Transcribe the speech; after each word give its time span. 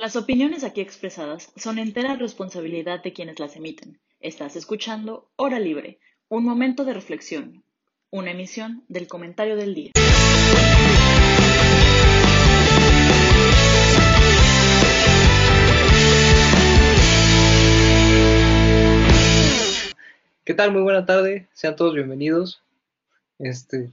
Las 0.00 0.14
opiniones 0.14 0.62
aquí 0.62 0.80
expresadas 0.80 1.52
son 1.56 1.80
entera 1.80 2.14
responsabilidad 2.14 3.02
de 3.02 3.12
quienes 3.12 3.40
las 3.40 3.56
emiten. 3.56 3.98
Estás 4.20 4.54
escuchando 4.54 5.28
Hora 5.34 5.58
Libre, 5.58 5.98
un 6.28 6.44
momento 6.44 6.84
de 6.84 6.94
reflexión, 6.94 7.64
una 8.08 8.30
emisión 8.30 8.84
del 8.86 9.08
comentario 9.08 9.56
del 9.56 9.74
día. 9.74 9.90
¿Qué 20.44 20.54
tal? 20.54 20.70
Muy 20.70 20.82
buena 20.82 21.06
tarde, 21.06 21.48
sean 21.54 21.74
todos 21.74 21.94
bienvenidos. 21.94 22.62
Este, 23.40 23.90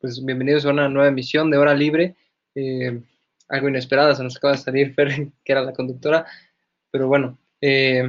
pues 0.00 0.24
bienvenidos 0.24 0.64
a 0.66 0.70
una 0.70 0.88
nueva 0.88 1.08
emisión 1.08 1.50
de 1.50 1.58
Hora 1.58 1.74
Libre. 1.74 2.14
Eh, 2.54 3.02
algo 3.48 3.68
inesperada, 3.68 4.14
se 4.14 4.22
nos 4.22 4.36
acaba 4.36 4.54
de 4.54 4.60
salir 4.60 4.94
Fer, 4.96 5.28
que 5.44 5.52
era 5.52 5.62
la 5.62 5.72
conductora, 5.72 6.26
pero 6.90 7.08
bueno, 7.08 7.38
eh, 7.60 8.08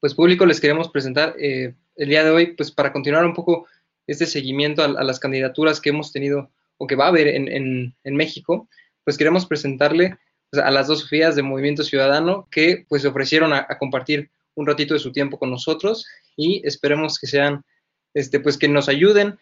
pues 0.00 0.14
público 0.14 0.46
les 0.46 0.60
queremos 0.60 0.90
presentar 0.90 1.34
eh, 1.38 1.74
el 1.96 2.08
día 2.08 2.24
de 2.24 2.30
hoy, 2.30 2.46
pues 2.54 2.70
para 2.70 2.92
continuar 2.92 3.24
un 3.24 3.34
poco 3.34 3.66
este 4.06 4.26
seguimiento 4.26 4.82
a, 4.82 4.88
las 4.88 5.18
candidaturas 5.18 5.80
que 5.80 5.90
hemos 5.90 6.12
tenido 6.12 6.50
o 6.76 6.86
que 6.86 6.96
va 6.96 7.06
a 7.06 7.08
haber 7.08 7.28
en, 7.28 7.94
México, 8.04 8.68
pues 9.04 9.16
queremos 9.16 9.46
presentarle 9.46 10.18
pues, 10.50 10.62
a 10.62 10.70
las 10.70 10.88
dos 10.88 11.00
Sofías 11.00 11.36
de 11.36 11.42
Movimiento 11.42 11.84
Ciudadano 11.84 12.48
que 12.50 12.84
pues 12.88 13.02
se 13.02 13.08
ofrecieron 13.08 13.52
a, 13.52 13.66
compartir 13.78 14.30
un 14.56 14.66
ratito 14.66 14.94
de 14.94 15.00
su 15.00 15.12
tiempo 15.12 15.38
con 15.38 15.50
nosotros 15.50 16.06
y 16.36 16.66
esperemos 16.66 17.18
que 17.18 17.26
sean, 17.26 17.64
este, 18.12 18.40
pues 18.40 18.58
que 18.58 18.68
nos 18.68 18.88
ayuden 18.88 19.38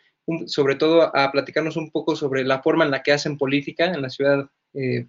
sobre 0.47 0.77
todo 0.77 1.14
a 1.16 1.33
platicarnos 1.33 1.77
un 1.77 1.91
poco 1.91 2.14
sobre 2.14 2.45
la 2.45 2.62
forma 2.62 2.84
en 2.84 2.92
la 2.92 3.03
que 3.03 3.12
hacen 3.12 3.37
política 3.37 3.87
en 3.87 4.03
la 4.03 4.11
ciudad 4.11 4.48
eh, 4.75 5.07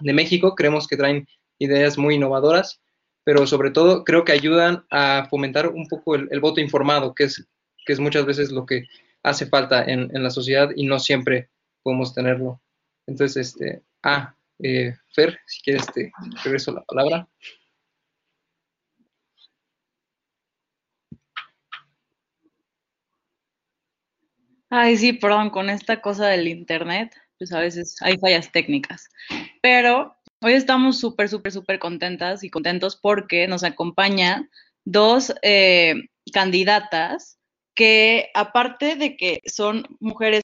de 0.00 0.12
México. 0.12 0.54
Creemos 0.54 0.86
que 0.86 0.96
traen 0.96 1.26
ideas 1.58 1.98
muy 1.98 2.14
innovadoras, 2.16 2.80
pero 3.24 3.46
sobre 3.46 3.70
todo 3.70 4.04
creo 4.04 4.24
que 4.24 4.32
ayudan 4.32 4.84
a 4.90 5.26
fomentar 5.30 5.68
un 5.68 5.86
poco 5.88 6.14
el, 6.14 6.40
voto 6.40 6.60
informado, 6.60 7.14
que 7.14 7.24
es, 7.24 7.46
que 7.86 7.92
es 7.92 8.00
muchas 8.00 8.26
veces 8.26 8.50
lo 8.50 8.66
que 8.66 8.84
hace 9.22 9.46
falta 9.46 9.84
en, 9.84 10.10
la 10.22 10.30
sociedad 10.30 10.70
y 10.74 10.86
no 10.86 10.98
siempre 10.98 11.50
podemos 11.82 12.14
tenerlo. 12.14 12.60
Entonces, 13.06 13.48
este, 13.48 13.82
ah, 14.02 14.34
eh, 14.58 14.94
Fer, 15.14 15.38
si 15.46 15.62
quieres, 15.62 15.86
te 15.92 16.12
regreso 16.42 16.72
la 16.72 16.82
palabra. 16.82 17.28
Ay, 24.70 24.96
sí, 24.96 25.12
perdón, 25.12 25.50
con 25.50 25.70
esta 25.70 26.00
cosa 26.00 26.26
del 26.28 26.48
internet 26.48 27.14
pues 27.44 27.52
a 27.52 27.60
veces 27.60 27.96
hay 28.00 28.16
fallas 28.16 28.50
técnicas. 28.50 29.10
Pero 29.60 30.16
hoy 30.40 30.54
estamos 30.54 30.98
súper, 30.98 31.28
súper, 31.28 31.52
súper 31.52 31.78
contentas 31.78 32.42
y 32.42 32.48
contentos 32.48 32.96
porque 32.96 33.46
nos 33.48 33.64
acompañan 33.64 34.48
dos 34.86 35.34
eh, 35.42 35.94
candidatas 36.32 37.38
que 37.74 38.30
aparte 38.32 38.96
de 38.96 39.18
que 39.18 39.42
son 39.44 39.84
mujeres 40.00 40.40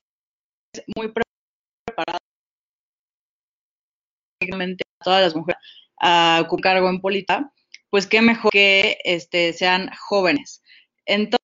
muy 0.94 1.10
preparadas, 1.86 2.20
todas 5.02 5.22
las 5.22 5.34
mujeres 5.34 5.60
a 6.00 6.46
un 6.50 6.60
cargo 6.60 6.90
en 6.90 7.00
política, 7.00 7.50
pues 7.88 8.06
qué 8.06 8.20
mejor 8.20 8.50
que 8.52 8.98
este, 9.04 9.54
sean 9.54 9.90
jóvenes. 10.08 10.62
Entonces, 11.06 11.40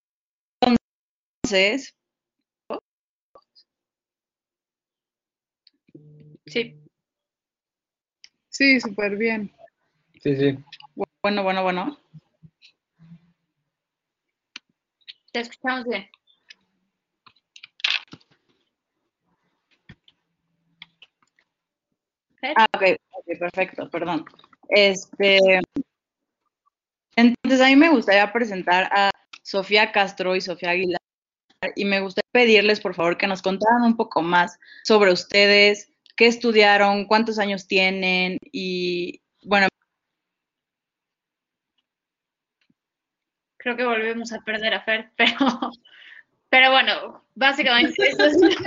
Sí. 6.47 6.81
Sí, 8.49 8.81
súper 8.81 9.17
bien. 9.17 9.53
Sí, 10.23 10.37
sí. 10.37 10.59
Bueno, 11.23 11.43
bueno, 11.43 11.63
bueno. 11.63 11.99
Te 15.33 15.41
escuchamos 15.41 15.85
bien. 15.85 16.09
Ah, 22.57 22.67
ok, 22.75 23.39
perfecto, 23.39 23.91
perdón. 23.91 24.25
Este, 24.69 25.39
entonces 27.17 27.61
a 27.61 27.67
mí 27.67 27.77
me 27.77 27.91
gustaría 27.91 28.33
presentar 28.33 28.89
a 28.93 29.11
Sofía 29.43 29.91
Castro 29.93 30.37
y 30.37 30.41
Sofía 30.41 30.71
Aguilar 30.71 31.01
y 31.75 31.85
me 31.85 32.01
gustaría 32.01 32.29
pedirles 32.33 32.81
por 32.81 32.95
favor 32.95 33.17
que 33.17 33.27
nos 33.27 33.43
contaran 33.43 33.83
un 33.83 33.97
poco 33.97 34.23
más 34.23 34.59
sobre 34.85 35.13
ustedes, 35.13 35.91
qué 36.17 36.27
estudiaron, 36.27 37.05
cuántos 37.05 37.39
años 37.39 37.67
tienen 37.67 38.39
y 38.53 39.21
bueno. 39.45 39.69
Creo 43.59 43.77
que 43.77 43.85
volvemos 43.85 44.33
a 44.33 44.41
perder 44.41 44.75
a 44.75 44.83
Fer, 44.83 45.11
pero, 45.17 45.37
pero 46.49 46.71
bueno, 46.71 47.25
básicamente 47.35 47.93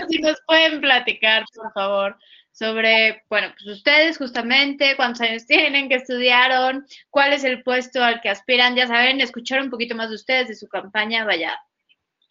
si 0.10 0.20
nos 0.20 0.38
pueden 0.46 0.82
platicar, 0.82 1.46
por 1.56 1.72
favor, 1.74 2.18
sobre, 2.52 3.24
bueno, 3.30 3.48
pues 3.54 3.78
ustedes 3.78 4.18
justamente, 4.18 4.96
cuántos 4.98 5.22
años 5.22 5.46
tienen, 5.46 5.88
qué 5.88 5.96
estudiaron, 5.96 6.86
cuál 7.10 7.32
es 7.34 7.46
el 7.46 7.64
puesto 7.64 8.04
al 8.04 8.20
que 8.22 8.30
aspiran, 8.30 8.76
ya 8.76 8.88
saben, 8.88 9.22
escuchar 9.22 9.62
un 9.62 9.70
poquito 9.70 9.96
más 9.96 10.10
de 10.10 10.16
ustedes, 10.16 10.50
de 10.50 10.56
su 10.56 10.68
campaña, 10.68 11.24
vaya, 11.24 11.58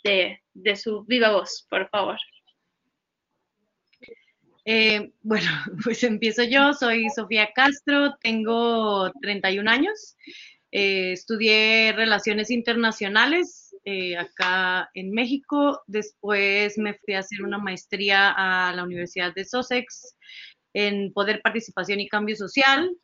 de, 0.04 0.42
de 0.52 0.76
su 0.76 1.04
viva 1.04 1.32
voz, 1.32 1.66
por 1.70 1.88
favor. 1.88 2.18
Eh, 4.70 5.12
bueno, 5.22 5.50
pues 5.82 6.04
empiezo 6.04 6.42
yo, 6.44 6.74
soy 6.74 7.08
Sofía 7.08 7.48
Castro, 7.54 8.18
tengo 8.22 9.10
31 9.22 9.70
años, 9.70 10.14
eh, 10.72 11.12
estudié 11.12 11.94
Relaciones 11.96 12.50
Internacionales 12.50 13.74
eh, 13.86 14.18
acá 14.18 14.90
en 14.92 15.12
México, 15.12 15.80
después 15.86 16.76
me 16.76 16.92
fui 16.92 17.14
a 17.14 17.20
hacer 17.20 17.42
una 17.42 17.56
maestría 17.56 18.34
a 18.36 18.74
la 18.74 18.84
Universidad 18.84 19.32
de 19.34 19.46
Sussex 19.46 20.14
en 20.74 21.14
Poder, 21.14 21.40
Participación 21.42 22.00
y 22.00 22.08
Cambio 22.08 22.36
Social. 22.36 22.94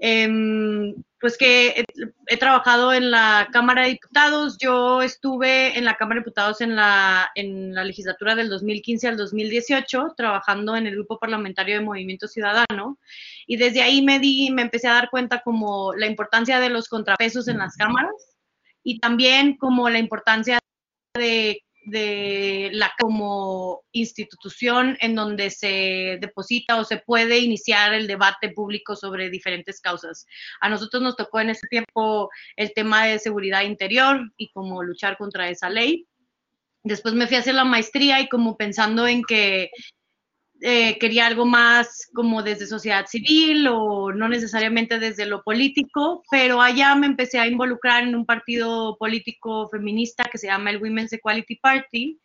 Em, 0.00 0.94
pues 1.20 1.36
que 1.36 1.84
he, 2.28 2.36
trabajado 2.36 2.92
en 2.92 3.10
la 3.10 3.48
Cámara 3.52 3.82
de 3.82 3.88
Diputados. 3.90 4.56
Yo 4.58 5.02
estuve 5.02 5.76
en 5.76 5.84
la 5.84 5.96
Cámara 5.96 6.20
de 6.20 6.24
Diputados 6.24 6.60
en 6.60 6.76
la, 6.76 7.30
en 7.34 7.74
la 7.74 7.82
legislatura 7.84 8.36
del 8.36 8.48
2015 8.48 9.08
al 9.08 9.16
2018, 9.16 10.14
trabajando 10.16 10.76
en 10.76 10.86
el 10.86 10.94
grupo 10.94 11.18
parlamentario 11.18 11.76
de 11.76 11.84
Movimiento 11.84 12.28
Ciudadano. 12.28 12.98
Y 13.46 13.56
desde 13.56 13.82
ahí 13.82 14.02
me, 14.02 14.20
di, 14.20 14.50
me 14.52 14.62
empecé 14.62 14.86
a 14.86 14.94
dar 14.94 15.10
cuenta 15.10 15.40
como 15.42 15.92
la 15.94 16.06
importancia 16.06 16.60
de 16.60 16.70
los 16.70 16.88
contrapesos 16.88 17.48
en 17.48 17.58
las 17.58 17.76
cámaras 17.76 18.36
y 18.84 19.00
también 19.00 19.56
como 19.56 19.90
la 19.90 19.98
importancia 19.98 20.60
de 21.14 21.62
de 21.90 22.70
la 22.72 22.92
como 22.98 23.82
institución 23.92 24.96
en 25.00 25.14
donde 25.14 25.50
se 25.50 26.18
deposita 26.20 26.76
o 26.76 26.84
se 26.84 26.98
puede 26.98 27.38
iniciar 27.38 27.94
el 27.94 28.06
debate 28.06 28.50
público 28.50 28.96
sobre 28.96 29.30
diferentes 29.30 29.80
causas. 29.80 30.26
A 30.60 30.68
nosotros 30.68 31.02
nos 31.02 31.16
tocó 31.16 31.40
en 31.40 31.50
ese 31.50 31.66
tiempo 31.68 32.30
el 32.56 32.72
tema 32.74 33.06
de 33.06 33.18
seguridad 33.18 33.62
interior 33.62 34.20
y 34.36 34.50
cómo 34.50 34.82
luchar 34.82 35.16
contra 35.16 35.48
esa 35.48 35.70
ley. 35.70 36.06
Después 36.84 37.14
me 37.14 37.26
fui 37.26 37.36
a 37.36 37.40
hacer 37.40 37.54
la 37.54 37.64
maestría 37.64 38.20
y 38.20 38.28
como 38.28 38.56
pensando 38.56 39.06
en 39.06 39.22
que 39.22 39.70
eh, 40.60 40.98
quería 40.98 41.26
algo 41.26 41.44
más 41.44 42.08
como 42.12 42.42
desde 42.42 42.66
sociedad 42.66 43.06
civil 43.06 43.68
o 43.68 44.12
no 44.12 44.28
necesariamente 44.28 44.98
desde 44.98 45.26
lo 45.26 45.42
político, 45.42 46.22
pero 46.30 46.60
allá 46.60 46.94
me 46.94 47.06
empecé 47.06 47.38
a 47.38 47.46
involucrar 47.46 48.02
en 48.02 48.16
un 48.16 48.26
partido 48.26 48.96
político 48.98 49.68
feminista 49.68 50.24
que 50.24 50.38
se 50.38 50.48
llama 50.48 50.70
el 50.70 50.82
Women's 50.82 51.12
Equality 51.12 51.56
Party 51.56 52.18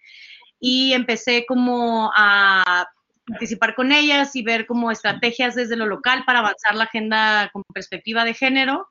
y 0.59 0.93
empecé 0.93 1.45
como 1.45 2.11
a 2.15 2.87
participar 3.25 3.75
con 3.75 3.91
ellas 3.91 4.35
y 4.35 4.43
ver 4.43 4.65
como 4.65 4.91
estrategias 4.91 5.55
desde 5.55 5.75
lo 5.75 5.85
local 5.85 6.23
para 6.25 6.39
avanzar 6.39 6.75
la 6.75 6.85
agenda 6.85 7.49
con 7.53 7.63
perspectiva 7.73 8.25
de 8.25 8.33
género 8.33 8.87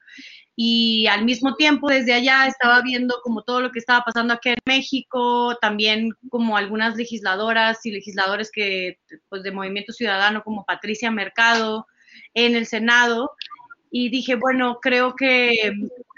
y 0.54 1.06
al 1.06 1.24
mismo 1.24 1.54
tiempo 1.54 1.88
desde 1.88 2.12
allá 2.12 2.46
estaba 2.46 2.82
viendo 2.82 3.20
como 3.22 3.42
todo 3.42 3.60
lo 3.60 3.72
que 3.72 3.78
estaba 3.78 4.04
pasando 4.04 4.34
aquí 4.34 4.50
en 4.50 4.56
México, 4.66 5.56
también 5.60 6.10
como 6.28 6.56
algunas 6.56 6.96
legisladoras 6.96 7.84
y 7.86 7.92
legisladores 7.92 8.50
que 8.52 8.98
pues 9.28 9.42
de 9.42 9.52
Movimiento 9.52 9.92
Ciudadano 9.92 10.42
como 10.42 10.64
Patricia 10.64 11.10
Mercado 11.10 11.86
en 12.34 12.54
el 12.54 12.66
Senado 12.66 13.30
y 13.90 14.10
dije, 14.10 14.34
bueno, 14.34 14.78
creo 14.80 15.14
que 15.14 15.72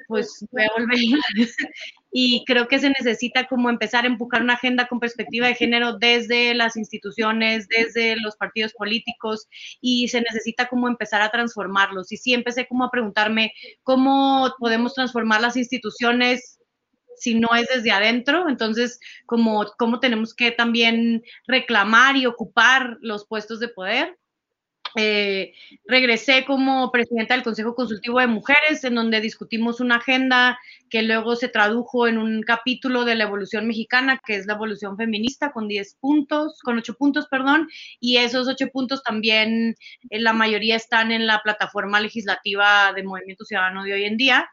pues 0.08 0.44
voy 0.50 0.62
a 0.62 0.72
volver 0.76 0.98
y 2.16 2.44
creo 2.46 2.68
que 2.68 2.78
se 2.78 2.90
necesita 2.90 3.48
como 3.48 3.68
empezar 3.68 4.04
a 4.04 4.06
empujar 4.06 4.40
una 4.40 4.54
agenda 4.54 4.86
con 4.86 5.00
perspectiva 5.00 5.48
de 5.48 5.56
género 5.56 5.98
desde 5.98 6.54
las 6.54 6.76
instituciones, 6.76 7.66
desde 7.66 8.14
los 8.14 8.36
partidos 8.36 8.72
políticos 8.72 9.48
y 9.80 10.06
se 10.06 10.20
necesita 10.20 10.68
como 10.68 10.86
empezar 10.86 11.22
a 11.22 11.32
transformarlos. 11.32 12.12
Y 12.12 12.16
sí 12.16 12.32
empecé 12.32 12.68
como 12.68 12.84
a 12.84 12.90
preguntarme 12.92 13.52
cómo 13.82 14.54
podemos 14.60 14.94
transformar 14.94 15.40
las 15.40 15.56
instituciones 15.56 16.60
si 17.16 17.34
no 17.34 17.48
es 17.56 17.66
desde 17.66 17.90
adentro, 17.90 18.48
entonces 18.48 19.00
como 19.26 19.64
cómo 19.76 19.98
tenemos 19.98 20.34
que 20.34 20.52
también 20.52 21.24
reclamar 21.48 22.16
y 22.16 22.26
ocupar 22.26 22.96
los 23.00 23.26
puestos 23.26 23.58
de 23.58 23.68
poder. 23.68 24.16
Eh, 24.96 25.54
regresé 25.86 26.44
como 26.44 26.90
presidenta 26.92 27.34
del 27.34 27.42
Consejo 27.42 27.74
Consultivo 27.74 28.20
de 28.20 28.26
Mujeres, 28.26 28.84
en 28.84 28.94
donde 28.94 29.20
discutimos 29.20 29.80
una 29.80 29.96
agenda 29.96 30.58
que 30.88 31.02
luego 31.02 31.34
se 31.36 31.48
tradujo 31.48 32.06
en 32.06 32.18
un 32.18 32.42
capítulo 32.42 33.04
de 33.04 33.16
la 33.16 33.24
evolución 33.24 33.66
mexicana, 33.66 34.20
que 34.24 34.36
es 34.36 34.46
la 34.46 34.54
evolución 34.54 34.96
feminista, 34.96 35.52
con 35.52 35.66
10 35.68 35.96
puntos, 36.00 36.60
con 36.62 36.78
8 36.78 36.94
puntos, 36.94 37.26
perdón, 37.28 37.68
y 37.98 38.18
esos 38.18 38.46
8 38.48 38.68
puntos 38.72 39.02
también, 39.02 39.74
eh, 40.10 40.20
la 40.20 40.32
mayoría 40.32 40.76
están 40.76 41.10
en 41.12 41.26
la 41.26 41.40
plataforma 41.42 42.00
legislativa 42.00 42.92
de 42.94 43.02
Movimiento 43.02 43.44
Ciudadano 43.44 43.84
de 43.84 43.94
hoy 43.94 44.04
en 44.04 44.16
día. 44.16 44.48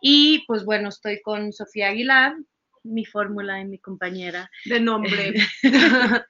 Y 0.00 0.44
pues 0.46 0.64
bueno, 0.64 0.88
estoy 0.88 1.20
con 1.22 1.52
Sofía 1.52 1.88
Aguilar, 1.88 2.34
mi 2.84 3.04
fórmula 3.04 3.60
y 3.60 3.64
mi 3.64 3.78
compañera. 3.78 4.50
De 4.64 4.78
nombre. 4.78 5.34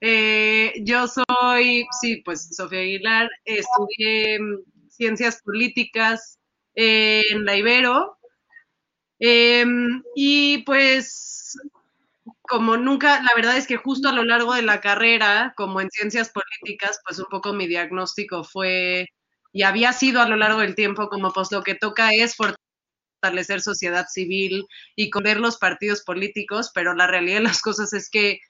eh, 0.00 0.72
yo 0.82 1.06
soy, 1.08 1.86
sí, 2.00 2.22
pues 2.24 2.54
Sofía 2.54 2.80
Aguilar, 2.80 3.30
estudié 3.44 4.38
mm, 4.40 4.88
ciencias 4.88 5.40
políticas 5.42 6.38
en 6.74 7.44
la 7.44 7.56
Ibero. 7.56 8.18
Eh, 9.20 9.64
y 10.16 10.58
pues, 10.64 11.56
como 12.42 12.76
nunca, 12.76 13.22
la 13.22 13.30
verdad 13.36 13.56
es 13.56 13.66
que 13.66 13.76
justo 13.76 14.08
a 14.08 14.12
lo 14.12 14.24
largo 14.24 14.54
de 14.54 14.62
la 14.62 14.80
carrera, 14.80 15.54
como 15.56 15.80
en 15.80 15.90
ciencias 15.90 16.30
políticas, 16.30 17.00
pues 17.06 17.18
un 17.18 17.26
poco 17.30 17.52
mi 17.52 17.66
diagnóstico 17.66 18.44
fue, 18.44 19.06
y 19.52 19.62
había 19.62 19.92
sido 19.92 20.20
a 20.20 20.28
lo 20.28 20.36
largo 20.36 20.60
del 20.60 20.74
tiempo, 20.74 21.08
como 21.08 21.32
pues 21.32 21.52
lo 21.52 21.62
que 21.62 21.74
toca 21.74 22.12
es 22.12 22.34
fortalecer 22.36 22.63
sociedad 23.60 24.06
civil 24.08 24.66
y 24.96 25.10
ver 25.22 25.40
los 25.40 25.56
partidos 25.56 26.02
políticos, 26.02 26.70
pero 26.74 26.94
la 26.94 27.06
realidad 27.06 27.38
de 27.38 27.44
las 27.44 27.60
cosas 27.62 27.92
es 27.92 28.10
que 28.10 28.40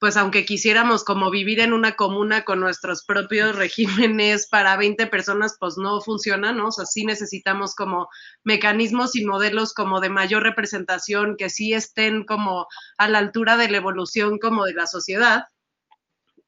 pues 0.00 0.16
aunque 0.16 0.46
quisiéramos 0.46 1.04
como 1.04 1.30
vivir 1.30 1.60
en 1.60 1.74
una 1.74 1.94
comuna 1.94 2.42
con 2.44 2.58
nuestros 2.58 3.04
propios 3.04 3.54
regímenes 3.54 4.48
para 4.48 4.76
20 4.78 5.06
personas, 5.08 5.56
pues 5.60 5.76
no 5.76 6.00
funciona, 6.00 6.52
¿no? 6.52 6.68
O 6.68 6.72
sea, 6.72 6.86
sí 6.86 7.04
necesitamos 7.04 7.74
como 7.74 8.08
mecanismos 8.42 9.14
y 9.14 9.26
modelos 9.26 9.74
como 9.74 10.00
de 10.00 10.08
mayor 10.08 10.42
representación 10.42 11.36
que 11.36 11.50
sí 11.50 11.74
estén 11.74 12.24
como 12.24 12.66
a 12.96 13.08
la 13.08 13.18
altura 13.18 13.58
de 13.58 13.68
la 13.68 13.76
evolución 13.76 14.38
como 14.38 14.64
de 14.64 14.72
la 14.72 14.86
sociedad. 14.86 15.44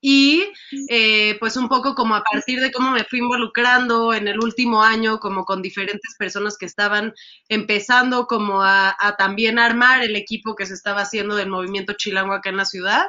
Y 0.05 0.43
eh, 0.89 1.37
pues 1.39 1.57
un 1.57 1.69
poco 1.69 1.95
como 1.95 2.17
a 2.17 2.25
partir 2.25 2.59
de 2.61 2.73
cómo 2.73 2.91
me 2.91 3.05
fui 3.05 3.21
involucrando 3.21 4.13
en 4.13 4.27
el 4.27 4.41
último 4.41 4.83
año, 4.83 5.21
como 5.21 5.45
con 5.45 5.63
diferentes 5.63 6.17
personas 6.19 6.59
que 6.59 6.67
estaban 6.67 7.15
empezando 7.49 8.27
como 8.27 8.65
a, 8.65 8.97
también 9.17 9.61
armar 9.61 10.03
el 10.03 10.17
equipo 10.17 10.57
que 10.57 10.67
se 10.67 10.75
estaba 10.75 11.03
haciendo 11.03 11.37
del 11.37 11.49
movimiento 11.49 11.93
chilango 11.93 12.33
acá 12.33 12.51
en 12.51 12.57
la 12.57 12.65
ciudad, 12.65 13.07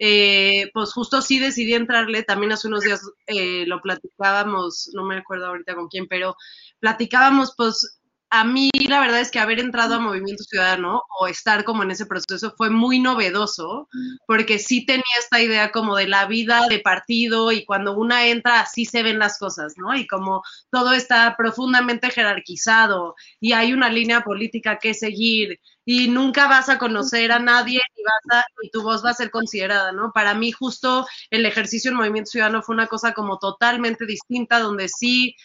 eh, 0.00 0.70
pues 0.74 0.92
justo 0.92 1.22
sí 1.22 1.38
decidí 1.38 1.74
entrarle, 1.74 2.24
también 2.24 2.50
hace 2.50 2.66
unos 2.66 2.80
días 2.80 3.08
eh, 3.28 3.64
lo 3.68 3.80
platicábamos, 3.80 4.90
no 4.92 5.04
me 5.04 5.18
acuerdo 5.18 5.46
ahorita 5.46 5.76
con 5.76 5.86
quién, 5.86 6.08
pero 6.08 6.34
platicábamos 6.80 7.54
pues 7.56 8.00
a 8.30 8.44
mí 8.44 8.70
la 8.88 9.00
verdad 9.00 9.20
es 9.20 9.30
que 9.30 9.38
haber 9.38 9.60
entrado 9.60 9.94
a 9.94 10.00
Movimiento 10.00 10.42
Ciudadano 10.44 11.02
o 11.20 11.26
estar 11.28 11.64
como 11.64 11.82
en 11.82 11.92
ese 11.92 12.06
proceso 12.06 12.52
fue 12.56 12.70
muy 12.70 12.98
novedoso, 12.98 13.88
porque 14.26 14.58
sí 14.58 14.84
tenía 14.86 15.04
esta 15.20 15.40
idea 15.40 15.70
como 15.70 15.96
de 15.96 16.08
la 16.08 16.26
vida 16.26 16.66
de 16.68 16.80
partido 16.80 17.52
y 17.52 17.64
cuando 17.64 17.96
una 17.96 18.26
entra 18.26 18.60
así 18.60 18.84
se 18.86 19.02
ven 19.02 19.18
las 19.18 19.38
cosas, 19.38 19.74
¿no? 19.76 19.96
Y 19.96 20.06
como 20.06 20.42
todo 20.70 20.92
está 20.92 21.36
profundamente 21.36 22.10
jerarquizado 22.10 23.14
y 23.40 23.52
hay 23.52 23.72
una 23.72 23.88
línea 23.88 24.22
política 24.22 24.78
que 24.78 24.94
seguir 24.94 25.60
y 25.84 26.08
nunca 26.08 26.48
vas 26.48 26.68
a 26.68 26.78
conocer 26.78 27.30
a 27.30 27.38
nadie 27.38 27.80
y, 27.94 28.66
y 28.66 28.70
tu 28.70 28.82
voz 28.82 29.04
va 29.04 29.10
a 29.10 29.14
ser 29.14 29.30
considerada, 29.30 29.92
¿no? 29.92 30.12
Para 30.12 30.34
mí 30.34 30.50
justo 30.52 31.06
el 31.30 31.46
ejercicio 31.46 31.90
en 31.90 31.98
Movimiento 31.98 32.30
Ciudadano 32.30 32.62
fue 32.62 32.74
una 32.74 32.86
cosa 32.86 33.12
como 33.12 33.38
totalmente 33.38 34.06
distinta, 34.06 34.60
donde 34.60 34.88
sí 34.88 35.36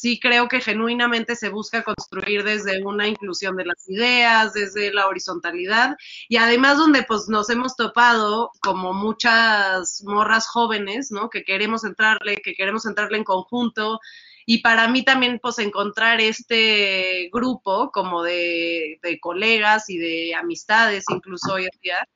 sí 0.00 0.20
creo 0.20 0.48
que 0.48 0.60
genuinamente 0.60 1.34
se 1.34 1.48
busca 1.48 1.82
construir 1.82 2.44
desde 2.44 2.82
una 2.84 3.08
inclusión 3.08 3.56
de 3.56 3.66
las 3.66 3.88
ideas, 3.88 4.52
desde 4.52 4.92
la 4.92 5.08
horizontalidad 5.08 5.96
y 6.28 6.36
además 6.36 6.78
donde 6.78 7.02
pues 7.02 7.28
nos 7.28 7.50
hemos 7.50 7.74
topado 7.76 8.50
como 8.60 8.92
muchas 8.92 10.02
morras 10.04 10.46
jóvenes, 10.46 11.10
¿no? 11.10 11.30
Que 11.30 11.42
queremos 11.42 11.84
entrarle, 11.84 12.36
que 12.36 12.54
queremos 12.54 12.86
entrarle 12.86 13.18
en 13.18 13.24
conjunto 13.24 13.98
y 14.46 14.58
para 14.58 14.88
mí 14.88 15.04
también 15.04 15.40
pues 15.42 15.58
encontrar 15.58 16.20
este 16.20 17.28
grupo 17.32 17.90
como 17.92 18.22
de, 18.22 18.98
de 19.02 19.18
colegas 19.20 19.90
y 19.90 19.98
de 19.98 20.34
amistades 20.34 21.04
incluso 21.10 21.54
hoy 21.54 21.64
en 21.64 21.80
día 21.82 22.08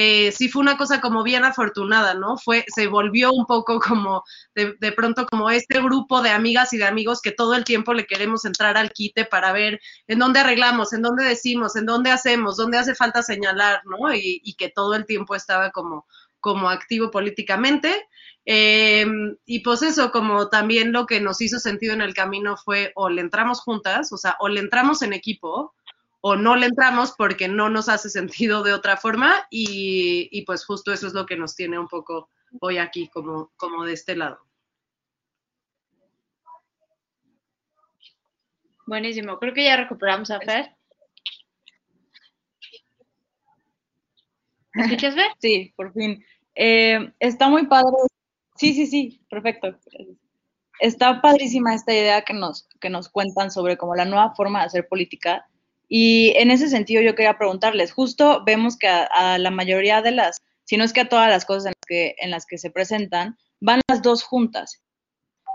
eh, 0.00 0.30
sí 0.30 0.48
fue 0.48 0.62
una 0.62 0.76
cosa 0.76 1.00
como 1.00 1.24
bien 1.24 1.44
afortunada, 1.44 2.14
¿no? 2.14 2.36
Fue, 2.36 2.64
se 2.72 2.86
volvió 2.86 3.32
un 3.32 3.46
poco 3.46 3.80
como 3.80 4.22
de, 4.54 4.92
pronto 4.92 5.26
como 5.26 5.50
este 5.50 5.82
grupo 5.82 6.22
de 6.22 6.30
amigas 6.30 6.72
y 6.72 6.78
de 6.78 6.84
amigos 6.84 7.20
que 7.20 7.32
todo 7.32 7.56
el 7.56 7.64
tiempo 7.64 7.92
le 7.94 8.06
queremos 8.06 8.44
entrar 8.44 8.76
al 8.76 8.92
quite 8.92 9.24
para 9.24 9.50
ver 9.50 9.80
en 10.06 10.20
dónde 10.20 10.38
arreglamos, 10.38 10.92
en 10.92 11.02
dónde 11.02 11.24
decimos, 11.24 11.74
en 11.74 11.84
dónde 11.84 12.12
hacemos, 12.12 12.56
dónde 12.56 12.78
hace 12.78 12.94
falta 12.94 13.24
señalar, 13.24 13.80
¿no? 13.86 14.14
Y, 14.14 14.54
que 14.56 14.68
todo 14.68 14.94
el 14.94 15.04
tiempo 15.04 15.34
estaba 15.34 15.72
como, 15.72 16.06
como 16.38 16.70
activo 16.70 17.10
políticamente. 17.10 18.06
Eh, 18.46 19.04
y 19.46 19.64
pues 19.64 19.82
eso, 19.82 20.12
como 20.12 20.48
también 20.48 20.92
lo 20.92 21.06
que 21.06 21.20
nos 21.20 21.40
hizo 21.40 21.58
sentido 21.58 21.92
en 21.92 22.02
el 22.02 22.14
camino 22.14 22.56
fue 22.56 22.92
o 22.94 23.08
le 23.08 23.20
entramos 23.20 23.60
juntas, 23.62 24.12
o 24.12 24.16
sea, 24.16 24.36
o 24.38 24.48
le 24.48 24.60
entramos 24.60 25.02
en 25.02 25.12
equipo, 25.12 25.74
o 26.20 26.36
no 26.36 26.56
le 26.56 26.66
entramos 26.66 27.14
porque 27.16 27.48
no 27.48 27.68
nos 27.68 27.88
hace 27.88 28.10
sentido 28.10 28.62
de 28.62 28.72
otra 28.72 28.96
forma 28.96 29.46
y, 29.50 30.28
y, 30.32 30.42
pues 30.44 30.64
justo 30.64 30.92
eso 30.92 31.06
es 31.06 31.14
lo 31.14 31.26
que 31.26 31.36
nos 31.36 31.54
tiene 31.54 31.78
un 31.78 31.88
poco 31.88 32.28
hoy 32.60 32.78
aquí 32.78 33.08
como, 33.08 33.52
como 33.56 33.84
de 33.84 33.92
este 33.92 34.16
lado. 34.16 34.40
Buenísimo, 38.86 39.38
creo 39.38 39.52
que 39.52 39.64
ya 39.64 39.76
recuperamos 39.76 40.30
a 40.30 40.40
Fer. 40.40 40.74
¿Me 44.72 44.84
escuchas, 44.84 45.14
Fer? 45.14 45.30
Sí, 45.38 45.74
por 45.76 45.92
fin. 45.92 46.24
Eh, 46.54 47.12
está 47.18 47.48
muy 47.48 47.66
padre. 47.66 47.92
Sí, 48.56 48.72
sí, 48.72 48.86
sí, 48.86 49.20
perfecto. 49.28 49.78
Está 50.80 51.20
padrísima 51.20 51.74
esta 51.74 51.92
idea 51.92 52.22
que 52.22 52.32
nos, 52.32 52.66
que 52.80 52.88
nos 52.88 53.08
cuentan 53.08 53.50
sobre 53.50 53.76
como 53.76 53.94
la 53.94 54.04
nueva 54.04 54.34
forma 54.34 54.60
de 54.60 54.66
hacer 54.66 54.88
política 54.88 55.46
y 55.88 56.34
en 56.36 56.50
ese 56.50 56.68
sentido 56.68 57.02
yo 57.02 57.14
quería 57.14 57.38
preguntarles, 57.38 57.92
justo 57.92 58.42
vemos 58.44 58.76
que 58.76 58.88
a, 58.88 59.04
a, 59.04 59.38
la 59.38 59.50
mayoría 59.50 60.02
de 60.02 60.10
las, 60.10 60.42
si 60.64 60.76
no 60.76 60.84
es 60.84 60.92
que 60.92 61.00
a 61.00 61.08
todas 61.08 61.28
las 61.30 61.44
cosas 61.44 61.66
en 61.66 61.70
las 61.70 61.86
que, 61.86 62.14
en 62.18 62.30
las 62.30 62.46
que 62.46 62.58
se 62.58 62.70
presentan, 62.70 63.38
van 63.60 63.80
las 63.88 64.02
dos 64.02 64.22
juntas. 64.22 64.82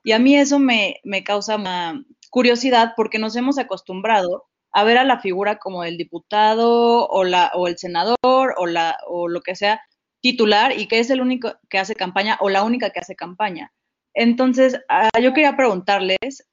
Y 0.03 0.11
a 0.11 0.19
mí 0.19 0.35
eso 0.35 0.59
me, 0.59 0.99
me 1.03 1.23
causa 1.23 1.55
una 1.55 2.03
curiosidad 2.29 2.93
porque 2.97 3.19
nos 3.19 3.35
hemos 3.35 3.57
acostumbrado 3.57 4.45
a 4.71 4.83
ver 4.83 4.97
a 4.97 5.03
la 5.03 5.19
figura 5.19 5.59
como 5.59 5.83
el 5.83 5.97
diputado 5.97 7.07
o, 7.07 7.23
la, 7.23 7.51
o 7.53 7.67
el 7.67 7.77
senador 7.77 8.55
o, 8.57 8.65
la, 8.65 8.97
o 9.07 9.27
lo 9.27 9.41
que 9.41 9.55
sea 9.55 9.81
titular 10.19 10.77
y 10.77 10.87
que 10.87 10.99
es 10.99 11.09
el 11.09 11.21
único 11.21 11.53
que 11.69 11.77
hace 11.77 11.95
campaña 11.95 12.37
o 12.41 12.49
la 12.49 12.63
única 12.63 12.89
que 12.89 12.99
hace 12.99 13.15
campaña. 13.15 13.71
Entonces, 14.15 14.79
uh, 14.89 15.21
yo 15.21 15.33
quería 15.33 15.55
preguntarles, 15.55 16.49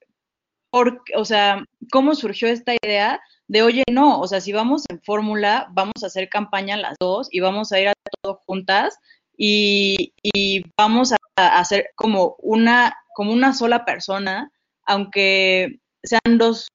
por, 0.70 1.02
o 1.16 1.24
sea, 1.24 1.64
¿cómo 1.90 2.14
surgió 2.14 2.48
esta 2.48 2.74
idea 2.82 3.20
de, 3.50 3.62
oye, 3.62 3.82
no, 3.90 4.20
o 4.20 4.28
sea, 4.28 4.40
si 4.40 4.52
vamos 4.52 4.84
en 4.88 5.02
fórmula, 5.02 5.66
vamos 5.72 6.04
a 6.04 6.06
hacer 6.06 6.28
campaña 6.28 6.76
las 6.76 6.96
dos 7.00 7.26
y 7.32 7.40
vamos 7.40 7.72
a 7.72 7.80
ir 7.80 7.88
a 7.88 7.94
todo 8.22 8.40
juntas 8.46 8.96
y, 9.36 10.14
y 10.22 10.62
vamos 10.78 11.12
a, 11.12 11.16
hacer 11.58 11.90
como 11.96 12.36
una, 12.38 12.96
como 13.12 13.32
una 13.32 13.52
sola 13.52 13.84
persona, 13.84 14.52
aunque 14.84 15.80
sean 16.00 16.38
dos 16.38 16.68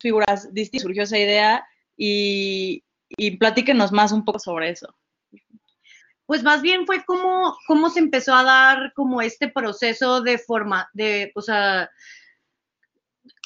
figuras 0.00 0.50
distintas, 0.54 0.84
surgió 0.84 1.02
esa 1.02 1.18
idea 1.18 1.66
y, 1.94 2.82
y 3.18 3.32
platíquenos 3.36 3.92
más 3.92 4.10
un 4.10 4.24
poco 4.24 4.38
sobre 4.38 4.70
eso. 4.70 4.94
Pues 6.24 6.42
más 6.42 6.62
bien 6.62 6.86
fue 6.86 7.04
como, 7.04 7.54
cómo 7.66 7.90
se 7.90 7.98
empezó 7.98 8.34
a 8.34 8.44
dar 8.44 8.94
como 8.94 9.20
este 9.20 9.48
proceso 9.48 10.22
de 10.22 10.38
forma, 10.38 10.88
de, 10.94 11.32
o 11.34 11.42
sea, 11.42 11.90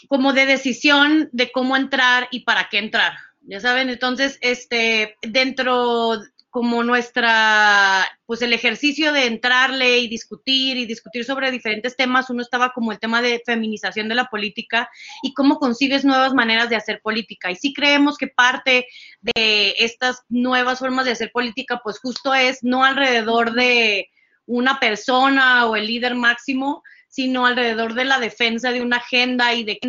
como 0.08 0.32
de 0.32 0.46
decisión 0.46 1.28
de 1.32 1.52
cómo 1.52 1.76
entrar 1.76 2.28
y 2.30 2.40
para 2.40 2.68
qué 2.68 2.78
entrar. 2.78 3.12
Ya 3.42 3.60
saben, 3.60 3.88
entonces, 3.88 4.38
este, 4.40 5.16
dentro 5.22 6.18
como 6.50 6.82
nuestra, 6.82 8.06
pues 8.26 8.40
el 8.40 8.52
ejercicio 8.52 9.12
de 9.12 9.26
entrarle 9.26 9.98
y 9.98 10.08
discutir 10.08 10.78
y 10.78 10.86
discutir 10.86 11.24
sobre 11.24 11.50
diferentes 11.50 11.94
temas, 11.94 12.30
uno 12.30 12.42
estaba 12.42 12.72
como 12.72 12.90
el 12.90 12.98
tema 12.98 13.20
de 13.20 13.42
feminización 13.44 14.08
de 14.08 14.14
la 14.14 14.24
política 14.24 14.88
y 15.22 15.34
cómo 15.34 15.58
concibes 15.58 16.04
nuevas 16.04 16.32
maneras 16.32 16.70
de 16.70 16.76
hacer 16.76 17.00
política. 17.02 17.50
Y 17.50 17.56
sí 17.56 17.74
creemos 17.74 18.16
que 18.16 18.28
parte 18.28 18.86
de 19.20 19.74
estas 19.78 20.22
nuevas 20.28 20.78
formas 20.78 21.04
de 21.04 21.12
hacer 21.12 21.30
política, 21.32 21.80
pues 21.84 22.00
justo 22.00 22.34
es 22.34 22.64
no 22.64 22.84
alrededor 22.84 23.52
de 23.52 24.08
una 24.46 24.80
persona 24.80 25.66
o 25.66 25.76
el 25.76 25.86
líder 25.86 26.14
máximo, 26.14 26.82
sino 27.18 27.46
alrededor 27.46 27.94
de 27.94 28.04
la 28.04 28.20
defensa 28.20 28.70
de 28.70 28.80
una 28.80 28.98
agenda 28.98 29.52
y 29.52 29.64
de 29.64 29.80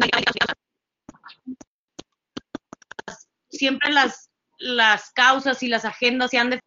siempre 3.51 3.91
las, 3.91 4.31
las 4.57 5.12
causas 5.12 5.62
y 5.62 5.67
las 5.67 5.86
agendas 5.86 6.31
se 6.31 6.39
han 6.39 6.59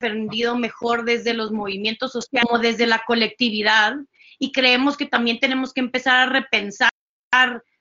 defendido 0.00 0.58
mejor 0.58 1.04
desde 1.04 1.34
los 1.34 1.52
movimientos 1.52 2.10
sociales 2.10 2.48
como 2.50 2.60
desde 2.60 2.88
la 2.88 3.04
colectividad 3.06 3.94
y 4.40 4.50
creemos 4.50 4.96
que 4.96 5.06
también 5.06 5.38
tenemos 5.38 5.72
que 5.72 5.82
empezar 5.82 6.16
a 6.16 6.32
repensar 6.32 6.90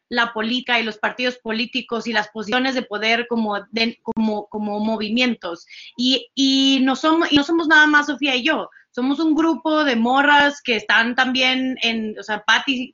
la 0.10 0.32
política 0.32 0.80
y 0.80 0.84
los 0.84 1.00
partidos 1.00 1.40
políticos 1.40 2.06
y 2.06 2.14
las 2.14 2.30
posiciones 2.30 2.76
de 2.76 2.84
poder 2.84 3.26
como, 3.28 3.56
como, 4.04 4.46
como 4.48 4.80
movimientos. 4.80 5.66
Y, 5.98 6.30
y, 6.36 6.82
no 6.84 6.96
somos, 6.96 7.32
y 7.32 7.36
no 7.36 7.44
somos 7.44 7.68
nada 7.68 7.88
más 7.88 8.06
Sofía 8.06 8.36
y 8.36 8.44
yo, 8.44 8.70
somos 8.94 9.20
un 9.20 9.34
grupo 9.34 9.84
de 9.84 9.96
morras 9.96 10.62
que 10.62 10.76
están 10.76 11.16
también 11.16 11.78
en, 11.82 12.16
o 12.20 12.22
sea, 12.22 12.46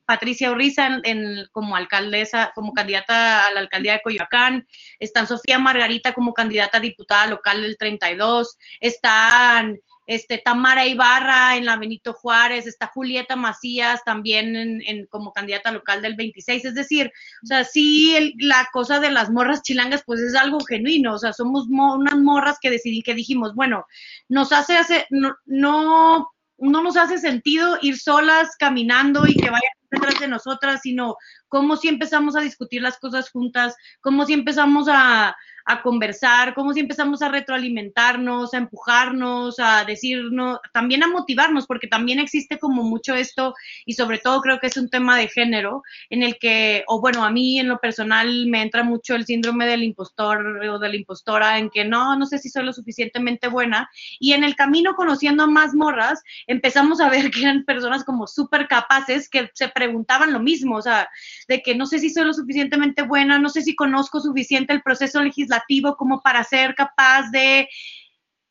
Patricia 0.06 0.50
Urriza 0.50 1.02
en, 1.04 1.46
como 1.52 1.76
alcaldesa, 1.76 2.54
como 2.56 2.74
candidata 2.74 3.46
a 3.46 3.52
la 3.52 3.60
alcaldía 3.60 3.94
de 3.94 4.02
Coyoacán, 4.02 4.66
están 4.98 5.28
Sofía 5.28 5.60
Margarita 5.60 6.14
como 6.14 6.34
candidata 6.34 6.78
a 6.78 6.82
diputada 6.82 7.28
local 7.28 7.62
del 7.62 7.78
32, 7.78 8.58
están 8.80 9.78
este, 10.10 10.40
Tamara 10.40 10.88
Ibarra 10.88 11.56
en 11.56 11.68
la 11.68 11.78
Benito 11.78 12.14
Juárez, 12.14 12.66
está 12.66 12.88
Julieta 12.88 13.36
Macías 13.36 14.04
también 14.04 14.56
en, 14.56 15.06
como 15.06 15.32
candidata 15.32 15.72
local 15.72 16.02
del 16.02 16.16
26, 16.16 16.66
es 16.66 16.74
decir, 16.74 17.12
o 17.44 17.46
sea, 17.46 17.64
sí 17.64 18.34
la 18.40 18.68
cosa 18.74 19.00
de 19.00 19.12
las 19.12 19.30
morras 19.30 19.62
chilangas 19.62 20.02
pues 20.04 20.20
es 20.22 20.34
algo 20.34 20.58
genuino, 20.62 21.14
o 21.14 21.20
sea, 21.20 21.32
somos 21.32 21.68
unas 21.70 22.18
morras 22.18 22.58
que 22.60 22.72
decidí, 22.72 23.04
que 23.04 23.14
dijimos, 23.14 23.54
bueno, 23.54 23.86
nos 24.30 24.52
hace, 24.52 25.06
no, 25.12 25.36
no 25.46 26.28
nos 26.58 26.98
hace 26.98 27.20
sentido 27.20 27.78
ir 27.84 27.96
solas 28.00 28.56
caminando 28.58 29.28
y 29.28 29.36
que 29.36 29.52
vayan 29.52 29.62
detrás 29.92 30.20
de 30.20 30.28
nosotras, 30.28 30.82
sino 30.82 31.18
cómo 31.48 31.78
si 31.78 31.88
empezamos 31.88 32.36
a 32.36 32.42
discutir 32.42 32.82
las 32.82 32.98
cosas 32.98 33.30
juntas, 33.30 33.76
cómo 34.02 34.26
si 34.26 34.34
empezamos 34.34 34.88
a, 34.90 35.36
a 35.70 35.84
conversar, 35.84 36.56
cómo 36.56 36.74
si 36.74 36.80
empezamos 36.80 37.22
a 37.22 37.30
retroalimentarnos, 37.30 38.56
a 38.56 38.58
empujarnos, 38.58 39.60
a 39.60 39.86
decirnos, 39.86 40.58
también 40.74 41.04
a 41.04 41.08
motivarnos, 41.08 41.68
porque 41.68 41.86
también 41.86 42.18
existe 42.20 42.58
como 42.58 42.82
mucho 42.82 43.14
esto, 43.14 43.54
y 43.86 43.94
sobre 43.94 44.18
todo 44.18 44.42
creo 44.42 44.60
que 44.60 44.66
es 44.66 44.78
un 44.78 44.90
tema 44.90 45.16
de 45.16 45.28
género, 45.28 45.84
en 46.10 46.24
el 46.24 46.40
que, 46.40 46.84
o 46.88 47.00
bueno, 47.00 47.24
a 47.24 47.30
mí 47.30 47.60
en 47.60 47.68
lo 47.68 47.78
personal 47.78 48.48
me 48.48 48.64
entra 48.64 48.84
mucho 48.84 49.14
el 49.14 49.28
síndrome 49.28 49.68
del 49.68 49.84
impostor 49.84 50.66
o 50.66 50.80
de 50.80 50.90
la 50.90 50.96
impostora, 50.96 51.60
en 51.60 51.70
que 51.70 51.86
no, 51.86 52.16
no 52.16 52.26
sé 52.26 52.40
si 52.40 52.50
soy 52.50 52.64
lo 52.64 52.74
suficientemente 52.74 53.48
buena, 53.48 53.92
y 54.20 54.34
en 54.34 54.44
el 54.44 54.56
camino 54.56 54.96
conociendo 54.96 55.44
a 55.44 55.48
más 55.48 55.76
morras, 55.76 56.24
empezamos 56.48 57.00
a 57.00 57.10
ver 57.12 57.30
que 57.30 57.44
eran 57.44 57.64
personas 57.64 58.04
como 58.04 58.26
súper 58.26 58.68
capaces 58.68 59.30
que 59.30 59.52
se 59.54 59.70
preguntaban 59.70 60.34
lo 60.34 60.40
mismo, 60.40 60.78
o 60.78 60.82
sea, 60.82 61.08
de 61.48 61.62
que 61.62 61.76
no 61.76 61.86
sé 61.86 62.00
si 62.00 62.10
soy 62.10 62.26
lo 62.26 62.34
suficientemente 62.34 63.04
buena, 63.04 63.38
no 63.38 63.50
sé 63.50 63.62
si 63.62 63.76
conozco 63.76 64.20
suficiente 64.20 64.74
el 64.74 64.82
proceso 64.82 65.22
legislativo, 65.22 65.59
como 65.98 66.22
para 66.22 66.44
ser 66.44 66.76
capaz 66.76 67.30
de 67.32 67.68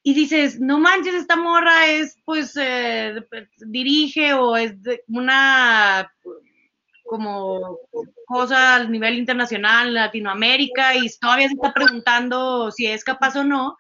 y 0.03 0.15
dices, 0.15 0.59
no 0.59 0.79
manches, 0.79 1.15
esta 1.15 1.37
morra 1.37 1.87
es, 1.87 2.17
pues, 2.25 2.57
eh, 2.59 3.17
dirige 3.67 4.33
o 4.33 4.57
es 4.57 4.73
una 5.07 6.11
como 7.05 7.79
cosa 8.27 8.77
a 8.77 8.85
nivel 8.85 9.19
internacional, 9.19 9.93
Latinoamérica, 9.93 10.95
y 10.95 11.09
todavía 11.21 11.49
se 11.49 11.55
está 11.55 11.73
preguntando 11.73 12.71
si 12.71 12.87
es 12.87 13.03
capaz 13.03 13.37
o 13.37 13.45
no 13.45 13.77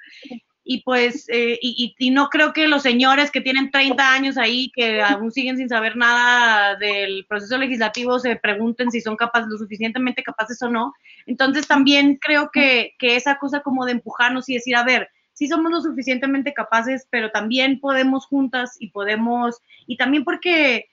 y 0.71 0.83
pues, 0.83 1.25
eh, 1.31 1.59
y, 1.63 1.95
y, 1.99 2.11
no 2.11 2.29
creo 2.29 2.53
que 2.53 2.69
los 2.69 2.83
señores 2.83 3.31
que 3.31 3.41
tienen 3.41 3.71
30 3.71 4.13
años 4.13 4.37
ahí, 4.37 4.71
que 4.75 5.01
aún 5.01 5.33
siguen 5.33 5.57
sin 5.57 5.71
saber 5.71 5.97
nada 5.97 6.77
del 6.77 7.25
proceso 7.27 7.57
legislativo, 7.57 8.19
se 8.19 8.37
pregunten 8.37 8.91
si 8.91 9.01
son 9.01 9.17
capaces, 9.17 9.49
lo 9.49 9.57
suficientemente 9.57 10.23
capaces 10.23 10.61
o 10.61 10.69
no. 10.69 10.93
Entonces 11.25 11.67
también 11.67 12.19
creo 12.21 12.51
que, 12.53 12.93
que 12.99 13.17
esa 13.17 13.39
cosa 13.39 13.61
como 13.61 13.87
de 13.87 13.93
empujarnos 13.93 14.47
y 14.51 14.57
decir, 14.57 14.77
a 14.77 14.85
ver, 14.85 15.09
sí 15.33 15.49
somos 15.49 15.73
lo 15.73 15.81
suficientemente 15.81 16.53
capaces, 16.53 17.09
pero 17.09 17.31
también 17.31 17.81
podemos 17.81 18.27
juntas 18.27 18.77
y 18.79 18.91
podemos, 18.91 19.63
y 19.87 19.97
también 19.97 20.23
porque, 20.23 20.85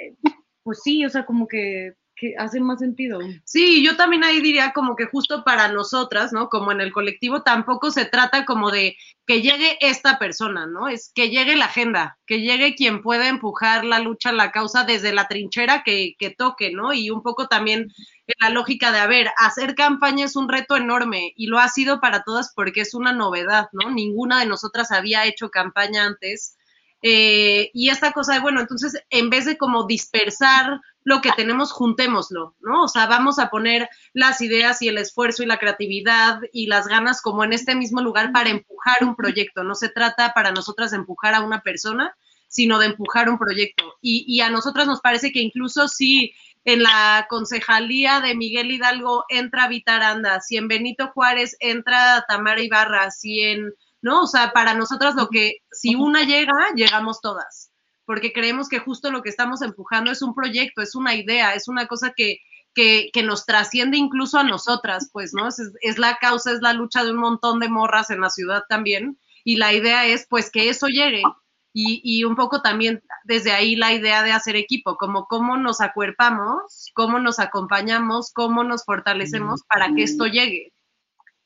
eh, 0.00 0.16
pues 0.64 0.80
sí, 0.82 1.06
o 1.06 1.10
sea, 1.10 1.24
como 1.24 1.46
que 1.46 1.94
que 2.52 2.60
más 2.60 2.78
sentido. 2.78 3.18
Sí, 3.44 3.84
yo 3.84 3.96
también 3.96 4.24
ahí 4.24 4.40
diría 4.40 4.72
como 4.72 4.96
que 4.96 5.06
justo 5.06 5.44
para 5.44 5.68
nosotras, 5.68 6.32
¿no? 6.32 6.48
Como 6.48 6.72
en 6.72 6.80
el 6.80 6.92
colectivo 6.92 7.42
tampoco 7.42 7.90
se 7.90 8.04
trata 8.04 8.44
como 8.44 8.70
de 8.70 8.96
que 9.26 9.42
llegue 9.42 9.78
esta 9.80 10.18
persona, 10.18 10.66
¿no? 10.66 10.88
Es 10.88 11.10
que 11.14 11.30
llegue 11.30 11.56
la 11.56 11.66
agenda, 11.66 12.18
que 12.26 12.40
llegue 12.40 12.74
quien 12.74 13.02
pueda 13.02 13.28
empujar 13.28 13.84
la 13.84 13.98
lucha, 13.98 14.32
la 14.32 14.50
causa 14.50 14.84
desde 14.84 15.12
la 15.12 15.28
trinchera 15.28 15.82
que, 15.82 16.14
que 16.18 16.30
toque, 16.30 16.72
¿no? 16.72 16.92
Y 16.92 17.10
un 17.10 17.22
poco 17.22 17.48
también 17.48 17.92
la 18.40 18.50
lógica 18.50 18.92
de, 18.92 18.98
a 18.98 19.06
ver, 19.06 19.28
hacer 19.38 19.74
campaña 19.74 20.24
es 20.24 20.36
un 20.36 20.48
reto 20.48 20.76
enorme 20.76 21.32
y 21.36 21.46
lo 21.46 21.58
ha 21.58 21.68
sido 21.68 22.00
para 22.00 22.22
todas 22.22 22.52
porque 22.54 22.82
es 22.82 22.94
una 22.94 23.12
novedad, 23.12 23.68
¿no? 23.72 23.90
Ninguna 23.90 24.40
de 24.40 24.46
nosotras 24.46 24.92
había 24.92 25.26
hecho 25.26 25.50
campaña 25.50 26.04
antes. 26.04 26.56
Eh, 27.06 27.70
y 27.74 27.90
esta 27.90 28.12
cosa 28.12 28.32
de, 28.32 28.40
bueno, 28.40 28.62
entonces 28.62 28.98
en 29.10 29.28
vez 29.28 29.44
de 29.44 29.58
como 29.58 29.86
dispersar 29.86 30.80
lo 31.02 31.20
que 31.20 31.32
tenemos, 31.32 31.70
juntémoslo, 31.70 32.56
¿no? 32.60 32.84
O 32.84 32.88
sea, 32.88 33.04
vamos 33.04 33.38
a 33.38 33.50
poner 33.50 33.90
las 34.14 34.40
ideas 34.40 34.80
y 34.80 34.88
el 34.88 34.96
esfuerzo 34.96 35.42
y 35.42 35.46
la 35.46 35.58
creatividad 35.58 36.40
y 36.50 36.66
las 36.66 36.88
ganas 36.88 37.20
como 37.20 37.44
en 37.44 37.52
este 37.52 37.74
mismo 37.74 38.00
lugar 38.00 38.32
para 38.32 38.48
empujar 38.48 38.96
un 39.02 39.16
proyecto. 39.16 39.64
No 39.64 39.74
se 39.74 39.90
trata 39.90 40.32
para 40.32 40.50
nosotras 40.50 40.92
de 40.92 40.96
empujar 40.96 41.34
a 41.34 41.42
una 41.42 41.60
persona, 41.60 42.16
sino 42.48 42.78
de 42.78 42.86
empujar 42.86 43.28
un 43.28 43.36
proyecto. 43.36 43.84
Y, 44.00 44.24
y 44.26 44.40
a 44.40 44.48
nosotras 44.48 44.86
nos 44.86 45.02
parece 45.02 45.30
que 45.30 45.40
incluso 45.40 45.88
si 45.88 46.32
en 46.64 46.82
la 46.82 47.26
concejalía 47.28 48.20
de 48.22 48.34
Miguel 48.34 48.70
Hidalgo 48.70 49.26
entra 49.28 49.68
Vitaranda, 49.68 50.40
si 50.40 50.56
en 50.56 50.68
Benito 50.68 51.08
Juárez 51.08 51.54
entra 51.60 52.24
Tamara 52.26 52.62
Ibarra, 52.62 53.10
si 53.10 53.42
en, 53.42 53.74
¿no? 54.04 54.22
O 54.22 54.26
sea, 54.26 54.52
para 54.52 54.74
nosotras 54.74 55.14
lo 55.14 55.28
que, 55.28 55.62
si 55.84 55.96
una 55.96 56.22
llega, 56.22 56.54
llegamos 56.74 57.20
todas 57.20 57.70
porque 58.06 58.32
creemos 58.32 58.68
que 58.68 58.78
justo 58.78 59.10
lo 59.10 59.22
que 59.22 59.30
estamos 59.30 59.62
empujando 59.62 60.10
es 60.10 60.22
un 60.22 60.34
proyecto, 60.34 60.82
es 60.82 60.94
una 60.94 61.14
idea, 61.14 61.54
es 61.54 61.68
una 61.68 61.86
cosa 61.86 62.12
que, 62.14 62.38
que, 62.74 63.10
que 63.12 63.22
nos 63.22 63.46
trasciende 63.46 63.96
incluso 63.96 64.38
a 64.38 64.44
nosotras, 64.44 65.08
pues, 65.12 65.32
¿no? 65.34 65.48
Es, 65.48 65.60
es, 65.80 65.98
la 65.98 66.16
causa, 66.18 66.52
es 66.52 66.60
la 66.60 66.72
lucha 66.72 67.04
de 67.04 67.12
un 67.12 67.18
montón 67.18 67.60
de 67.60 67.68
morras 67.68 68.10
en 68.10 68.20
la 68.20 68.30
ciudad 68.30 68.64
también, 68.68 69.18
y 69.44 69.56
la 69.56 69.72
idea 69.72 70.06
es, 70.06 70.26
pues, 70.28 70.50
que 70.50 70.68
eso 70.68 70.86
llegue. 70.88 71.22
Y, 71.76 72.00
y 72.04 72.22
un 72.22 72.36
poco 72.36 72.62
también 72.62 73.02
desde 73.24 73.50
ahí 73.50 73.74
la 73.74 73.92
idea 73.92 74.22
de 74.22 74.30
hacer 74.30 74.54
equipo, 74.54 74.96
como 74.96 75.26
cómo 75.26 75.56
nos 75.56 75.80
acuerpamos, 75.80 76.92
cómo 76.94 77.18
nos 77.18 77.40
acompañamos, 77.40 78.32
cómo 78.32 78.62
nos 78.62 78.84
fortalecemos 78.84 79.62
para 79.68 79.92
que 79.92 80.04
esto 80.04 80.26
llegue. 80.26 80.72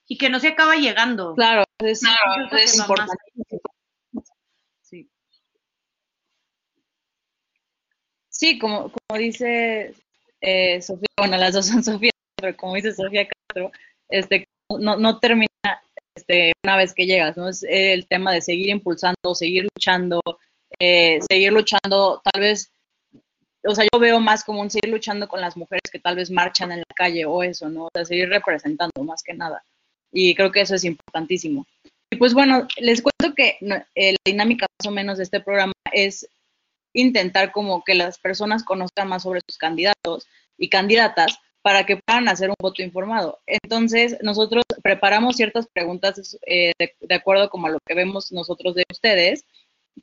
Y 0.07 0.19
que 0.19 0.29
no 0.29 0.39
se 0.39 0.49
acaba 0.49 0.77
llegando. 0.77 1.35
Claro, 1.35 1.65
es, 1.79 2.01
claro, 2.01 2.57
es 2.59 2.79
importante. 2.79 3.15
Sí, 8.39 8.57
como, 8.59 8.93
como 8.93 9.19
dice 9.19 9.95
eh, 10.41 10.81
Sofía, 10.81 11.09
bueno, 11.19 11.37
las 11.37 11.55
dos 11.55 11.67
son 11.67 11.83
Sofía, 11.85 12.13
pero 12.37 12.57
como 12.57 12.75
dice 12.75 12.95
Sofía 12.95 13.27
Castro, 13.27 13.73
este, 14.09 14.47
no, 14.79 14.97
no 14.97 15.19
termina 15.19 15.49
este, 16.15 16.53
una 16.65 16.77
vez 16.77 16.95
que 16.95 17.07
llegas, 17.07 17.37
¿no? 17.37 17.49
Es 17.49 17.65
el 17.69 18.07
tema 18.07 18.33
de 18.33 18.41
seguir 18.41 18.69
impulsando, 18.69 19.35
seguir 19.35 19.67
luchando, 19.75 20.21
eh, 20.79 21.19
seguir 21.29 21.53
luchando, 21.53 22.23
tal 22.23 22.41
vez, 22.41 22.71
o 23.65 23.75
sea, 23.75 23.85
yo 23.93 23.99
veo 23.99 24.21
más 24.21 24.45
como 24.45 24.61
un 24.61 24.71
seguir 24.71 24.91
luchando 24.93 25.27
con 25.27 25.41
las 25.41 25.57
mujeres 25.57 25.91
que 25.91 25.99
tal 25.99 26.15
vez 26.15 26.31
marchan 26.31 26.71
en 26.71 26.79
la 26.79 26.95
calle 26.95 27.25
o 27.25 27.43
eso, 27.43 27.69
¿no? 27.69 27.87
O 27.87 27.91
sea, 27.93 28.05
seguir 28.05 28.29
representando 28.29 29.03
más 29.03 29.25
que 29.25 29.35
nada. 29.35 29.65
Y 30.13 30.37
creo 30.37 30.53
que 30.53 30.61
eso 30.61 30.77
es 30.77 30.85
importantísimo. 30.85 31.67
Y 32.11 32.17
pues 32.17 32.35
bueno, 32.35 32.69
les 32.77 33.03
cuento 33.03 33.35
que 33.35 33.59
eh, 33.97 34.13
la 34.13 34.19
dinámica 34.25 34.67
más 34.81 34.89
o 34.89 34.95
menos 34.95 35.19
de 35.19 35.25
este 35.25 35.41
programa 35.41 35.73
es 35.93 36.29
intentar 36.93 37.53
como 37.53 37.85
que 37.85 37.95
las 37.95 38.19
personas 38.19 38.65
conozcan 38.65 39.09
más 39.09 39.23
sobre 39.23 39.41
sus 39.47 39.59
candidatos 39.59 40.27
y 40.57 40.69
candidatas 40.69 41.39
para 41.63 41.85
que 41.85 41.99
puedan 41.99 42.29
hacer 42.29 42.51
un 42.51 42.57
voto 42.61 42.83
informado. 42.83 43.41
Entonces, 43.47 44.17
nosotros 44.23 44.65
preparamos 44.83 45.37
ciertas 45.37 45.67
preguntas 45.67 46.39
eh, 46.47 46.73
de, 46.79 47.15
acuerdo 47.15 47.51
como 47.51 47.67
a 47.67 47.71
lo 47.71 47.79
que 47.85 47.95
vemos 47.95 48.33
nosotros 48.33 48.75
de 48.75 48.85
ustedes 48.91 49.45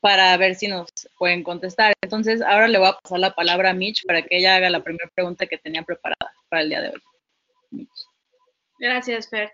para 0.01 0.35
ver 0.37 0.55
si 0.55 0.67
nos 0.67 0.89
pueden 1.17 1.43
contestar. 1.43 1.93
Entonces, 2.03 2.41
ahora 2.41 2.67
le 2.67 2.77
voy 2.77 2.89
a 2.89 2.99
pasar 3.01 3.19
la 3.19 3.33
palabra 3.33 3.71
a 3.71 3.73
Mitch 3.73 4.05
para 4.05 4.21
que 4.21 4.37
ella 4.37 4.55
haga 4.55 4.69
la 4.69 4.83
primera 4.83 5.09
pregunta 5.13 5.47
que 5.47 5.57
tenía 5.57 5.83
preparada 5.83 6.33
para 6.49 6.61
el 6.61 6.69
día 6.69 6.81
de 6.81 6.89
hoy. 6.89 7.87
Gracias, 8.77 9.29
Fer. 9.29 9.53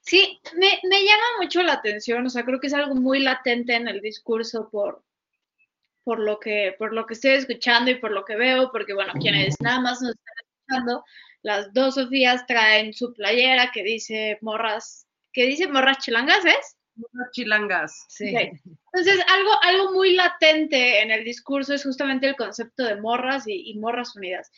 Sí, 0.00 0.40
me, 0.56 0.80
me 0.88 1.04
llama 1.04 1.26
mucho 1.40 1.62
la 1.62 1.74
atención, 1.74 2.26
o 2.26 2.30
sea, 2.30 2.44
creo 2.44 2.58
que 2.58 2.66
es 2.66 2.74
algo 2.74 2.94
muy 2.94 3.20
latente 3.20 3.74
en 3.74 3.86
el 3.86 4.00
discurso 4.00 4.68
por, 4.70 5.02
por 6.04 6.18
lo 6.18 6.38
que, 6.40 6.74
por 6.78 6.92
lo 6.92 7.06
que 7.06 7.14
estoy 7.14 7.32
escuchando 7.32 7.90
y 7.90 7.96
por 7.96 8.10
lo 8.10 8.24
que 8.24 8.36
veo, 8.36 8.70
porque 8.72 8.94
bueno, 8.94 9.12
quienes 9.20 9.54
nada 9.60 9.80
más 9.80 10.00
nos 10.02 10.12
están 10.12 10.34
escuchando, 10.40 11.04
las 11.42 11.72
dos 11.72 11.94
Sofías 11.94 12.46
traen 12.46 12.92
su 12.92 13.12
playera 13.12 13.70
que 13.72 13.82
dice 13.82 14.38
morras, 14.40 15.06
que 15.32 15.46
dice 15.46 15.68
morras 15.68 15.98
chilangas, 15.98 16.44
¿es? 16.44 16.76
Morras 16.94 17.30
chilangas. 17.32 18.04
Sí. 18.08 18.34
Entonces, 18.36 19.24
algo, 19.28 19.50
algo 19.62 19.92
muy 19.92 20.14
latente 20.14 21.02
en 21.02 21.10
el 21.10 21.24
discurso 21.24 21.74
es 21.74 21.82
justamente 21.82 22.28
el 22.28 22.36
concepto 22.36 22.84
de 22.84 23.00
morras 23.00 23.46
y, 23.48 23.70
y 23.70 23.78
morras 23.78 24.14
unidas. 24.14 24.50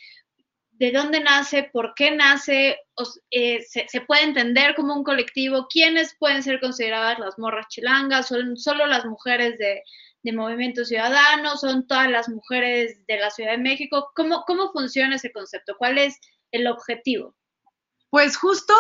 ¿De 0.72 0.90
dónde 0.90 1.20
nace? 1.20 1.70
¿Por 1.72 1.94
qué 1.94 2.10
nace? 2.10 2.78
O, 2.96 3.04
eh, 3.30 3.62
se, 3.62 3.86
se, 3.88 4.00
puede 4.00 4.24
entender 4.24 4.74
como 4.74 4.94
un 4.94 5.04
colectivo? 5.04 5.68
¿Quiénes 5.70 6.16
pueden 6.18 6.42
ser 6.42 6.58
consideradas 6.58 7.20
las 7.20 7.38
morras 7.38 7.68
chilangas? 7.68 8.26
¿Son 8.26 8.56
solo 8.56 8.84
las 8.86 9.04
mujeres 9.04 9.56
de, 9.58 9.82
de 10.24 10.32
Movimiento 10.32 10.84
Ciudadano, 10.84 11.56
son 11.56 11.86
todas 11.86 12.10
las 12.10 12.28
mujeres 12.28 13.06
de 13.06 13.18
la 13.18 13.30
Ciudad 13.30 13.52
de 13.52 13.58
México. 13.58 14.10
¿Cómo, 14.16 14.44
cómo 14.46 14.72
funciona 14.72 15.16
ese 15.16 15.30
concepto? 15.30 15.76
¿Cuál 15.78 15.98
es 15.98 16.18
el 16.50 16.66
objetivo? 16.66 17.36
Pues 18.08 18.36
justo 18.36 18.74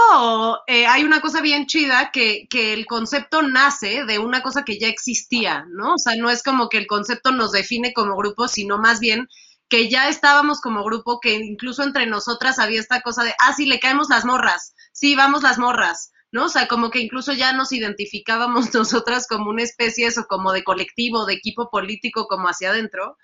eh, 0.66 0.86
hay 0.86 1.04
una 1.04 1.20
cosa 1.20 1.42
bien 1.42 1.66
chida 1.66 2.10
que, 2.12 2.46
que, 2.48 2.72
el 2.72 2.86
concepto 2.86 3.42
nace 3.42 4.04
de 4.04 4.18
una 4.18 4.42
cosa 4.42 4.64
que 4.64 4.78
ya 4.78 4.88
existía, 4.88 5.66
¿no? 5.70 5.94
O 5.94 5.98
sea, 5.98 6.14
no 6.16 6.30
es 6.30 6.42
como 6.42 6.68
que 6.68 6.78
el 6.78 6.86
concepto 6.86 7.32
nos 7.32 7.52
define 7.52 7.92
como 7.92 8.16
grupo, 8.16 8.48
sino 8.48 8.78
más 8.78 9.00
bien 9.00 9.28
que 9.68 9.90
ya 9.90 10.08
estábamos 10.08 10.60
como 10.60 10.84
grupo, 10.84 11.20
que 11.20 11.34
incluso 11.34 11.82
entre 11.82 12.06
nosotras 12.06 12.58
había 12.58 12.80
esta 12.80 13.00
cosa 13.00 13.24
de, 13.24 13.34
ah, 13.40 13.52
sí, 13.54 13.66
le 13.66 13.80
caemos 13.80 14.08
las 14.08 14.24
morras, 14.24 14.74
sí, 14.92 15.16
vamos 15.16 15.42
las 15.42 15.58
morras, 15.58 16.12
¿no? 16.34 16.46
O 16.46 16.48
sea, 16.48 16.66
como 16.66 16.90
que 16.90 16.98
incluso 16.98 17.32
ya 17.32 17.52
nos 17.52 17.70
identificábamos 17.70 18.66
nosotras 18.74 19.28
como 19.28 19.50
una 19.50 19.62
especie, 19.62 20.08
o 20.08 20.24
como 20.26 20.52
de 20.52 20.64
colectivo, 20.64 21.26
de 21.26 21.34
equipo 21.34 21.70
político, 21.70 22.26
como 22.26 22.48
hacia 22.48 22.70
adentro. 22.70 23.16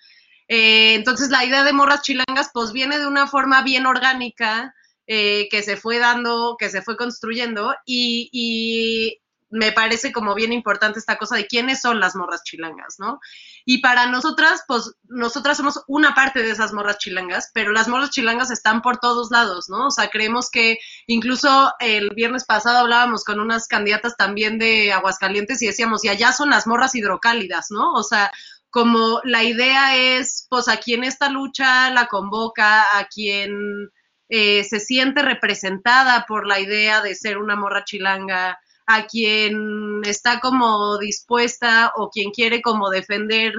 Eh, 0.46 0.94
entonces, 0.94 1.28
la 1.30 1.44
idea 1.44 1.64
de 1.64 1.72
morras 1.72 2.02
chilangas, 2.02 2.50
pues 2.54 2.72
viene 2.72 3.00
de 3.00 3.08
una 3.08 3.26
forma 3.26 3.62
bien 3.62 3.86
orgánica, 3.86 4.72
eh, 5.08 5.48
que 5.50 5.64
se 5.64 5.76
fue 5.76 5.98
dando, 5.98 6.56
que 6.56 6.70
se 6.70 6.82
fue 6.82 6.96
construyendo 6.96 7.74
y, 7.84 9.18
me 9.50 9.72
parece 9.72 10.12
como 10.12 10.34
bien 10.34 10.52
importante 10.52 10.98
esta 10.98 11.16
cosa 11.16 11.36
de 11.36 11.46
quiénes 11.46 11.80
son 11.80 12.00
las 12.00 12.14
morras 12.14 12.42
chilangas, 12.44 12.96
¿no? 12.98 13.20
Y 13.64 13.78
para 13.78 14.06
nosotras, 14.06 14.62
pues 14.66 14.94
nosotras 15.08 15.56
somos 15.56 15.82
una 15.88 16.14
parte 16.14 16.42
de 16.42 16.50
esas 16.50 16.72
morras 16.72 16.98
chilangas, 16.98 17.50
pero 17.52 17.72
las 17.72 17.88
morras 17.88 18.10
chilangas 18.10 18.50
están 18.50 18.80
por 18.80 18.98
todos 18.98 19.30
lados, 19.30 19.68
¿no? 19.68 19.88
O 19.88 19.90
sea, 19.90 20.08
creemos 20.08 20.50
que 20.50 20.78
incluso 21.06 21.72
el 21.80 22.10
viernes 22.14 22.44
pasado 22.44 22.78
hablábamos 22.78 23.24
con 23.24 23.40
unas 23.40 23.66
candidatas 23.66 24.16
también 24.16 24.58
de 24.58 24.92
Aguascalientes 24.92 25.60
y 25.62 25.66
decíamos, 25.66 26.04
y 26.04 26.08
allá 26.08 26.32
son 26.32 26.50
las 26.50 26.66
morras 26.66 26.94
hidrocálidas, 26.94 27.66
¿no? 27.70 27.92
O 27.94 28.04
sea, 28.04 28.30
como 28.70 29.20
la 29.24 29.42
idea 29.42 29.96
es, 29.96 30.46
pues 30.48 30.68
a 30.68 30.76
quien 30.76 31.02
esta 31.02 31.28
lucha 31.28 31.90
la 31.90 32.06
convoca, 32.06 32.96
a 32.96 33.06
quien 33.06 33.90
eh, 34.28 34.62
se 34.62 34.78
siente 34.78 35.22
representada 35.22 36.24
por 36.26 36.46
la 36.46 36.60
idea 36.60 37.02
de 37.02 37.16
ser 37.16 37.38
una 37.38 37.56
morra 37.56 37.84
chilanga, 37.84 38.60
a 38.92 39.06
quien 39.06 40.00
está 40.04 40.40
como 40.40 40.98
dispuesta 40.98 41.92
o 41.96 42.10
quien 42.10 42.30
quiere 42.32 42.60
como 42.60 42.90
defender 42.90 43.52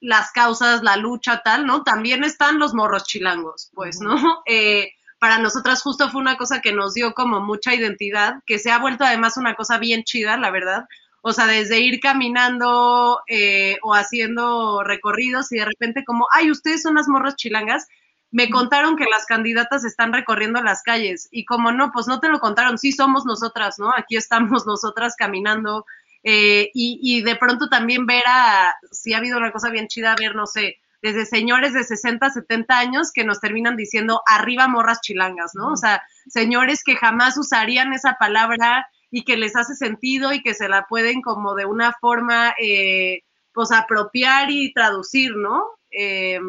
las 0.00 0.32
causas, 0.32 0.82
la 0.82 0.96
lucha, 0.96 1.42
tal, 1.44 1.64
¿no? 1.64 1.84
También 1.84 2.24
están 2.24 2.58
los 2.58 2.74
morros 2.74 3.04
chilangos, 3.04 3.70
pues, 3.74 4.00
¿no? 4.00 4.16
Eh, 4.46 4.92
para 5.20 5.38
nosotras 5.38 5.82
justo 5.82 6.10
fue 6.10 6.20
una 6.20 6.36
cosa 6.36 6.60
que 6.60 6.72
nos 6.72 6.94
dio 6.94 7.12
como 7.12 7.40
mucha 7.40 7.74
identidad, 7.74 8.34
que 8.46 8.58
se 8.58 8.70
ha 8.70 8.78
vuelto 8.78 9.04
además 9.04 9.36
una 9.36 9.54
cosa 9.54 9.78
bien 9.78 10.04
chida, 10.04 10.36
la 10.36 10.50
verdad. 10.50 10.84
O 11.22 11.32
sea, 11.32 11.46
desde 11.46 11.80
ir 11.80 12.00
caminando 12.00 13.20
eh, 13.28 13.78
o 13.82 13.94
haciendo 13.94 14.82
recorridos 14.84 15.52
y 15.52 15.58
de 15.58 15.64
repente 15.64 16.04
como, 16.04 16.26
ay, 16.32 16.50
ustedes 16.50 16.82
son 16.82 16.94
las 16.94 17.08
morras 17.08 17.36
chilangas, 17.36 17.86
me 18.30 18.50
contaron 18.50 18.96
que 18.96 19.04
las 19.04 19.24
candidatas 19.26 19.84
están 19.84 20.12
recorriendo 20.12 20.62
las 20.62 20.82
calles 20.82 21.28
y 21.30 21.44
como 21.44 21.72
no, 21.72 21.90
pues 21.92 22.06
no 22.06 22.20
te 22.20 22.28
lo 22.28 22.40
contaron, 22.40 22.78
sí 22.78 22.92
somos 22.92 23.24
nosotras, 23.24 23.78
¿no? 23.78 23.92
Aquí 23.96 24.16
estamos 24.16 24.66
nosotras 24.66 25.14
caminando 25.16 25.86
eh, 26.24 26.70
y, 26.74 26.98
y, 27.02 27.22
de 27.22 27.36
pronto 27.36 27.68
también 27.68 28.04
ver 28.04 28.24
a, 28.26 28.74
si 28.90 29.14
ha 29.14 29.18
habido 29.18 29.38
una 29.38 29.52
cosa 29.52 29.70
bien 29.70 29.86
chida, 29.86 30.16
ver, 30.18 30.34
no 30.34 30.46
sé, 30.46 30.76
desde 31.00 31.26
señores 31.26 31.74
de 31.74 31.84
60, 31.84 32.28
70 32.28 32.76
años 32.76 33.12
que 33.12 33.24
nos 33.24 33.40
terminan 33.40 33.76
diciendo 33.76 34.20
arriba 34.26 34.66
morras 34.66 35.00
chilangas, 35.00 35.52
¿no? 35.54 35.72
O 35.72 35.76
sea, 35.76 36.02
señores 36.26 36.82
que 36.84 36.96
jamás 36.96 37.38
usarían 37.38 37.92
esa 37.92 38.16
palabra 38.18 38.88
y 39.10 39.24
que 39.24 39.36
les 39.36 39.56
hace 39.56 39.74
sentido 39.74 40.32
y 40.32 40.42
que 40.42 40.54
se 40.54 40.68
la 40.68 40.86
pueden 40.86 41.22
como 41.22 41.54
de 41.54 41.66
una 41.66 41.92
forma, 42.00 42.52
eh, 42.60 43.22
pues 43.52 43.70
apropiar 43.70 44.50
y 44.50 44.72
traducir, 44.72 45.36
¿no? 45.36 45.64
Eh, 45.90 46.40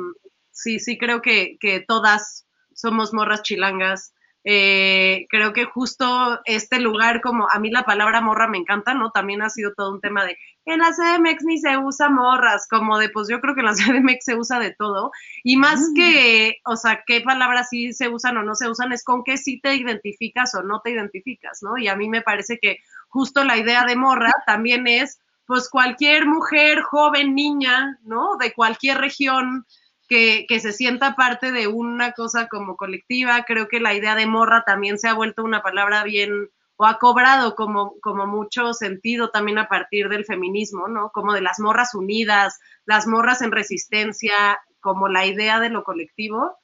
sí, 0.62 0.80
sí 0.80 0.98
creo 0.98 1.22
que, 1.22 1.58
que 1.60 1.80
todas 1.80 2.48
somos 2.74 3.14
morras 3.14 3.42
chilangas. 3.44 4.14
Eh, 4.46 5.28
creo 5.30 5.52
que 5.52 5.66
justo 5.66 6.40
este 6.46 6.80
lugar, 6.80 7.20
como 7.22 7.50
a 7.52 7.60
mí 7.60 7.70
la 7.70 7.84
palabra 7.84 8.22
morra 8.22 8.48
me 8.48 8.58
encanta, 8.58 8.94
¿no? 8.94 9.12
También 9.12 9.42
ha 9.42 9.50
sido 9.50 9.74
todo 9.76 9.92
un 9.92 10.00
tema 10.00 10.24
de, 10.24 10.38
en 10.66 10.80
la 10.80 10.92
CDMX 10.92 11.44
ni 11.44 11.60
se 11.60 11.78
usa 11.78 12.10
morras, 12.10 12.66
como 12.70 12.98
de, 12.98 13.10
pues 13.10 13.28
yo 13.30 13.42
creo 13.42 13.54
que 13.54 13.62
en 13.62 13.66
la 13.66 13.74
CDMX 13.74 14.26
se 14.26 14.36
usa 14.36 14.60
de 14.60 14.74
todo. 14.74 15.12
Y 15.44 15.58
más 15.58 15.82
mm. 15.82 15.94
que, 15.94 16.58
o 16.66 16.78
sea, 16.78 17.04
qué 17.06 17.22
palabras 17.22 17.68
sí 17.70 17.92
se 17.92 18.08
usan 18.08 18.38
o 18.38 18.44
no 18.44 18.56
se 18.56 18.70
usan, 18.70 18.94
es 18.94 19.04
con 19.04 19.24
qué 19.24 19.38
sí 19.38 19.60
te 19.60 19.76
identificas 19.76 20.56
o 20.56 20.64
no 20.64 20.80
te 20.82 20.92
identificas, 20.92 21.60
¿no? 21.62 21.78
Y 21.78 21.90
a 21.90 21.96
mí 21.96 22.08
me 22.08 22.22
parece 22.22 22.60
que 22.60 22.78
justo 23.10 23.44
la 23.44 23.58
idea 23.58 23.84
de 23.84 23.98
morra 23.98 24.32
también 24.46 24.88
es, 24.88 25.20
pues 25.46 25.70
cualquier 25.70 26.28
mujer, 26.28 26.82
joven, 26.82 27.36
niña, 27.36 28.00
¿no? 28.04 28.38
De 28.38 28.54
cualquier 28.54 29.00
región, 29.00 29.66
que, 30.10 30.60
se 30.60 30.74
sienta 30.74 31.16
parte 31.16 31.52
de 31.52 31.68
una 31.68 32.14
cosa 32.14 32.48
como 32.48 32.76
colectiva. 32.76 33.44
Creo 33.46 33.68
que 33.68 33.80
la 33.80 33.94
idea 33.94 34.16
de 34.16 34.26
morra 34.26 34.64
también 34.66 34.98
se 34.98 35.08
ha 35.08 35.14
vuelto 35.14 35.44
una 35.44 35.62
palabra 35.62 36.04
bien 36.04 36.50
o 36.78 36.86
ha 36.86 36.98
cobrado 36.98 37.56
como, 37.56 37.94
como 38.02 38.26
mucho 38.26 38.74
sentido 38.74 39.30
también 39.30 39.60
a 39.60 39.68
partir 39.68 40.10
del 40.10 40.26
feminismo, 40.26 40.88
¿no? 40.88 41.12
Como 41.12 41.34
de 41.34 41.42
las 41.42 41.60
morras 41.60 41.94
unidas, 41.94 42.60
las 42.86 43.06
morras 43.06 43.42
en 43.42 43.52
resistencia, 43.52 44.60
como 44.80 45.10
la 45.10 45.26
idea 45.26 45.60
de 45.60 45.70
lo 45.70 45.84
colectivo. 45.84 46.58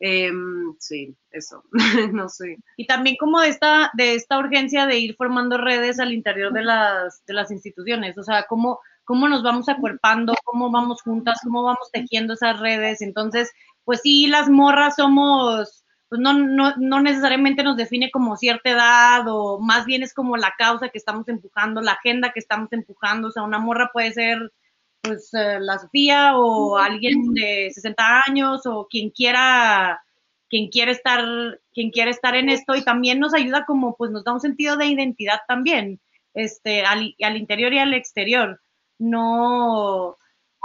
Eh, 0.00 0.32
sí, 0.78 1.16
eso, 1.30 1.64
no 2.12 2.28
sé. 2.28 2.56
Y 2.76 2.86
también 2.86 3.16
como 3.18 3.40
de 3.40 3.48
esta, 3.48 3.90
de 3.94 4.14
esta 4.14 4.38
urgencia 4.38 4.86
de 4.86 4.98
ir 4.98 5.16
formando 5.16 5.58
redes 5.58 6.00
al 6.00 6.12
interior 6.12 6.52
de 6.52 6.62
las, 6.62 7.24
de 7.26 7.34
las 7.34 7.50
instituciones, 7.50 8.16
o 8.18 8.22
sea, 8.22 8.46
como 8.46 8.80
cómo 9.08 9.26
nos 9.26 9.42
vamos 9.42 9.70
acuerpando, 9.70 10.34
cómo 10.44 10.70
vamos 10.70 11.00
juntas, 11.00 11.40
cómo 11.42 11.62
vamos 11.62 11.90
tejiendo 11.90 12.34
esas 12.34 12.60
redes. 12.60 13.00
Entonces, 13.00 13.50
pues 13.84 14.02
sí, 14.02 14.26
las 14.26 14.50
morras 14.50 14.96
somos, 14.96 15.82
pues 16.10 16.20
no, 16.20 16.34
no, 16.34 16.74
no 16.76 17.00
necesariamente 17.00 17.62
nos 17.62 17.78
define 17.78 18.10
como 18.10 18.36
cierta 18.36 18.68
edad 18.68 19.24
o 19.28 19.60
más 19.60 19.86
bien 19.86 20.02
es 20.02 20.12
como 20.12 20.36
la 20.36 20.52
causa 20.58 20.90
que 20.90 20.98
estamos 20.98 21.26
empujando, 21.28 21.80
la 21.80 21.92
agenda 21.92 22.32
que 22.34 22.40
estamos 22.40 22.70
empujando. 22.70 23.28
O 23.28 23.30
sea, 23.30 23.44
una 23.44 23.58
morra 23.58 23.88
puede 23.94 24.12
ser 24.12 24.52
pues 25.00 25.32
eh, 25.32 25.58
la 25.58 25.78
Sofía 25.78 26.36
o 26.36 26.76
alguien 26.76 27.32
de 27.32 27.70
60 27.72 28.22
años 28.28 28.66
o 28.66 28.88
quien 28.90 29.08
quiera 29.08 30.02
quien 30.50 30.68
quiere 30.68 30.92
estar 30.92 31.24
quien 31.72 31.90
quiere 31.90 32.10
estar 32.10 32.34
en 32.34 32.50
esto 32.50 32.74
y 32.74 32.84
también 32.84 33.20
nos 33.20 33.32
ayuda 33.32 33.64
como 33.64 33.96
pues 33.96 34.10
nos 34.10 34.24
da 34.24 34.34
un 34.34 34.40
sentido 34.40 34.76
de 34.76 34.86
identidad 34.86 35.40
también 35.48 35.98
este 36.34 36.82
al, 36.82 37.14
al 37.22 37.36
interior 37.38 37.72
y 37.72 37.78
al 37.78 37.94
exterior 37.94 38.60
no, 38.98 40.16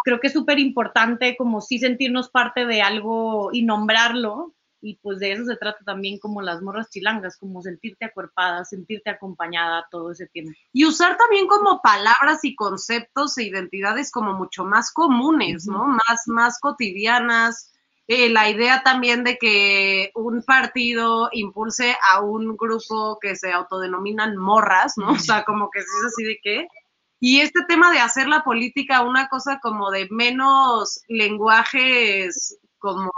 creo 0.04 0.20
que 0.20 0.28
es 0.28 0.34
súper 0.34 0.60
importante 0.60 1.36
como 1.38 1.62
sí 1.62 1.80
sentirnos 1.80 2.30
parte 2.30 2.66
de 2.66 2.82
algo 2.82 3.50
y 3.52 3.64
nombrarlo, 3.64 4.54
y 4.84 4.98
pues 4.98 5.20
de 5.20 5.32
eso 5.32 5.46
se 5.46 5.56
trata 5.56 5.80
también 5.86 6.20
como 6.20 6.42
las 6.42 6.62
morras 6.62 6.90
chilangas, 6.90 7.38
como 7.38 7.62
sentirte 7.62 8.04
acuerpada, 8.04 8.66
sentirte 8.66 9.10
acompañada 9.10 9.88
todo 9.90 10.12
ese 10.12 10.28
tiempo. 10.28 10.52
Y 10.74 10.86
usar 10.86 11.18
también 11.18 11.48
como 11.48 11.82
palabras 11.82 12.44
y 12.44 12.54
conceptos 12.54 13.38
e 13.38 13.44
identidades 13.44 14.12
como 14.12 14.34
mucho 14.34 14.66
más 14.66 14.92
comunes, 14.92 15.68
¿no? 15.68 15.88
Más, 15.88 16.28
más 16.28 16.60
cotidianas. 16.60 17.72
Eh, 18.08 18.28
la 18.30 18.50
idea 18.50 18.84
también 18.84 19.24
de 19.24 19.38
que 19.38 20.12
un 20.16 20.44
partido 20.44 21.30
impulse 21.32 21.96
a 22.12 22.20
un 22.20 22.58
grupo 22.58 23.18
que 23.22 23.38
se 23.38 23.54
autodenominan 23.54 24.36
morras, 24.36 24.98
¿no? 24.98 25.12
O 25.12 25.20
sea, 25.20 25.46
como 25.46 25.70
que 25.72 25.80
es 25.80 25.88
así 26.06 26.26
de 26.26 26.40
qué 26.44 26.68
y 27.26 27.40
este 27.40 27.62
tema 27.70 27.90
de 27.90 28.00
hacer 28.00 28.28
la 28.28 28.44
política 28.44 29.02
una 29.02 29.30
cosa 29.30 29.62
como 29.62 29.92
de 29.92 30.10
menos 30.12 31.00
lenguajes 31.08 32.60
como 32.80 33.10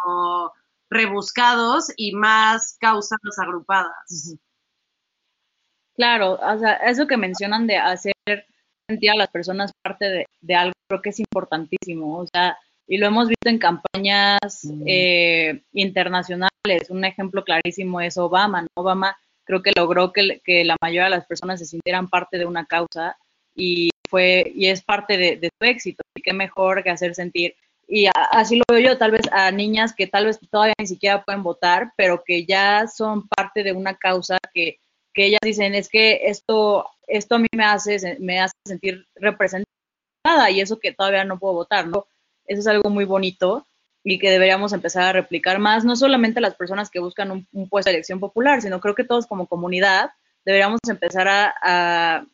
rebuscados 0.91 1.91
y 1.97 2.11
más 2.11 2.77
causas 2.79 3.17
agrupadas. 3.41 4.37
Claro, 5.95 6.33
o 6.33 6.59
sea, 6.59 6.73
eso 6.85 7.07
que 7.07 7.17
mencionan 7.17 7.65
de 7.65 7.77
hacer 7.77 8.13
sentir 8.87 9.09
a 9.09 9.15
las 9.15 9.29
personas 9.29 9.71
parte 9.81 10.27
de, 10.39 10.55
algo, 10.55 10.73
creo 10.87 11.01
que 11.01 11.09
es 11.09 11.19
importantísimo, 11.19 12.19
o 12.19 12.27
sea, 12.27 12.59
y 12.85 12.99
lo 12.99 13.07
hemos 13.07 13.27
visto 13.27 13.49
en 13.49 13.57
campañas 13.57 14.69
eh, 14.85 15.63
internacionales. 15.73 16.51
Un 16.89 17.05
ejemplo 17.05 17.43
clarísimo 17.43 18.01
es 18.01 18.19
Obama, 18.19 18.67
Obama 18.75 19.17
creo 19.45 19.63
que 19.63 19.71
logró 19.75 20.13
que, 20.13 20.41
que 20.45 20.63
la 20.63 20.75
mayoría 20.79 21.05
de 21.05 21.09
las 21.17 21.25
personas 21.25 21.57
se 21.57 21.65
sintieran 21.65 22.07
parte 22.07 22.37
de 22.37 22.45
una 22.45 22.67
causa 22.67 23.17
y 23.55 23.89
fue 24.09 24.51
y 24.55 24.67
es 24.67 24.83
parte 24.83 25.17
de, 25.17 25.49
tu 25.57 25.65
éxito. 25.65 26.03
Y 26.15 26.21
qué 26.21 26.33
mejor 26.33 26.83
que 26.83 26.89
hacer 26.89 27.15
sentir. 27.15 27.55
Y 27.87 28.07
así 28.31 28.55
lo 28.55 28.63
veo 28.69 28.79
yo, 28.79 28.97
tal 28.97 29.11
vez 29.11 29.21
a 29.31 29.51
niñas 29.51 29.93
que 29.93 30.07
tal 30.07 30.25
vez 30.25 30.39
todavía 30.49 30.73
ni 30.79 30.87
siquiera 30.87 31.23
pueden 31.23 31.43
votar, 31.43 31.93
pero 31.95 32.23
que 32.25 32.45
ya 32.45 32.87
son 32.87 33.27
parte 33.27 33.63
de 33.63 33.73
una 33.73 33.95
causa 33.95 34.37
que, 34.53 34.79
que 35.13 35.27
ellas 35.27 35.39
dicen 35.43 35.75
es 35.75 35.87
que 35.87 36.21
esto, 36.23 36.89
esto 37.07 37.35
a 37.35 37.39
mí 37.39 37.47
me 37.53 37.63
hace, 37.63 38.17
me 38.19 38.39
hace 38.39 38.55
sentir 38.65 39.05
representada 39.15 40.49
y 40.49 40.61
eso 40.61 40.79
que 40.79 40.93
todavía 40.93 41.25
no 41.25 41.37
puedo 41.37 41.53
votar, 41.53 41.87
¿no? 41.87 42.07
Eso 42.47 42.61
es 42.61 42.67
algo 42.67 42.89
muy 42.89 43.05
bonito 43.05 43.67
y 44.03 44.17
que 44.17 44.31
deberíamos 44.31 44.73
empezar 44.73 45.03
a 45.03 45.13
replicar 45.13 45.59
más, 45.59 45.85
no 45.85 45.95
solamente 45.95 46.41
las 46.41 46.55
personas 46.55 46.89
que 46.89 46.99
buscan 46.99 47.31
un, 47.31 47.47
un 47.53 47.69
puesto 47.69 47.89
de 47.89 47.97
elección 47.97 48.19
popular, 48.19 48.61
sino 48.61 48.79
creo 48.79 48.95
que 48.95 49.03
todos 49.03 49.27
como 49.27 49.47
comunidad 49.47 50.11
deberíamos 50.45 50.79
empezar 50.87 51.27
a, 51.27 51.53
a 51.61 52.25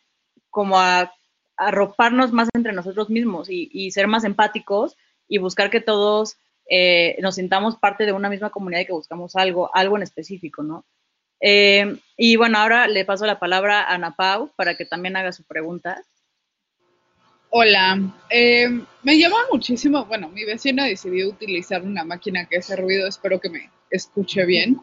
como 0.49 0.79
a 0.79 1.13
arroparnos 1.61 2.31
más 2.31 2.49
entre 2.53 2.73
nosotros 2.73 3.09
mismos 3.09 3.47
y, 3.49 3.91
ser 3.91 4.07
más 4.07 4.23
empáticos 4.23 4.97
y 5.27 5.37
buscar 5.37 5.69
que 5.69 5.79
todos 5.79 6.37
eh, 6.69 7.17
nos 7.21 7.35
sintamos 7.35 7.77
parte 7.77 8.05
de 8.05 8.13
una 8.13 8.29
misma 8.29 8.49
comunidad 8.49 8.81
y 8.81 8.85
que 8.85 8.93
buscamos 8.93 9.35
algo, 9.35 9.69
algo 9.73 9.97
en 9.97 10.03
específico, 10.03 10.63
¿no? 10.63 10.85
Eh, 11.39 11.97
y 12.17 12.35
bueno, 12.35 12.57
ahora 12.57 12.87
le 12.87 13.05
paso 13.05 13.25
la 13.25 13.39
palabra 13.39 13.81
a 13.81 13.95
Ana 13.95 14.15
Pau 14.15 14.51
para 14.55 14.75
que 14.75 14.85
también 14.85 15.15
haga 15.15 15.31
su 15.31 15.43
pregunta. 15.43 16.03
Hola, 17.49 17.99
eh, 18.29 18.67
me 19.03 19.19
llama 19.19 19.37
muchísimo, 19.51 20.05
bueno, 20.05 20.29
mi 20.29 20.45
vecino 20.45 20.83
decidió 20.83 21.29
utilizar 21.29 21.83
una 21.83 22.03
máquina 22.03 22.45
que 22.45 22.57
hace 22.57 22.75
ruido, 22.75 23.07
espero 23.07 23.39
que 23.39 23.49
me 23.49 23.69
escuche 23.89 24.45
bien. 24.45 24.79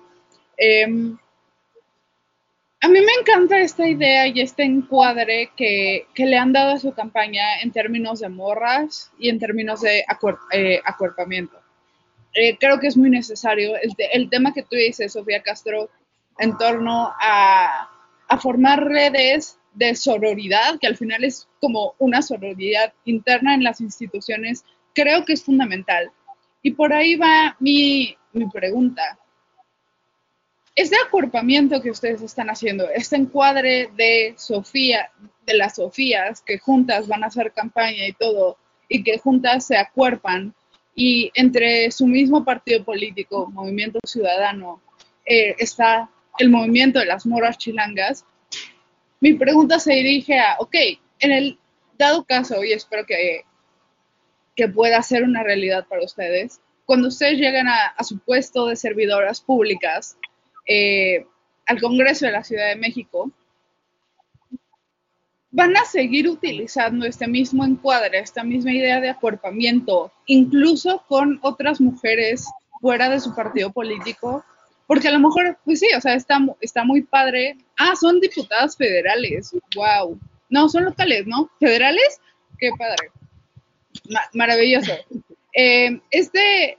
A 2.81 2.89
mí 2.89 3.01
me 3.01 3.13
encanta 3.21 3.59
esta 3.59 3.89
idea 3.89 4.29
y 4.29 4.41
este 4.41 4.63
encuadre 4.63 5.51
que, 5.57 6.07
le 6.17 6.39
han 6.39 6.53
dado 6.53 6.75
a 6.75 6.79
su 6.79 6.93
campaña 6.93 7.61
en 7.61 7.73
términos 7.73 8.21
de 8.21 8.29
morras 8.29 9.11
y 9.19 9.29
en 9.29 9.39
términos 9.39 9.81
de 9.81 10.05
eh, 10.53 10.81
acuerpamiento. 10.85 11.59
Eh, 12.35 12.57
creo 12.59 12.79
que 12.79 12.87
es 12.87 12.97
muy 12.97 13.11
necesario. 13.11 13.73
El, 14.13 14.31
tema 14.31 14.53
que 14.53 14.63
tú 14.63 14.77
dices, 14.77 15.13
Sofía 15.13 15.43
Castro, 15.43 15.91
en 16.39 16.57
torno 16.57 17.13
a 17.21 17.89
formar 18.41 18.85
redes 18.85 19.59
de 19.79 19.95
sororidad, 19.95 20.79
que 20.81 20.87
al 20.87 20.97
final 20.97 21.25
es 21.25 21.49
como 21.61 21.95
una 21.99 22.21
sororidad 22.21 22.93
interna 23.05 23.55
en 23.55 23.63
las 23.63 23.81
instituciones, 23.81 24.65
creo 24.93 25.25
que 25.25 25.33
es 25.35 25.45
fundamental. 25.45 26.11
Y 26.63 26.73
por 26.73 26.93
ahí 26.93 27.15
va 27.15 27.57
mi, 27.61 28.17
pregunta. 28.53 29.19
Este 30.79 30.95
acuerpamiento 31.05 31.83
que 31.83 31.91
ustedes 31.91 32.23
están 32.23 32.51
haciendo, 32.51 32.89
este 32.89 33.17
encuadre 33.17 33.91
de 33.97 34.35
Sofía, 34.37 35.11
de 35.45 35.55
las 35.55 35.75
Sofías, 35.75 36.41
que 36.41 36.61
juntas 36.61 37.09
van 37.09 37.25
a 37.25 37.27
hacer 37.27 37.53
campaña 37.53 38.07
y 38.07 38.13
todo, 38.13 38.57
y 38.89 39.03
que 39.03 39.19
juntas 39.19 39.67
se 39.67 39.77
acuerpan, 39.77 40.55
y 40.95 41.33
entre 41.35 41.91
su 41.91 42.07
mismo 42.07 42.45
partido 42.45 42.85
político, 42.85 43.51
Movimiento 43.51 43.99
Ciudadano, 44.07 44.81
eh, 45.27 45.57
está 45.59 46.11
el 46.39 46.49
movimiento 46.49 47.01
de 47.01 47.07
las 47.07 47.27
moras 47.27 47.59
chilangas, 47.59 48.25
mi 49.19 49.35
pregunta 49.35 49.81
se 49.81 49.95
dirige 49.95 50.39
a, 50.39 50.59
ok, 50.61 50.77
en 51.19 51.33
el 51.33 51.59
dado 51.99 52.23
caso, 52.23 52.63
y 52.63 52.71
espero 52.71 53.05
que, 53.05 53.43
que 54.55 54.69
pueda 54.69 55.03
ser 55.03 55.25
una 55.25 55.43
realidad 55.43 55.89
para 55.89 56.05
ustedes, 56.05 56.61
cuando 56.87 57.09
ustedes 57.09 57.41
llegan 57.41 57.67
a, 57.67 58.05
su 58.05 58.21
puesto 58.21 58.67
de 58.67 58.77
servidoras 58.77 59.41
públicas 59.41 60.17
eh, 60.69 61.27
al 61.67 61.81
Congreso 61.81 62.27
de 62.27 62.33
la 62.33 62.45
Ciudad 62.45 62.69
de 62.69 62.77
México, 62.77 63.33
van 65.51 65.77
a 65.77 65.85
seguir 65.85 66.29
utilizando 66.29 67.07
este 67.07 67.27
mismo 67.27 67.65
encuadre, 67.65 68.19
esta 68.19 68.45
misma 68.45 68.73
idea 68.73 69.01
de 69.01 69.09
acuerpamiento, 69.09 70.13
incluso 70.27 71.03
con 71.09 71.39
otras 71.43 71.81
mujeres 71.81 72.47
fuera 72.81 73.09
de 73.09 73.19
su 73.19 73.35
partido 73.35 73.73
político, 73.73 74.45
porque 74.87 75.09
a 75.09 75.13
lo 75.13 75.19
mejor, 75.19 75.59
pues 75.65 75.81
sí, 75.81 75.89
o 75.97 76.01
sea, 76.01 76.15
está, 76.15 76.39
está 76.61 76.85
muy 76.85 77.03
padre. 77.03 77.59
Ah, 77.77 77.95
son 77.95 78.21
diputadas 78.21 78.77
federales. 78.77 79.55
Wow. 79.75 80.19
No, 80.49 80.69
son 80.69 80.85
locales, 80.85 81.27
¿no? 81.27 81.51
¿Federales? 81.61 82.21
Qué 82.59 82.71
padre. 82.79 83.11
maravilloso. 84.33 84.93
Eh, 85.53 86.01
este, 86.11 86.79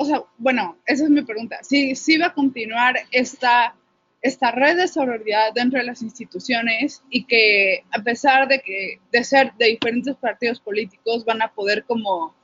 o 0.00 0.04
sea, 0.06 0.24
bueno, 0.38 0.78
esa 0.86 1.04
es 1.04 1.10
mi 1.10 1.20
pregunta. 1.20 1.58
Si 1.62 1.94
sí, 1.94 2.16
va 2.16 2.28
a 2.28 2.32
continuar 2.32 2.94
esta, 3.10 3.76
esta 4.22 4.50
red 4.50 4.78
de 4.78 4.88
sororidad 4.88 5.52
dentro 5.52 5.78
de 5.78 5.84
las 5.84 6.00
instituciones 6.00 7.02
y 7.10 7.24
que 7.24 7.84
a 7.90 8.02
pesar 8.02 8.48
de 8.48 8.60
que 8.60 8.98
de 9.12 9.24
ser 9.24 9.52
de 9.58 9.66
diferentes 9.66 10.16
partidos 10.16 10.58
políticos 10.58 11.26
van 11.26 11.42
a 11.42 11.52
poder 11.52 11.84
como 11.84 12.34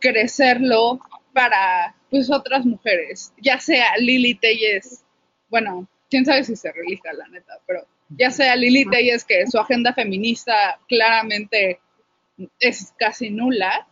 crecerlo 0.00 1.00
para 1.34 1.94
pues 2.08 2.30
otras 2.30 2.64
mujeres, 2.64 3.34
ya 3.42 3.60
sea 3.60 3.98
Lili 3.98 4.34
Telles, 4.34 5.04
bueno, 5.50 5.86
quién 6.08 6.24
sabe 6.24 6.44
si 6.44 6.56
se 6.56 6.72
relija 6.72 7.12
la 7.12 7.28
neta, 7.28 7.60
pero 7.66 7.86
ya 8.08 8.30
sea 8.30 8.56
Lili 8.56 8.86
Telles 8.86 9.26
que 9.26 9.46
su 9.48 9.58
agenda 9.58 9.92
feminista 9.92 10.80
claramente 10.88 11.78
es 12.58 12.94
casi 12.98 13.28
nula, 13.28 13.86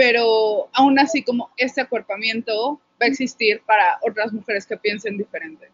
pero 0.00 0.70
aún 0.72 0.98
así 0.98 1.22
como 1.22 1.50
este 1.58 1.82
acuerpamiento 1.82 2.80
va 2.92 3.04
a 3.04 3.08
existir 3.08 3.60
para 3.66 3.98
otras 4.00 4.32
mujeres 4.32 4.64
que 4.64 4.78
piensen 4.78 5.18
diferente. 5.18 5.68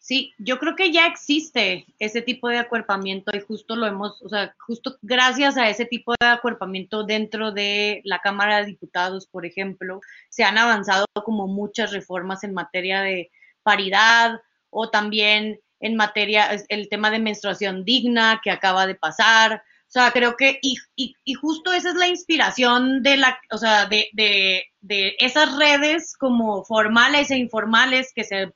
Sí, 0.00 0.34
yo 0.36 0.58
creo 0.58 0.74
que 0.74 0.90
ya 0.90 1.06
existe 1.06 1.86
ese 2.00 2.22
tipo 2.22 2.48
de 2.48 2.58
acuerpamiento 2.58 3.30
y 3.36 3.40
justo 3.40 3.76
lo 3.76 3.86
hemos, 3.86 4.20
o 4.22 4.28
sea, 4.28 4.52
justo 4.58 4.98
gracias 5.00 5.56
a 5.56 5.68
ese 5.68 5.84
tipo 5.84 6.12
de 6.18 6.26
acuerpamiento 6.26 7.04
dentro 7.04 7.52
de 7.52 8.00
la 8.02 8.18
Cámara 8.18 8.58
de 8.58 8.66
Diputados, 8.66 9.28
por 9.28 9.46
ejemplo, 9.46 10.00
se 10.28 10.42
han 10.42 10.58
avanzado 10.58 11.06
como 11.24 11.46
muchas 11.46 11.92
reformas 11.92 12.42
en 12.42 12.52
materia 12.52 13.00
de 13.02 13.30
paridad 13.62 14.40
o 14.70 14.90
también 14.90 15.60
en 15.78 15.94
materia, 15.94 16.50
el 16.68 16.88
tema 16.88 17.12
de 17.12 17.20
menstruación 17.20 17.84
digna 17.84 18.40
que 18.42 18.50
acaba 18.50 18.88
de 18.88 18.96
pasar. 18.96 19.62
O 19.92 19.98
sea, 20.00 20.10
creo 20.10 20.36
que, 20.38 20.58
y, 20.62 20.76
y, 20.96 21.14
y 21.22 21.34
justo 21.34 21.70
esa 21.70 21.90
es 21.90 21.96
la 21.96 22.08
inspiración 22.08 23.02
de 23.02 23.18
la, 23.18 23.38
o 23.50 23.58
sea, 23.58 23.84
de, 23.84 24.08
de, 24.14 24.64
de 24.80 25.16
esas 25.18 25.54
redes 25.58 26.16
como 26.16 26.64
formales 26.64 27.30
e 27.30 27.36
informales 27.36 28.10
que 28.14 28.24
se 28.24 28.50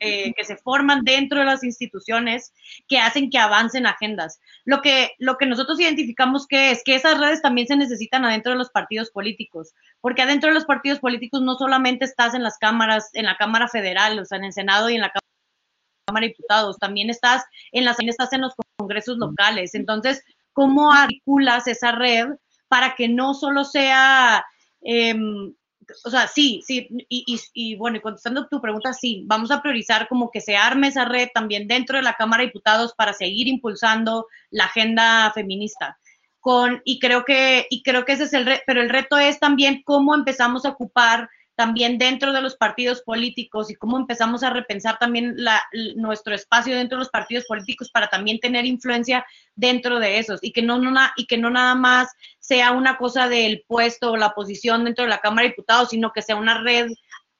eh, 0.00 0.32
que 0.32 0.44
se 0.44 0.56
forman 0.56 1.04
dentro 1.04 1.40
de 1.40 1.44
las 1.44 1.62
instituciones 1.62 2.54
que 2.88 2.98
hacen 2.98 3.28
que 3.28 3.36
avancen 3.36 3.86
agendas. 3.86 4.40
Lo 4.64 4.80
que, 4.80 5.10
lo 5.18 5.36
que 5.36 5.44
nosotros 5.44 5.78
identificamos 5.78 6.46
que 6.46 6.70
es 6.70 6.82
que 6.82 6.94
esas 6.94 7.20
redes 7.20 7.42
también 7.42 7.66
se 7.66 7.76
necesitan 7.76 8.24
adentro 8.24 8.52
de 8.52 8.58
los 8.58 8.70
partidos 8.70 9.10
políticos, 9.10 9.74
porque 10.00 10.22
adentro 10.22 10.48
de 10.48 10.54
los 10.54 10.64
partidos 10.64 11.00
políticos 11.00 11.42
no 11.42 11.56
solamente 11.56 12.06
estás 12.06 12.32
en 12.32 12.42
las 12.42 12.56
cámaras, 12.56 13.10
en 13.12 13.26
la 13.26 13.36
Cámara 13.36 13.68
Federal, 13.68 14.18
o 14.18 14.24
sea, 14.24 14.38
en 14.38 14.44
el 14.44 14.54
Senado 14.54 14.88
y 14.88 14.94
en 14.94 15.02
la 15.02 15.12
Cámara 16.06 16.24
de 16.24 16.28
Diputados, 16.28 16.78
también 16.78 17.10
estás 17.10 17.44
en 17.72 17.84
las 17.84 17.98
estás 18.00 18.32
en 18.32 18.42
los 18.42 18.54
congresos 18.76 19.18
locales. 19.18 19.74
Entonces, 19.74 20.22
¿cómo 20.54 20.90
articulas 20.90 21.66
esa 21.66 21.92
red 21.92 22.28
para 22.68 22.94
que 22.94 23.08
no 23.08 23.34
solo 23.34 23.64
sea 23.64 24.42
em, 24.80 25.52
o 26.04 26.10
sea, 26.10 26.26
sí, 26.28 26.62
sí, 26.66 26.88
y, 27.08 27.76
bueno, 27.76 27.98
y 27.98 28.00
contestando 28.00 28.48
tu 28.48 28.60
pregunta, 28.60 28.92
sí, 28.92 29.24
vamos 29.26 29.50
a 29.50 29.60
priorizar 29.60 30.08
como 30.08 30.30
que 30.30 30.40
se 30.40 30.56
arme 30.56 30.88
esa 30.88 31.04
red 31.04 31.28
también 31.34 31.68
dentro 31.68 31.96
de 31.96 32.02
la 32.02 32.14
Cámara 32.14 32.42
de 32.42 32.48
Diputados 32.48 32.94
para 32.94 33.12
seguir 33.12 33.48
impulsando 33.48 34.26
la 34.50 34.64
agenda 34.64 35.30
feminista. 35.32 35.98
Con, 36.40 36.82
y 36.84 36.98
creo 36.98 37.24
que, 37.24 37.66
y 37.70 37.82
creo 37.82 38.04
que 38.04 38.12
ese 38.12 38.24
es 38.24 38.34
el 38.34 38.46
reto, 38.46 38.62
pero 38.66 38.82
el 38.82 38.90
reto 38.90 39.18
es 39.18 39.40
también 39.40 39.82
cómo 39.84 40.14
empezamos 40.14 40.64
a 40.64 40.70
ocupar 40.70 41.28
también 41.56 41.98
dentro 41.98 42.32
de 42.32 42.40
los 42.40 42.56
partidos 42.56 43.02
políticos 43.02 43.70
y 43.70 43.74
cómo 43.74 43.96
empezamos 43.96 44.42
a 44.42 44.50
repensar 44.50 44.98
también 44.98 45.34
la, 45.36 45.62
nuestro 45.96 46.34
espacio 46.34 46.76
dentro 46.76 46.98
de 46.98 47.04
los 47.04 47.10
partidos 47.10 47.44
políticos 47.44 47.90
para 47.90 48.08
también 48.08 48.40
tener 48.40 48.64
influencia 48.64 49.24
dentro 49.54 50.00
de 50.00 50.18
esos 50.18 50.40
y 50.42 50.52
que 50.52 50.62
no, 50.62 50.78
no, 50.78 50.92
y 51.16 51.26
que 51.26 51.38
no 51.38 51.50
nada 51.50 51.74
más 51.74 52.08
sea 52.40 52.72
una 52.72 52.96
cosa 52.96 53.28
del 53.28 53.64
puesto 53.68 54.12
o 54.12 54.16
la 54.16 54.34
posición 54.34 54.84
dentro 54.84 55.04
de 55.04 55.10
la 55.10 55.20
Cámara 55.20 55.42
de 55.42 55.50
Diputados, 55.50 55.90
sino 55.90 56.12
que 56.12 56.22
sea 56.22 56.36
una 56.36 56.62
red 56.62 56.90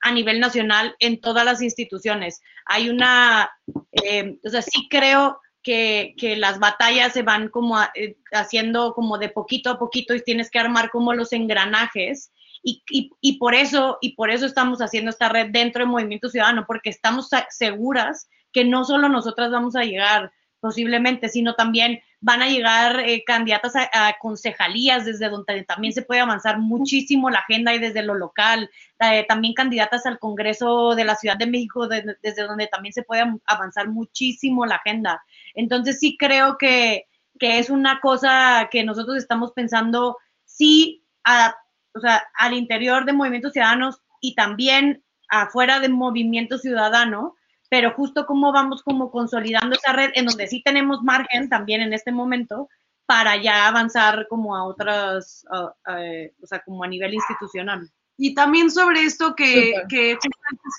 a 0.01 0.13
nivel 0.13 0.39
nacional 0.39 0.95
en 1.01 1.21
todas 1.21 1.45
las 1.45 1.63
instituciones. 1.63 2.41
Hay 2.67 2.91
una, 2.91 3.51
eh, 3.93 4.37
o 4.45 4.49
sea, 4.49 4.63
sí 4.63 4.87
creo 4.89 5.41
que, 5.63 6.15
que, 6.19 6.37
las 6.37 6.59
batallas 6.59 7.15
se 7.15 7.23
van 7.23 7.49
como 7.49 7.81
eh, 7.95 8.17
haciendo 8.33 8.93
como 8.93 9.17
de 9.17 9.31
poquito 9.31 9.71
a 9.71 9.79
poquito 9.79 10.15
y 10.15 10.23
tienes 10.23 10.51
que 10.51 10.59
armar 10.59 10.91
como 10.91 11.15
los 11.15 11.33
engranajes 11.33 12.31
y, 12.65 13.11
y, 13.21 13.39
por 13.39 13.55
eso, 13.55 13.99
y 14.01 14.15
por 14.15 14.31
eso 14.31 14.47
estamos 14.47 14.81
haciendo 14.81 15.11
esta 15.11 15.29
red 15.29 15.51
dentro 15.51 15.81
del 15.81 15.91
Movimiento 15.91 16.31
Ciudadano, 16.31 16.65
porque 16.67 16.89
estamos 16.89 17.29
seguras 17.51 18.29
que 18.53 18.65
no 18.65 18.85
solo 18.85 19.09
nosotras 19.11 19.51
vamos 19.51 19.77
a 19.77 19.85
llegar 19.85 20.33
posiblemente, 20.61 21.29
sino 21.29 21.55
también 21.55 22.01
van 22.21 22.41
a 22.41 22.49
llegar 22.49 23.01
eh, 23.01 23.23
candidatas 23.27 23.75
a, 23.77 24.17
concejalías 24.19 25.05
desde 25.05 25.29
donde 25.29 25.63
también 25.65 25.93
se 25.93 26.01
puede 26.01 26.23
avanzar 26.23 26.59
muchísimo 26.59 27.29
la 27.29 27.41
agenda 27.41 27.75
y 27.75 27.79
desde 27.79 28.03
lo 28.03 28.15
local, 28.15 28.71
eh, 28.99 29.27
también 29.29 29.53
candidatas 29.53 30.07
al 30.07 30.19
Congreso 30.19 30.95
de 30.95 31.05
la 31.05 31.17
Ciudad 31.17 31.37
de 31.37 31.49
México 31.49 31.87
desde 31.87 32.43
donde 32.45 32.67
también 32.69 32.95
se 32.95 33.03
puede 33.03 33.25
avanzar 33.45 33.89
muchísimo 33.89 34.65
la 34.65 34.77
agenda. 34.77 35.23
Entonces 35.53 35.99
sí 36.01 36.17
creo 36.19 36.57
que, 36.57 37.09
que 37.39 37.59
es 37.59 37.69
una 37.69 38.01
cosa 38.01 38.71
que 38.71 38.85
nosotros 38.85 39.19
estamos 39.19 39.53
pensando, 39.53 40.17
sí, 40.47 41.05
a, 41.25 41.55
o 41.95 42.01
sea, 42.01 42.23
al 42.35 42.55
interior 42.55 43.05
de 43.05 43.13
movimientos 43.13 43.53
ciudadanos 43.53 44.01
y 44.21 44.35
también 44.35 45.05
afuera 45.29 45.81
de 45.81 45.89
movimiento 45.89 46.59
ciudadano, 46.59 47.35
pero 47.71 47.93
justo 47.93 48.27
como 48.27 48.53
vamos 48.53 48.83
como 48.83 49.11
consolidando 49.11 49.77
esa 49.77 49.93
red 49.93 50.11
en 50.15 50.27
donde 50.27 50.47
sí 50.47 50.63
tenemos 50.63 51.03
margen 51.03 51.49
también 51.49 51.81
en 51.81 51.93
este 51.93 52.13
momento 52.13 52.69
para 53.07 53.37
ya 53.37 53.69
avanzar 53.69 54.27
como 54.29 54.57
a 54.57 54.65
otras, 54.65 55.45
eh, 55.89 56.33
o 56.43 56.47
sea, 56.47 56.61
como 56.61 56.85
a 56.85 56.89
nivel 56.89 57.15
institucional. 57.15 57.91
Y 58.17 58.35
también 58.35 58.71
sobre 58.71 59.03
esto 59.03 59.35
que, 59.35 59.73
que 59.89 60.13
es 60.13 60.19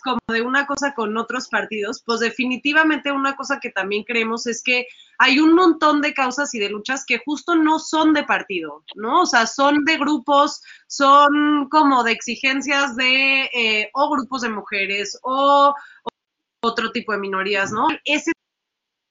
como 0.04 0.19
de 0.28 0.41
una 0.41 0.65
cosa 0.65 0.93
con 0.93 1.17
otros 1.17 1.50
partidos, 1.50 2.02
pues 2.06 2.21
definitivamente 2.21 3.12
una 3.12 3.36
cosa 3.36 3.60
que 3.60 3.71
también 3.71 4.04
creemos 4.04 4.48
es 4.48 4.63
que 4.63 4.88
hay 5.17 5.39
un 5.39 5.54
montón 5.54 6.02
de 6.02 6.13
causas 6.13 6.54
y 6.54 6.60
de 6.60 6.69
luchas 6.69 7.04
que 7.06 7.21
justo 7.26 7.56
no 7.56 7.80
son 7.80 8.13
de 8.13 8.24
partido, 8.24 8.84
¿no? 8.95 9.21
O 9.21 9.26
sea, 9.26 9.48
son 9.48 9.84
de 9.84 9.98
grupos, 9.98 10.62
son 10.88 11.67
como 11.69 12.04
de 12.04 12.13
exigencias 12.13 12.95
de 12.95 13.43
eh, 13.54 13.89
o 13.93 14.10
grupos 14.10 14.41
de 14.41 14.50
mujeres 14.50 15.19
o, 15.21 15.74
o 16.04 16.10
otro 16.65 16.91
tipo 16.91 17.12
de 17.12 17.19
minorías, 17.19 17.71
¿no? 17.71 17.88
Ese 18.06 18.32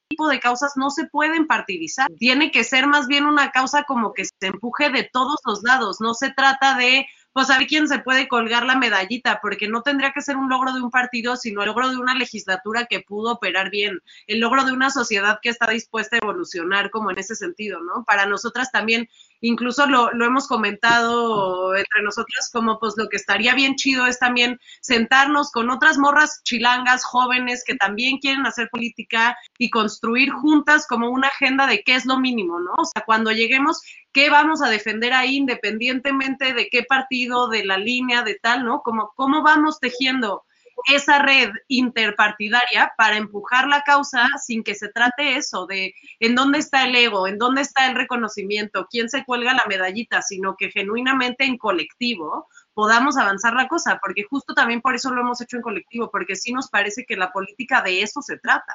tipo 0.08 0.28
de 0.28 0.40
causas 0.40 0.72
no 0.76 0.90
se 0.90 1.06
pueden 1.06 1.46
partidizar. 1.46 2.08
Tiene 2.18 2.50
que 2.50 2.64
ser 2.64 2.86
más 2.86 3.06
bien 3.06 3.26
una 3.26 3.50
causa 3.50 3.84
como 3.84 4.12
que 4.12 4.24
se 4.24 4.46
empuje 4.46 4.90
de 4.90 5.08
todos 5.12 5.40
los 5.44 5.62
lados. 5.62 6.00
No 6.00 6.14
se 6.14 6.30
trata 6.30 6.76
de, 6.76 7.06
pues, 7.34 7.50
a 7.50 7.58
ver 7.58 7.66
quién 7.66 7.88
se 7.88 7.98
puede 7.98 8.28
colgar 8.28 8.64
la 8.64 8.76
medallita, 8.76 9.40
porque 9.42 9.68
no 9.68 9.82
tendría 9.82 10.12
que 10.12 10.22
ser 10.22 10.36
un 10.36 10.48
logro 10.48 10.72
de 10.72 10.80
un 10.80 10.90
partido, 10.90 11.36
sino 11.36 11.62
el 11.62 11.66
logro 11.66 11.90
de 11.90 11.96
una 11.96 12.14
legislatura 12.14 12.86
que 12.86 13.00
pudo 13.00 13.32
operar 13.32 13.70
bien, 13.70 14.00
el 14.28 14.38
logro 14.38 14.64
de 14.64 14.72
una 14.72 14.88
sociedad 14.88 15.40
que 15.42 15.48
está 15.48 15.68
dispuesta 15.68 16.14
a 16.14 16.20
evolucionar 16.22 16.90
como 16.90 17.10
en 17.10 17.18
ese 17.18 17.34
sentido, 17.34 17.80
¿no? 17.80 18.04
Para 18.04 18.24
nosotras 18.24 18.70
también, 18.70 19.08
incluso 19.40 19.84
lo, 19.86 20.12
hemos 20.12 20.46
comentado 20.46 21.74
entre 21.74 22.02
nosotras, 22.04 22.50
como 22.52 22.78
pues 22.78 22.94
lo 22.96 23.08
que 23.08 23.16
estaría 23.16 23.52
bien 23.54 23.74
chido 23.74 24.06
es 24.06 24.20
también 24.20 24.60
sentarnos 24.80 25.50
con 25.50 25.70
otras 25.70 25.98
morras 25.98 26.40
chilangas 26.44 27.04
jóvenes 27.04 27.64
que 27.66 27.74
también 27.74 28.18
quieren 28.18 28.46
hacer 28.46 28.68
política 28.70 29.36
y 29.58 29.70
construir 29.70 30.30
juntas 30.30 30.86
como 30.86 31.10
una 31.10 31.28
agenda 31.28 31.66
de 31.66 31.82
qué 31.82 31.96
es 31.96 32.06
lo 32.06 32.20
mínimo, 32.20 32.60
¿no? 32.60 32.74
O 32.78 32.84
sea, 32.84 33.02
cuando 33.04 33.32
lleguemos, 33.32 33.82
¿qué 34.14 34.30
vamos 34.30 34.62
a 34.62 34.70
defender 34.70 35.12
ahí 35.12 35.36
independientemente 35.36 36.54
de 36.54 36.68
qué 36.68 36.84
partido, 36.84 37.48
de 37.48 37.64
la 37.64 37.76
línea, 37.76 38.22
de 38.22 38.36
tal, 38.36 38.64
¿no? 38.64 38.80
Como 38.80 39.12
cómo 39.16 39.42
vamos 39.42 39.80
tejiendo 39.80 40.44
esa 40.88 41.18
red 41.18 41.50
interpartidaria 41.68 42.92
para 42.96 43.16
empujar 43.16 43.66
la 43.68 43.82
causa 43.82 44.26
sin 44.44 44.62
que 44.62 44.74
se 44.74 44.88
trate 44.88 45.36
eso 45.36 45.66
de 45.66 45.94
en 46.20 46.34
dónde 46.34 46.58
está 46.58 46.84
el 46.84 46.94
ego, 46.94 47.26
en 47.26 47.38
dónde 47.38 47.62
está 47.62 47.86
el 47.86 47.94
reconocimiento, 47.94 48.86
quién 48.90 49.08
se 49.08 49.24
cuelga 49.24 49.54
la 49.54 49.64
medallita, 49.68 50.22
sino 50.22 50.56
que 50.56 50.70
genuinamente 50.70 51.44
en 51.44 51.58
colectivo 51.58 52.48
podamos 52.72 53.16
avanzar 53.16 53.54
la 53.54 53.68
cosa, 53.68 53.98
porque 54.02 54.24
justo 54.28 54.54
también 54.54 54.80
por 54.80 54.94
eso 54.94 55.10
lo 55.12 55.20
hemos 55.20 55.40
hecho 55.40 55.56
en 55.56 55.62
colectivo, 55.62 56.10
porque 56.10 56.36
sí 56.36 56.52
nos 56.52 56.68
parece 56.68 57.04
que 57.04 57.16
la 57.16 57.32
política 57.32 57.82
de 57.82 58.02
eso 58.02 58.20
se 58.20 58.38
trata. 58.38 58.74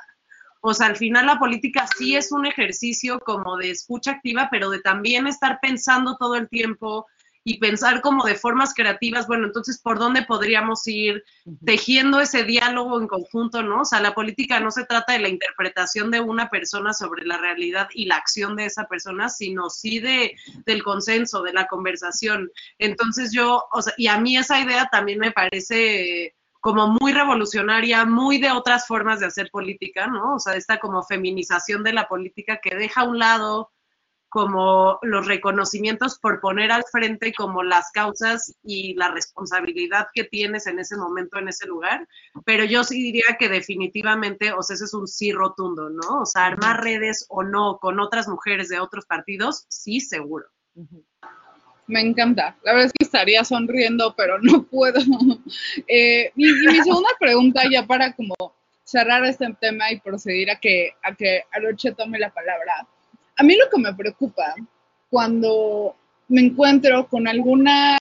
O 0.62 0.74
sea, 0.74 0.88
al 0.88 0.98
final 0.98 1.26
la 1.26 1.40
política 1.40 1.88
sí 1.98 2.16
es 2.16 2.32
un 2.32 2.46
ejercicio 2.46 3.20
como 3.20 3.58
de 3.58 3.72
escucha 3.72 4.12
activa, 4.12 4.50
pero 4.52 4.70
de 4.70 4.82
también 4.82 5.28
estar 5.28 5.60
pensando 5.62 6.18
todo 6.18 6.36
el 6.36 6.50
tiempo 6.50 7.06
y 7.44 7.58
pensar 7.58 8.02
como 8.02 8.26
de 8.26 8.36
formas 8.36 8.74
creativas, 8.74 9.26
bueno, 9.26 9.48
entonces, 9.48 9.80
¿por 9.82 9.98
dónde 9.98 10.24
podríamos 10.24 10.86
ir 10.88 11.24
tejiendo 11.66 12.20
ese 12.20 12.44
diálogo 12.44 13.00
en 13.00 13.08
conjunto, 13.08 13.64
no? 13.64 13.82
O 13.82 13.86
sea, 13.86 14.02
la 14.02 14.14
política 14.14 14.60
no 14.60 14.72
se 14.72 14.86
trata 14.86 15.14
de 15.14 15.20
la 15.20 15.30
interpretación 15.30 16.12
de 16.12 16.20
una 16.20 16.50
persona 16.50 16.94
sobre 16.94 17.26
la 17.26 17.38
realidad 17.38 17.88
y 17.94 18.06
la 18.06 18.18
acción 18.18 18.56
de 18.56 18.66
esa 18.66 18.86
persona, 18.86 19.30
sino 19.30 19.70
sí 19.70 20.00
de, 20.00 20.36
del 20.66 20.84
consenso, 20.84 21.42
de 21.42 21.54
la 21.54 21.68
conversación. 21.68 22.52
Entonces 22.78 23.32
yo, 23.32 23.64
o 23.72 23.82
sea, 23.82 23.94
y 23.98 24.08
a 24.08 24.20
mí 24.20 24.38
esa 24.38 24.60
idea 24.60 24.88
también 24.92 25.20
me 25.20 25.32
parece 25.32 26.36
como 26.60 26.98
muy 27.00 27.14
revolucionaria, 27.14 28.06
muy 28.06 28.38
de 28.38 28.52
otras 28.52 28.86
formas 28.86 29.20
de 29.20 29.28
hacer 29.28 29.50
política, 29.52 30.08
¿no? 30.08 30.36
O 30.36 30.40
sea, 30.40 30.56
esta 30.56 30.78
como 30.80 31.04
feminización 31.04 31.84
de 31.84 31.94
la 31.94 32.08
política 32.08 32.60
que 32.62 32.76
deja 32.76 33.02
a 33.02 33.06
un 33.06 33.20
lado 33.20 33.72
como 34.30 35.00
los 35.02 35.26
reconocimientos 35.26 36.20
por 36.20 36.40
poner 36.40 36.72
al 36.72 36.84
frente 36.92 37.34
como 37.34 37.64
las 37.64 37.92
causas 37.92 38.56
y 38.64 38.94
la 38.94 39.10
responsabilidad 39.10 40.08
que 40.14 40.24
tienes 40.24 40.68
en 40.68 40.78
ese 40.80 40.96
momento, 40.98 41.40
en 41.40 41.50
ese 41.50 41.66
lugar, 41.66 42.08
pero 42.46 42.64
yo 42.64 42.84
sí 42.84 43.02
diría 43.02 43.38
que 43.40 43.50
definitivamente, 43.50 44.54
o 44.54 44.62
sea, 44.62 44.76
ese 44.76 44.86
es 44.86 44.94
un 44.94 45.08
sí 45.08 45.32
rotundo, 45.32 45.90
¿no? 45.90 46.22
O 46.22 46.26
sea, 46.28 46.46
armar 46.46 46.84
redes 46.84 47.26
o 47.30 47.42
no 47.44 47.80
con 47.80 48.00
otras 48.00 48.28
mujeres 48.28 48.70
de 48.70 48.80
otros 48.80 49.06
partidos, 49.08 49.66
sí, 49.68 50.00
seguro. 50.00 50.46
Me 51.90 52.02
encanta. 52.02 52.56
La 52.64 52.74
verdad 52.74 52.86
es 52.86 52.94
que 52.94 53.04
estaría 53.04 53.44
sonriendo, 53.44 54.14
pero 54.16 54.38
no 54.40 54.62
puedo. 54.72 55.00
Eh, 55.88 56.32
y, 56.36 56.46
mi 56.46 56.84
segunda 56.84 57.10
pregunta, 57.20 57.64
ya 57.70 57.86
para 57.86 58.14
como 58.14 58.36
cerrar 58.84 59.26
este 59.26 59.52
tema 59.60 59.92
y 59.92 60.00
proceder 60.00 60.52
a 60.52 60.60
que, 60.60 60.92
a 61.02 61.16
que 61.16 61.46
Aroche 61.52 61.92
tome 61.94 62.20
la 62.20 62.30
palabra. 62.30 62.88
A 63.38 63.44
mí 63.44 63.56
lo 63.56 63.68
que 63.72 63.82
me 63.82 63.94
preocupa 63.96 64.54
cuando 65.10 65.96
me 66.28 66.42
encuentro 66.42 67.08
con 67.08 67.28
alguna 67.28 67.98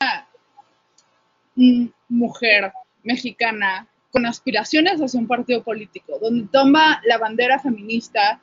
mujer 2.09 2.71
mexicana 3.03 3.89
con 4.11 4.27
aspiraciones 4.27 5.01
hacia 5.01 5.19
un 5.19 5.27
partido 5.27 5.63
político, 5.63 6.19
donde 6.21 6.47
toma 6.53 7.01
la 7.07 7.17
bandera 7.17 7.59
feminista 7.59 8.41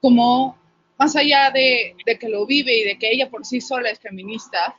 como, 0.00 0.56
más 0.98 1.16
allá 1.16 1.50
de 1.50 1.94
que 2.18 2.28
lo 2.30 2.46
vive 2.46 2.78
y 2.78 2.84
de 2.84 2.98
que 2.98 3.10
ella 3.10 3.28
por 3.28 3.44
sí 3.44 3.60
sola 3.60 3.90
es 3.90 4.00
feminista, 4.00 4.74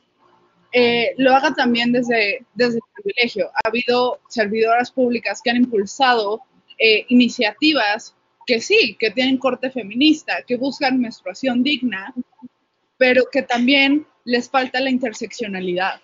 eh, 0.72 1.14
lo 1.16 1.34
haga 1.34 1.54
también 1.54 1.92
desde, 1.92 2.44
desde 2.54 2.76
el 2.76 3.02
privilegio. 3.02 3.50
Ha 3.54 3.68
habido 3.68 4.20
servidoras 4.28 4.90
públicas 4.90 5.40
que 5.42 5.50
han 5.50 5.56
impulsado 5.56 6.42
eh, 6.78 7.06
iniciativas 7.08 8.14
que 8.46 8.60
sí, 8.60 8.96
que 8.98 9.10
tienen 9.10 9.38
corte 9.38 9.70
feminista, 9.70 10.42
que 10.46 10.56
buscan 10.56 11.00
menstruación 11.00 11.62
digna, 11.62 12.14
pero 12.96 13.24
que 13.30 13.42
también 13.42 14.06
les 14.24 14.48
falta 14.48 14.80
la 14.80 14.90
interseccionalidad. 14.90 16.00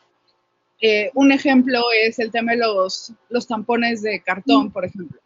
Eh, 0.81 1.11
un 1.15 1.33
ejemplo 1.33 1.83
es 1.93 2.19
el 2.19 2.31
tema 2.31 2.53
de 2.53 2.59
los, 2.59 3.13
los 3.31 3.47
tampones 3.47 4.03
de 4.03 4.21
cartón, 4.21 4.71
por 4.71 4.85
ejemplo, 4.85 5.19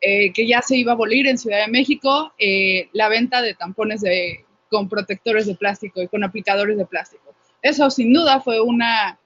que 0.00 0.46
ya 0.46 0.60
se 0.60 0.76
iba 0.76 0.92
a 0.92 0.94
abolir 0.94 1.26
en 1.26 1.38
Ciudad 1.38 1.64
de 1.64 1.72
México 1.72 2.34
la 2.92 3.08
venta 3.08 3.40
de 3.40 3.54
tampones 3.54 4.02
con 4.68 4.86
protectores 4.86 5.46
de 5.46 5.54
plástico 5.54 6.02
y 6.02 6.08
con 6.08 6.24
aplicadores 6.24 6.76
de 6.76 6.84
plástico. 6.84 7.23
Eso 7.64 7.88
sin 7.88 8.12
duda 8.12 8.42
fue 8.42 8.60
una, 8.60 9.18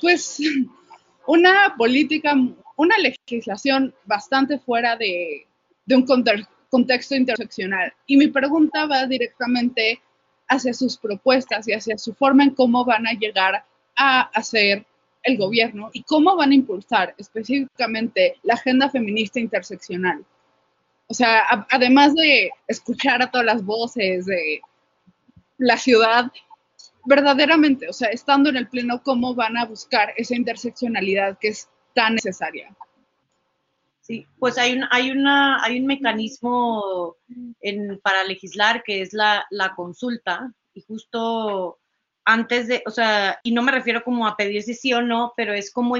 pues, 0.00 0.42
una 1.24 1.76
política, 1.78 2.34
una 2.76 2.98
legislación 2.98 3.94
bastante 4.04 4.58
fuera 4.58 4.96
de, 4.96 5.46
un 5.90 6.04
contexto 6.68 7.14
interseccional. 7.14 7.92
Y 8.04 8.16
mi 8.16 8.26
pregunta 8.26 8.86
va 8.86 9.06
directamente 9.06 10.00
hacia 10.48 10.74
sus 10.74 10.96
propuestas 10.96 11.68
y 11.68 11.72
hacia 11.72 11.96
su 11.96 12.14
forma 12.14 12.42
en 12.42 12.50
cómo 12.50 12.84
van 12.84 13.06
a 13.06 13.12
llegar 13.12 13.64
a 13.96 14.22
hacer 14.34 14.84
el 15.22 15.38
gobierno 15.38 15.90
y 15.92 16.02
cómo 16.02 16.34
van 16.34 16.50
a 16.50 16.54
impulsar 16.56 17.14
específicamente 17.16 18.38
la 18.42 18.54
agenda 18.54 18.90
feminista 18.90 19.38
interseccional. 19.38 20.24
O 21.06 21.14
sea, 21.14 21.66
además 21.70 22.16
de 22.16 22.50
escuchar 22.66 23.22
a 23.22 23.30
todas 23.30 23.46
las 23.46 23.64
voces 23.64 24.26
de 24.26 24.60
la 25.60 25.76
ciudad, 25.76 26.32
verdaderamente, 27.04 27.88
o 27.88 27.92
sea, 27.92 28.08
estando 28.08 28.48
en 28.50 28.56
el 28.56 28.68
pleno, 28.68 29.02
cómo 29.02 29.34
van 29.34 29.56
a 29.56 29.66
buscar 29.66 30.12
esa 30.16 30.34
interseccionalidad 30.34 31.38
que 31.38 31.48
es 31.48 31.68
tan 31.94 32.14
necesaria. 32.14 32.74
Sí, 34.00 34.26
pues 34.38 34.58
hay 34.58 34.72
un, 34.72 34.84
hay 34.90 35.10
una, 35.10 35.62
hay 35.62 35.78
un 35.78 35.86
mecanismo 35.86 37.16
en, 37.60 38.00
para 38.00 38.24
legislar 38.24 38.82
que 38.82 39.02
es 39.02 39.12
la, 39.12 39.46
la 39.50 39.74
consulta, 39.74 40.52
y 40.74 40.80
justo 40.80 41.78
antes 42.24 42.68
de, 42.68 42.82
o 42.86 42.90
sea, 42.90 43.38
y 43.42 43.52
no 43.52 43.62
me 43.62 43.72
refiero 43.72 44.02
como 44.02 44.26
a 44.26 44.36
pedir 44.36 44.62
si 44.62 44.74
sí 44.74 44.92
o 44.92 45.02
no, 45.02 45.32
pero 45.36 45.52
es 45.52 45.70
como 45.72 45.96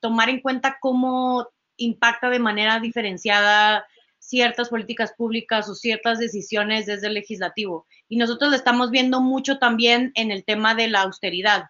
tomar 0.00 0.28
en 0.28 0.40
cuenta 0.40 0.78
cómo 0.80 1.48
impacta 1.76 2.28
de 2.30 2.38
manera 2.38 2.80
diferenciada 2.80 3.86
ciertas 4.26 4.68
políticas 4.70 5.12
públicas 5.16 5.68
o 5.68 5.74
ciertas 5.74 6.18
decisiones 6.18 6.86
desde 6.86 7.06
el 7.06 7.14
legislativo. 7.14 7.86
Y 8.08 8.16
nosotros 8.16 8.50
lo 8.50 8.56
estamos 8.56 8.90
viendo 8.90 9.20
mucho 9.20 9.58
también 9.58 10.10
en 10.16 10.32
el 10.32 10.44
tema 10.44 10.74
de 10.74 10.88
la 10.88 11.02
austeridad, 11.02 11.66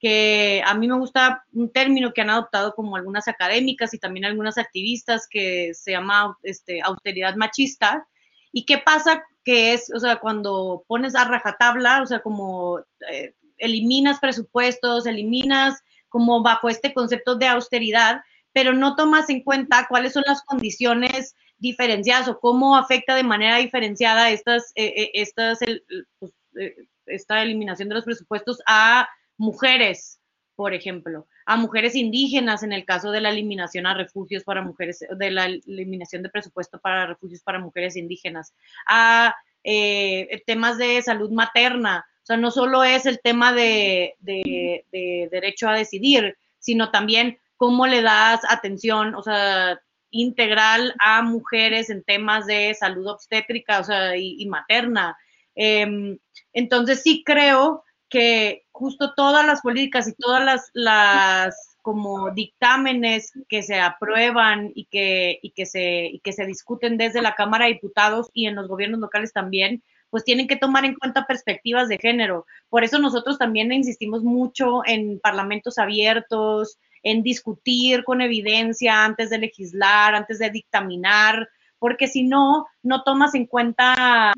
que 0.00 0.62
a 0.66 0.74
mí 0.74 0.88
me 0.88 0.98
gusta 0.98 1.44
un 1.52 1.70
término 1.70 2.12
que 2.12 2.22
han 2.22 2.30
adoptado 2.30 2.74
como 2.74 2.96
algunas 2.96 3.28
académicas 3.28 3.94
y 3.94 3.98
también 3.98 4.24
algunas 4.24 4.58
activistas 4.58 5.28
que 5.30 5.72
se 5.74 5.92
llama 5.92 6.36
este, 6.42 6.80
austeridad 6.82 7.36
machista. 7.36 8.08
¿Y 8.52 8.64
qué 8.64 8.78
pasa? 8.78 9.22
Que 9.44 9.72
es, 9.72 9.92
o 9.94 10.00
sea, 10.00 10.16
cuando 10.16 10.84
pones 10.88 11.14
a 11.14 11.24
rajatabla, 11.24 12.02
o 12.02 12.06
sea, 12.06 12.20
como 12.20 12.80
eh, 13.08 13.34
eliminas 13.58 14.18
presupuestos, 14.18 15.06
eliminas 15.06 15.80
como 16.08 16.42
bajo 16.42 16.68
este 16.68 16.92
concepto 16.92 17.36
de 17.36 17.46
austeridad, 17.46 18.22
pero 18.52 18.72
no 18.72 18.96
tomas 18.96 19.30
en 19.30 19.44
cuenta 19.44 19.86
cuáles 19.88 20.12
son 20.12 20.24
las 20.26 20.42
condiciones 20.42 21.36
diferenciadas 21.60 22.26
o 22.28 22.40
cómo 22.40 22.76
afecta 22.76 23.14
de 23.14 23.22
manera 23.22 23.58
diferenciada 23.58 24.30
estas, 24.30 24.72
eh, 24.74 24.92
eh, 24.96 25.10
estas 25.14 25.62
el, 25.62 25.84
pues, 26.18 26.32
eh, 26.58 26.74
esta 27.06 27.42
eliminación 27.42 27.88
de 27.88 27.94
los 27.94 28.04
presupuestos 28.04 28.60
a 28.66 29.08
mujeres, 29.36 30.20
por 30.56 30.74
ejemplo, 30.74 31.26
a 31.46 31.56
mujeres 31.56 31.94
indígenas 31.94 32.62
en 32.62 32.72
el 32.72 32.84
caso 32.84 33.10
de 33.10 33.20
la 33.20 33.30
eliminación 33.30 33.86
a 33.86 33.94
refugios 33.94 34.44
para 34.44 34.62
mujeres, 34.62 35.04
de 35.10 35.30
la 35.30 35.46
eliminación 35.46 36.22
de 36.22 36.30
presupuesto 36.30 36.78
para 36.80 37.06
refugios 37.06 37.42
para 37.42 37.58
mujeres 37.58 37.96
indígenas, 37.96 38.54
a 38.86 39.34
eh, 39.64 40.42
temas 40.46 40.78
de 40.78 41.00
salud 41.02 41.30
materna. 41.30 42.06
O 42.22 42.26
sea, 42.26 42.36
no 42.36 42.50
solo 42.50 42.84
es 42.84 43.06
el 43.06 43.20
tema 43.20 43.52
de, 43.52 44.14
de, 44.20 44.84
de 44.92 45.28
derecho 45.30 45.68
a 45.68 45.74
decidir, 45.74 46.36
sino 46.58 46.90
también 46.90 47.38
cómo 47.56 47.86
le 47.86 48.02
das 48.02 48.40
atención, 48.48 49.14
o 49.14 49.22
sea, 49.22 49.80
integral 50.10 50.94
a 50.98 51.22
mujeres 51.22 51.90
en 51.90 52.02
temas 52.02 52.46
de 52.46 52.74
salud 52.74 53.06
obstétrica, 53.06 53.80
o 53.80 53.84
sea, 53.84 54.16
y, 54.16 54.44
materna. 54.46 55.16
Em, 55.54 56.18
entonces 56.52 57.02
sí 57.02 57.22
creo 57.24 57.84
que 58.08 58.66
justo 58.72 59.14
todas 59.14 59.46
las 59.46 59.60
políticas 59.60 60.08
y 60.08 60.14
todas 60.14 60.44
las, 60.44 60.70
las 60.74 61.76
como 61.82 62.30
dictámenes 62.32 63.32
que 63.48 63.62
se 63.62 63.80
aprueban 63.80 64.72
y 64.74 64.84
que, 64.86 65.38
y, 65.42 65.50
que 65.50 65.66
se, 65.66 66.06
y 66.06 66.20
que 66.20 66.32
se 66.32 66.46
discuten 66.46 66.98
desde 66.98 67.22
la 67.22 67.34
Cámara 67.34 67.66
de 67.66 67.74
Diputados 67.74 68.28
y 68.32 68.46
en 68.46 68.56
los 68.56 68.68
gobiernos 68.68 69.00
locales 69.00 69.32
también, 69.32 69.82
pues 70.10 70.24
tienen 70.24 70.48
que 70.48 70.56
tomar 70.56 70.84
en 70.84 70.96
cuenta 70.96 71.26
perspectivas 71.26 71.88
de 71.88 71.98
género. 71.98 72.46
Por 72.68 72.84
eso 72.84 72.98
nosotros 72.98 73.38
también 73.38 73.72
insistimos 73.72 74.22
mucho 74.22 74.82
en 74.84 75.20
parlamentos 75.20 75.78
abiertos, 75.78 76.78
en 77.02 77.22
discutir 77.22 78.04
con 78.04 78.20
evidencia 78.20 79.04
antes 79.04 79.30
de 79.30 79.38
legislar, 79.38 80.14
antes 80.14 80.38
de 80.38 80.50
dictaminar, 80.50 81.48
porque 81.78 82.06
si 82.06 82.22
no, 82.22 82.66
no 82.82 83.02
tomas 83.02 83.34
en 83.34 83.46
cuenta 83.46 84.32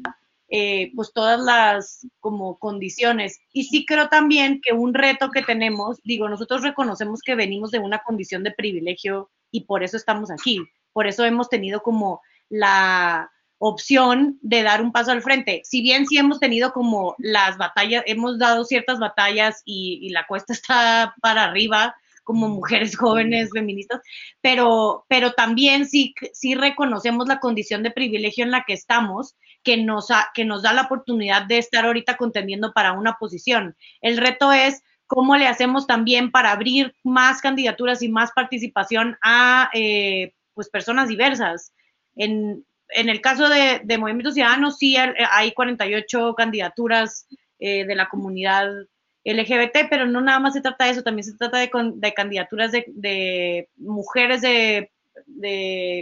eh, 0.55 0.93
pues 0.95 1.15
todas 1.15 1.41
las 1.41 2.07
como 2.21 2.59
condiciones. 2.59 3.41
Y 3.55 3.65
sí 3.65 3.87
creo 3.87 4.09
también 4.11 4.61
que 4.63 4.75
un 4.75 4.93
reto 4.93 5.31
que 5.31 5.41
tenemos, 5.41 5.99
digo, 6.05 6.29
nosotros 6.29 6.63
reconocemos 6.63 7.21
que 7.23 7.35
venimos 7.35 7.71
de 7.71 7.79
una 7.79 8.01
condición 8.01 8.43
de 8.43 8.53
privilegio 8.53 9.31
y 9.51 9.63
por 9.63 9.83
eso 9.83 9.97
estamos 9.97 10.31
aquí, 10.31 10.61
por 10.93 11.07
eso 11.07 11.25
hemos 11.25 11.49
tenido 11.49 11.83
como 11.83 12.21
la 12.51 13.31
opción 13.57 14.39
de 14.43 14.63
dar 14.63 14.83
un 14.83 14.93
paso 14.93 15.11
al 15.11 15.23
frente. 15.23 15.63
Si 15.65 15.81
bien 15.81 16.07
sí 16.07 16.19
hemos 16.19 16.39
tenido 16.39 16.75
como 16.75 17.15
las 17.17 17.57
batallas, 17.57 18.03
hemos 18.07 18.39
dado 18.39 18.67
ciertas 18.67 18.99
batallas 18.99 19.63
y, 19.65 20.01
y 20.03 20.11
la 20.11 20.27
cuesta 20.27 20.53
está 20.53 21.15
para 21.23 21.45
arriba, 21.45 21.97
como 22.23 22.49
mujeres 22.49 22.97
jóvenes 22.97 23.51
feministas, 23.53 24.01
pero, 24.41 25.05
pero 25.09 25.33
también 25.33 25.87
sí, 25.87 26.15
sí 26.33 26.55
reconocemos 26.55 27.29
la 27.29 27.41
condición 27.41 27.83
de 27.83 27.91
privilegio 27.91 28.45
en 28.45 28.51
la 28.51 28.65
que 28.67 28.75
estamos, 28.75 29.37
que 29.63 29.77
nos, 29.77 30.09
que 30.35 30.45
nos 30.45 30.63
da 30.63 30.73
la 30.73 30.83
oportunidad 30.83 31.47
de 31.47 31.59
estar 31.59 31.85
ahorita 31.85 32.17
contendiendo 32.17 32.73
para 32.73 32.93
una 32.93 33.15
posición. 33.15 33.77
El 34.01 34.17
reto 34.17 34.53
es 34.53 34.83
cómo 35.07 35.37
le 35.37 35.47
hacemos 35.47 35.87
también 35.87 36.31
para 36.31 36.53
abrir 36.53 36.95
más 37.05 37.41
candidaturas 37.41 38.03
y 38.03 38.09
más 38.09 38.33
participación 38.33 39.17
a 39.23 39.71
eh, 39.75 40.33
pues 40.55 40.71
personas 40.71 41.09
diversas. 41.09 41.73
En, 42.17 42.65
en 42.89 43.09
el 43.09 43.21
caso 43.21 43.49
de, 43.49 43.81
de 43.85 43.99
Movimiento 43.99 44.33
Ciudadano, 44.33 44.71
sí 44.71 44.97
hay 44.97 45.53
48 45.53 46.35
candidaturas 46.35 47.27
eh, 47.59 47.85
de 47.85 47.95
la 47.95 48.09
comunidad 48.09 48.69
LGBT, 49.25 49.89
pero 49.89 50.07
no 50.07 50.21
nada 50.21 50.41
más 50.41 50.55
se 50.55 50.61
trata 50.61 50.85
de 50.85 50.91
eso, 50.91 51.03
también 51.03 51.25
se 51.25 51.37
trata 51.37 51.59
de, 51.59 51.71
de 51.95 52.15
candidaturas 52.15 52.73
de, 52.73 53.69
mujeres 53.77 54.43
de, 54.43 54.91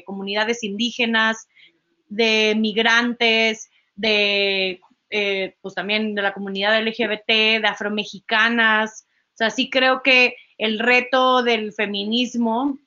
comunidades 0.07 0.63
indígenas, 0.63 1.49
de 2.09 2.55
migrantes, 2.57 3.71
de 3.95 4.81
eh, 5.11 5.57
pues 5.61 5.75
también 5.75 6.15
de 6.15 6.23
la 6.23 6.33
comunidad 6.33 6.81
LGBT, 6.81 7.27
de 7.27 7.67
afromexicanas. 7.67 9.07
O 9.35 9.37
sea, 9.37 9.51
sí 9.51 9.69
creo 9.69 10.03
que 10.03 10.37
el 10.57 10.79
reto 10.79 11.43
del 11.43 11.73
feminismo 11.73 12.79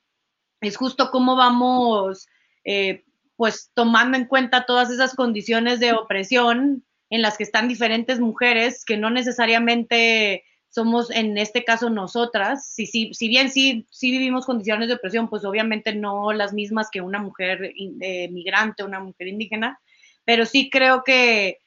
es 0.61 0.77
justo 0.77 1.11
cómo 1.11 1.35
vamos 1.35 2.27
eh, 2.63 3.03
pues 3.35 3.71
tomando 3.73 4.17
en 4.17 4.25
cuenta 4.25 4.65
todas 4.65 4.89
esas 4.89 5.15
condiciones 5.15 5.79
de 5.79 5.93
opresión 5.93 6.85
en 7.13 7.21
las 7.21 7.37
que 7.37 7.43
están 7.43 7.67
diferentes 7.67 8.19
mujeres 8.19 8.83
que 8.83 8.97
no 8.97 9.11
necesariamente 9.11 10.43
somos 10.67 11.11
en 11.11 11.37
este 11.37 11.63
caso 11.63 11.91
nosotras, 11.91 12.65
si, 12.73 12.87
si, 12.87 13.13
si 13.13 13.27
bien 13.27 13.51
sí, 13.51 13.85
sí 13.91 14.09
vivimos 14.09 14.47
condiciones 14.47 14.87
de 14.87 14.95
opresión, 14.95 15.29
pues 15.29 15.45
obviamente 15.45 15.93
no 15.93 16.33
las 16.33 16.53
mismas 16.53 16.89
que 16.91 17.01
una 17.01 17.19
mujer 17.19 17.71
eh, 18.01 18.29
migrante, 18.29 18.83
una 18.83 18.99
mujer 18.99 19.27
indígena, 19.27 19.79
pero 20.25 20.47
sí 20.47 20.71
creo 20.71 21.03
que, 21.03 21.59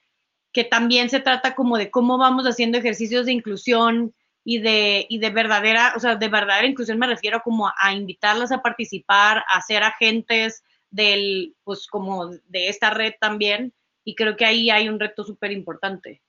que 0.52 0.64
también 0.64 1.10
se 1.10 1.20
trata 1.20 1.54
como 1.54 1.78
de 1.78 1.92
cómo 1.92 2.18
vamos 2.18 2.44
haciendo 2.46 2.78
ejercicios 2.78 3.26
de 3.26 3.32
inclusión 3.32 4.16
y 4.42 4.58
de, 4.58 5.06
y 5.08 5.18
de 5.18 5.30
verdadera, 5.30 5.92
o 5.94 6.00
sea, 6.00 6.16
de 6.16 6.28
verdadera 6.28 6.66
inclusión 6.66 6.98
me 6.98 7.06
refiero 7.06 7.40
como 7.44 7.68
a, 7.68 7.74
a 7.80 7.94
invitarlas 7.94 8.50
a 8.50 8.62
participar, 8.62 9.44
a 9.48 9.62
ser 9.62 9.84
agentes 9.84 10.64
del, 10.90 11.54
pues 11.62 11.86
como 11.86 12.30
de 12.30 12.68
esta 12.68 12.90
red 12.90 13.12
también, 13.20 13.72
y 14.06 14.14
creo 14.14 14.36
que 14.36 14.46
ahí 14.46 14.70
hay 14.70 14.88
un 14.88 15.00
reto 15.00 15.24
súper 15.24 15.50
importante. 15.50 16.22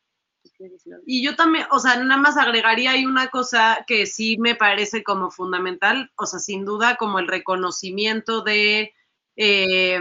Y 1.05 1.23
yo 1.23 1.35
también, 1.35 1.67
o 1.69 1.79
sea, 1.79 1.95
nada 1.97 2.19
más 2.19 2.35
agregaría 2.35 2.91
ahí 2.91 3.05
una 3.05 3.27
cosa 3.27 3.85
que 3.85 4.07
sí 4.07 4.37
me 4.39 4.55
parece 4.55 5.03
como 5.03 5.29
fundamental, 5.29 6.11
o 6.15 6.25
sea, 6.25 6.39
sin 6.39 6.65
duda 6.65 6.95
como 6.95 7.19
el 7.19 7.27
reconocimiento 7.27 8.41
de, 8.41 8.95
eh, 9.35 9.99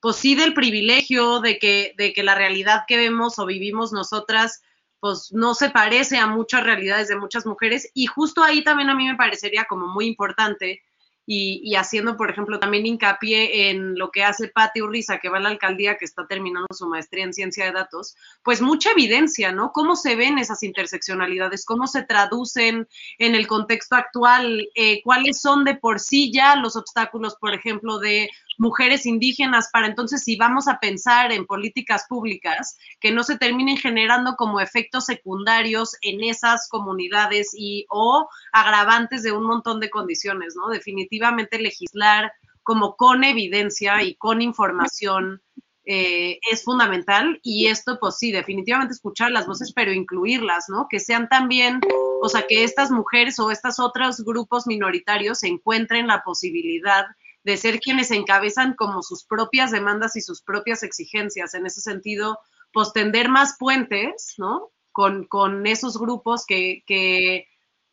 pues 0.00 0.16
sí, 0.16 0.34
del 0.34 0.54
privilegio 0.54 1.40
de 1.40 1.58
que, 1.58 1.94
de 1.98 2.14
que 2.14 2.22
la 2.22 2.34
realidad 2.34 2.84
que 2.88 2.96
vemos 2.96 3.38
o 3.38 3.44
vivimos 3.44 3.92
nosotras, 3.92 4.62
pues 4.98 5.32
no 5.32 5.54
se 5.54 5.68
parece 5.68 6.16
a 6.16 6.26
muchas 6.26 6.64
realidades 6.64 7.08
de 7.08 7.16
muchas 7.16 7.44
mujeres. 7.44 7.90
Y 7.92 8.06
justo 8.06 8.42
ahí 8.42 8.64
también 8.64 8.88
a 8.88 8.94
mí 8.94 9.06
me 9.06 9.16
parecería 9.16 9.66
como 9.66 9.86
muy 9.86 10.06
importante 10.06 10.80
y, 11.24 11.74
haciendo, 11.76 12.16
por 12.16 12.30
ejemplo, 12.30 12.58
también 12.58 12.86
hincapié 12.86 13.70
en 13.70 13.96
lo 13.96 14.10
que 14.10 14.24
hace 14.24 14.48
Patti 14.48 14.82
Urriza, 14.82 15.18
que 15.18 15.28
va 15.28 15.38
a 15.38 15.40
la 15.40 15.50
alcaldía, 15.50 15.96
que 15.96 16.04
está 16.04 16.26
terminando 16.26 16.66
su 16.72 16.88
maestría 16.88 17.24
en 17.24 17.32
ciencia 17.32 17.64
de 17.64 17.72
datos, 17.72 18.16
pues 18.42 18.60
mucha 18.60 18.90
evidencia, 18.90 19.52
¿no? 19.52 19.70
¿Cómo 19.72 19.94
se 19.94 20.16
ven 20.16 20.38
esas 20.38 20.62
interseccionalidades? 20.62 21.64
¿Cómo 21.64 21.86
se 21.86 22.02
traducen 22.02 22.88
en 23.18 23.34
el 23.34 23.46
contexto 23.46 23.94
actual? 23.94 24.68
Eh, 24.74 25.00
¿Cuáles 25.04 25.40
son 25.40 25.64
de 25.64 25.76
por 25.76 26.00
sí 26.00 26.32
ya 26.32 26.56
los 26.56 26.74
obstáculos, 26.76 27.36
por 27.36 27.54
ejemplo, 27.54 27.98
de 27.98 28.28
mujeres 28.58 29.06
indígenas 29.06 29.68
para 29.72 29.86
entonces 29.86 30.22
si 30.24 30.36
vamos 30.36 30.68
a 30.68 30.78
pensar 30.78 31.32
en 31.32 31.46
políticas 31.46 32.06
públicas 32.08 32.76
que 33.00 33.12
no 33.12 33.24
se 33.24 33.38
terminen 33.38 33.76
generando 33.76 34.34
como 34.36 34.60
efectos 34.60 35.04
secundarios 35.06 35.96
en 36.00 36.22
esas 36.24 36.68
comunidades 36.68 37.50
y 37.56 37.86
o 37.90 38.28
agravantes 38.52 39.22
de 39.22 39.32
un 39.32 39.44
montón 39.44 39.80
de 39.80 39.90
condiciones, 39.90 40.54
¿no? 40.56 40.68
Definitivamente 40.68 41.58
legislar 41.58 42.32
como 42.62 42.96
con 42.96 43.24
evidencia 43.24 44.02
y 44.02 44.14
con 44.14 44.40
información 44.40 45.42
eh, 45.84 46.38
es 46.48 46.62
fundamental 46.62 47.40
y 47.42 47.66
esto 47.66 47.98
pues 47.98 48.16
sí, 48.16 48.30
definitivamente 48.30 48.94
escuchar 48.94 49.32
las 49.32 49.48
voces 49.48 49.72
pero 49.74 49.92
incluirlas, 49.92 50.66
¿no? 50.68 50.86
Que 50.88 51.00
sean 51.00 51.28
también, 51.28 51.80
o 52.22 52.28
sea, 52.28 52.46
que 52.46 52.62
estas 52.62 52.92
mujeres 52.92 53.40
o 53.40 53.50
estos 53.50 53.80
otros 53.80 54.24
grupos 54.24 54.68
minoritarios 54.68 55.42
encuentren 55.42 56.06
la 56.06 56.22
posibilidad 56.22 57.06
de 57.44 57.56
ser 57.56 57.80
quienes 57.80 58.10
encabezan 58.10 58.74
como 58.74 59.02
sus 59.02 59.24
propias 59.24 59.70
demandas 59.70 60.16
y 60.16 60.20
sus 60.20 60.42
propias 60.42 60.82
exigencias. 60.82 61.54
En 61.54 61.66
ese 61.66 61.80
sentido, 61.80 62.38
pues 62.72 62.92
tender 62.92 63.28
más 63.28 63.56
puentes, 63.58 64.34
¿no? 64.38 64.70
Con, 64.92 65.26
con 65.26 65.66
esos 65.66 65.98
grupos 65.98 66.44
que, 66.46 66.82
que, 66.86 67.46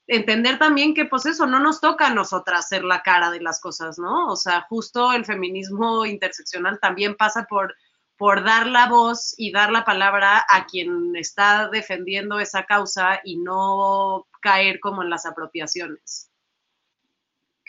entender 0.10 0.58
también 0.58 0.94
que 0.94 1.06
pues 1.06 1.26
eso 1.28 1.46
no 1.46 1.60
nos 1.60 1.80
toca 1.80 2.08
a 2.08 2.14
nosotras 2.14 2.68
ser 2.68 2.84
la 2.84 3.04
cara 3.04 3.30
de 3.30 3.42
las 3.42 3.62
cosas, 3.62 4.00
¿no? 4.00 4.28
O 4.28 4.36
sea, 4.36 4.66
justo 4.68 5.14
el 5.14 5.24
feminismo 5.24 6.06
interseccional 6.06 6.80
también 6.80 7.16
pasa 7.16 7.46
por, 7.48 7.76
por 8.18 8.44
dar 8.44 8.68
la 8.68 8.90
voz 8.90 9.36
y 9.38 9.52
dar 9.52 9.72
la 9.72 9.86
palabra 9.86 10.44
a 10.50 10.66
quien 10.66 11.16
está 11.16 11.70
defendiendo 11.70 12.40
esa 12.40 12.66
causa 12.66 13.22
y 13.24 13.38
no 13.38 14.28
caer 14.42 14.80
como 14.80 15.04
en 15.04 15.12
las 15.12 15.28
apropiaciones. 15.28 16.29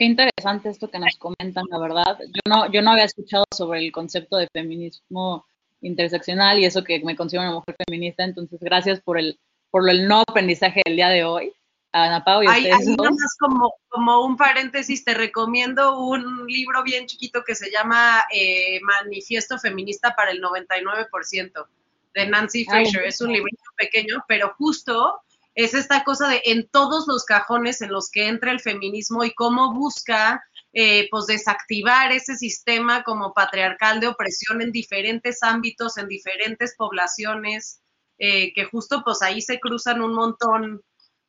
Qué 0.00 0.06
interesante 0.06 0.70
esto 0.70 0.90
que 0.90 0.98
nos 0.98 1.14
comentan, 1.18 1.66
la 1.68 1.78
verdad. 1.78 2.18
Yo 2.20 2.40
no, 2.48 2.72
yo 2.72 2.80
no 2.80 2.92
había 2.92 3.04
escuchado 3.04 3.44
sobre 3.54 3.80
el 3.80 3.92
concepto 3.92 4.38
de 4.38 4.48
feminismo 4.50 5.44
interseccional 5.82 6.58
y 6.58 6.64
eso 6.64 6.82
que 6.82 7.04
me 7.04 7.14
considero 7.14 7.42
una 7.42 7.56
mujer 7.56 7.76
feminista, 7.86 8.24
entonces 8.24 8.58
gracias 8.60 8.98
por 9.02 9.18
el, 9.18 9.38
por 9.70 9.90
el 9.90 10.08
no 10.08 10.22
aprendizaje 10.26 10.80
del 10.86 10.96
día 10.96 11.10
de 11.10 11.24
hoy. 11.24 11.52
Ana 11.92 12.24
Pau 12.24 12.42
y 12.42 12.48
ustedes 12.48 12.88
ahí 12.88 12.96
más 12.96 13.36
como, 13.38 13.74
como 13.90 14.24
un 14.24 14.38
paréntesis, 14.38 15.04
te 15.04 15.12
recomiendo 15.12 15.98
un 15.98 16.46
libro 16.46 16.82
bien 16.82 17.04
chiquito 17.04 17.42
que 17.46 17.54
se 17.54 17.70
llama 17.70 18.24
eh, 18.32 18.80
Manifiesto 18.80 19.58
Feminista 19.58 20.14
para 20.16 20.30
el 20.30 20.40
99% 20.40 21.66
de 22.14 22.26
Nancy 22.26 22.64
Fraser. 22.64 23.04
es 23.04 23.20
un 23.20 23.34
libro 23.34 23.50
pequeño, 23.76 24.24
pero 24.26 24.54
justo 24.56 25.20
es 25.54 25.74
esta 25.74 26.04
cosa 26.04 26.28
de 26.28 26.42
en 26.44 26.68
todos 26.68 27.06
los 27.06 27.24
cajones 27.24 27.80
en 27.82 27.92
los 27.92 28.10
que 28.10 28.28
entra 28.28 28.52
el 28.52 28.60
feminismo 28.60 29.24
y 29.24 29.34
cómo 29.34 29.74
busca 29.74 30.42
eh, 30.72 31.08
pues 31.10 31.26
desactivar 31.26 32.12
ese 32.12 32.36
sistema 32.36 33.02
como 33.02 33.34
patriarcal 33.34 33.98
de 33.98 34.06
opresión 34.06 34.62
en 34.62 34.70
diferentes 34.70 35.42
ámbitos, 35.42 35.98
en 35.98 36.06
diferentes 36.06 36.76
poblaciones, 36.76 37.82
eh, 38.18 38.52
que 38.54 38.64
justo 38.66 39.02
pues 39.04 39.20
ahí 39.22 39.40
se 39.40 39.58
cruzan 39.58 40.00
un 40.00 40.14
montón 40.14 40.82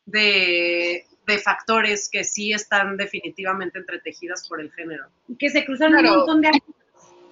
de, 0.05 1.07
factores 1.45 2.09
que 2.11 2.26
sí 2.26 2.51
están 2.51 2.97
definitivamente 2.97 3.80
entretejidas 3.80 4.49
por 4.49 4.59
el 4.59 4.69
género. 4.74 5.05
Que 5.39 5.49
se 5.49 5.63
cruzan 5.63 5.95
un 5.95 6.03
montón 6.03 6.41
de... 6.41 6.51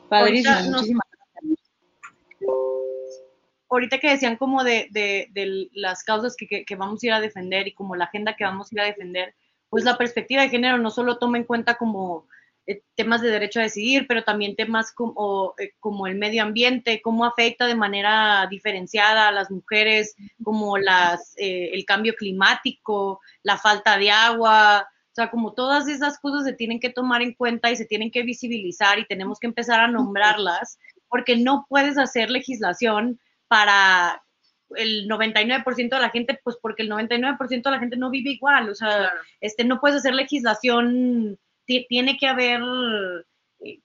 Padrísimo, 0.08 0.62
muchísimas 0.62 1.06
ahorita 3.70 4.00
que 4.00 4.10
decían 4.10 4.36
como 4.38 4.64
de, 4.64 4.88
de, 4.92 5.28
de 5.32 5.70
las 5.74 6.04
causas 6.04 6.36
que, 6.36 6.48
que, 6.48 6.66
que, 6.66 6.76
vamos 6.76 7.04
a 7.04 7.06
ir 7.06 7.14
a 7.14 7.22
defender 7.22 7.68
y 7.68 7.74
como 7.74 7.96
la 7.96 8.06
agenda 8.06 8.36
que 8.36 8.44
vamos 8.44 8.72
a 8.72 8.76
ir 8.76 8.82
a 8.82 8.86
defender, 8.86 9.36
pues 9.70 9.84
la 9.84 9.98
perspectiva 9.98 10.42
de 10.42 10.50
género 10.50 10.78
no 10.78 10.90
solo 10.90 11.18
toma 11.18 11.38
en 11.38 11.44
cuenta 11.44 11.76
como 11.76 12.28
eh, 12.70 12.84
temas 12.94 13.22
de 13.22 13.32
derecho 13.32 13.60
a 13.60 13.64
decidir, 13.64 14.06
pero 14.08 14.24
también 14.24 14.56
temas 14.56 14.92
como, 14.92 15.56
eh, 15.58 15.72
como 15.80 16.06
el 16.06 16.16
medio 16.16 16.44
ambiente, 16.44 17.02
cómo 17.02 17.26
afecta 17.26 17.66
de 17.66 17.74
manera 17.74 18.46
diferenciada 18.48 19.28
a 19.28 19.32
las 19.32 19.50
mujeres, 19.50 20.16
como 20.44 20.78
las, 20.78 21.34
eh, 21.38 21.72
el 21.74 21.84
cambio 21.86 22.14
climático, 22.14 23.22
la 23.42 23.58
falta 23.58 23.98
de 23.98 24.12
agua, 24.12 24.88
o 24.88 25.16
sea, 25.16 25.32
como 25.32 25.54
todas 25.54 25.88
esas 25.88 26.20
cosas 26.20 26.46
se 26.46 26.54
tienen 26.54 26.80
que 26.80 26.92
tomar 26.92 27.24
en 27.24 27.34
cuenta 27.34 27.72
y 27.72 27.76
se 27.76 27.86
tienen 27.86 28.12
que 28.12 28.22
visibilizar 28.22 29.00
y 29.00 29.08
tenemos 29.08 29.40
que 29.40 29.48
empezar 29.48 29.80
a 29.80 29.88
nombrarlas, 29.88 30.78
porque 31.08 31.38
no 31.38 31.66
puedes 31.70 31.98
hacer 31.98 32.30
legislación 32.30 33.20
para 33.50 34.24
el 34.78 35.10
99% 35.10 35.90
de 35.90 36.00
la 36.00 36.10
gente, 36.12 36.40
pues 36.44 36.58
porque 36.62 36.84
el 36.84 36.92
99% 36.92 37.64
de 37.64 37.72
la 37.72 37.80
gente 37.80 37.98
no 37.98 38.10
vive 38.10 38.32
igual, 38.32 38.70
o 38.70 38.76
sea, 38.76 38.90
claro. 38.90 39.20
este, 39.42 39.66
no 39.66 39.82
puedes 39.82 39.98
hacer 39.98 40.14
legislación 40.14 41.38
tiene 41.88 42.18
que 42.18 42.28
haber 42.28 42.62
eh, 43.60 43.80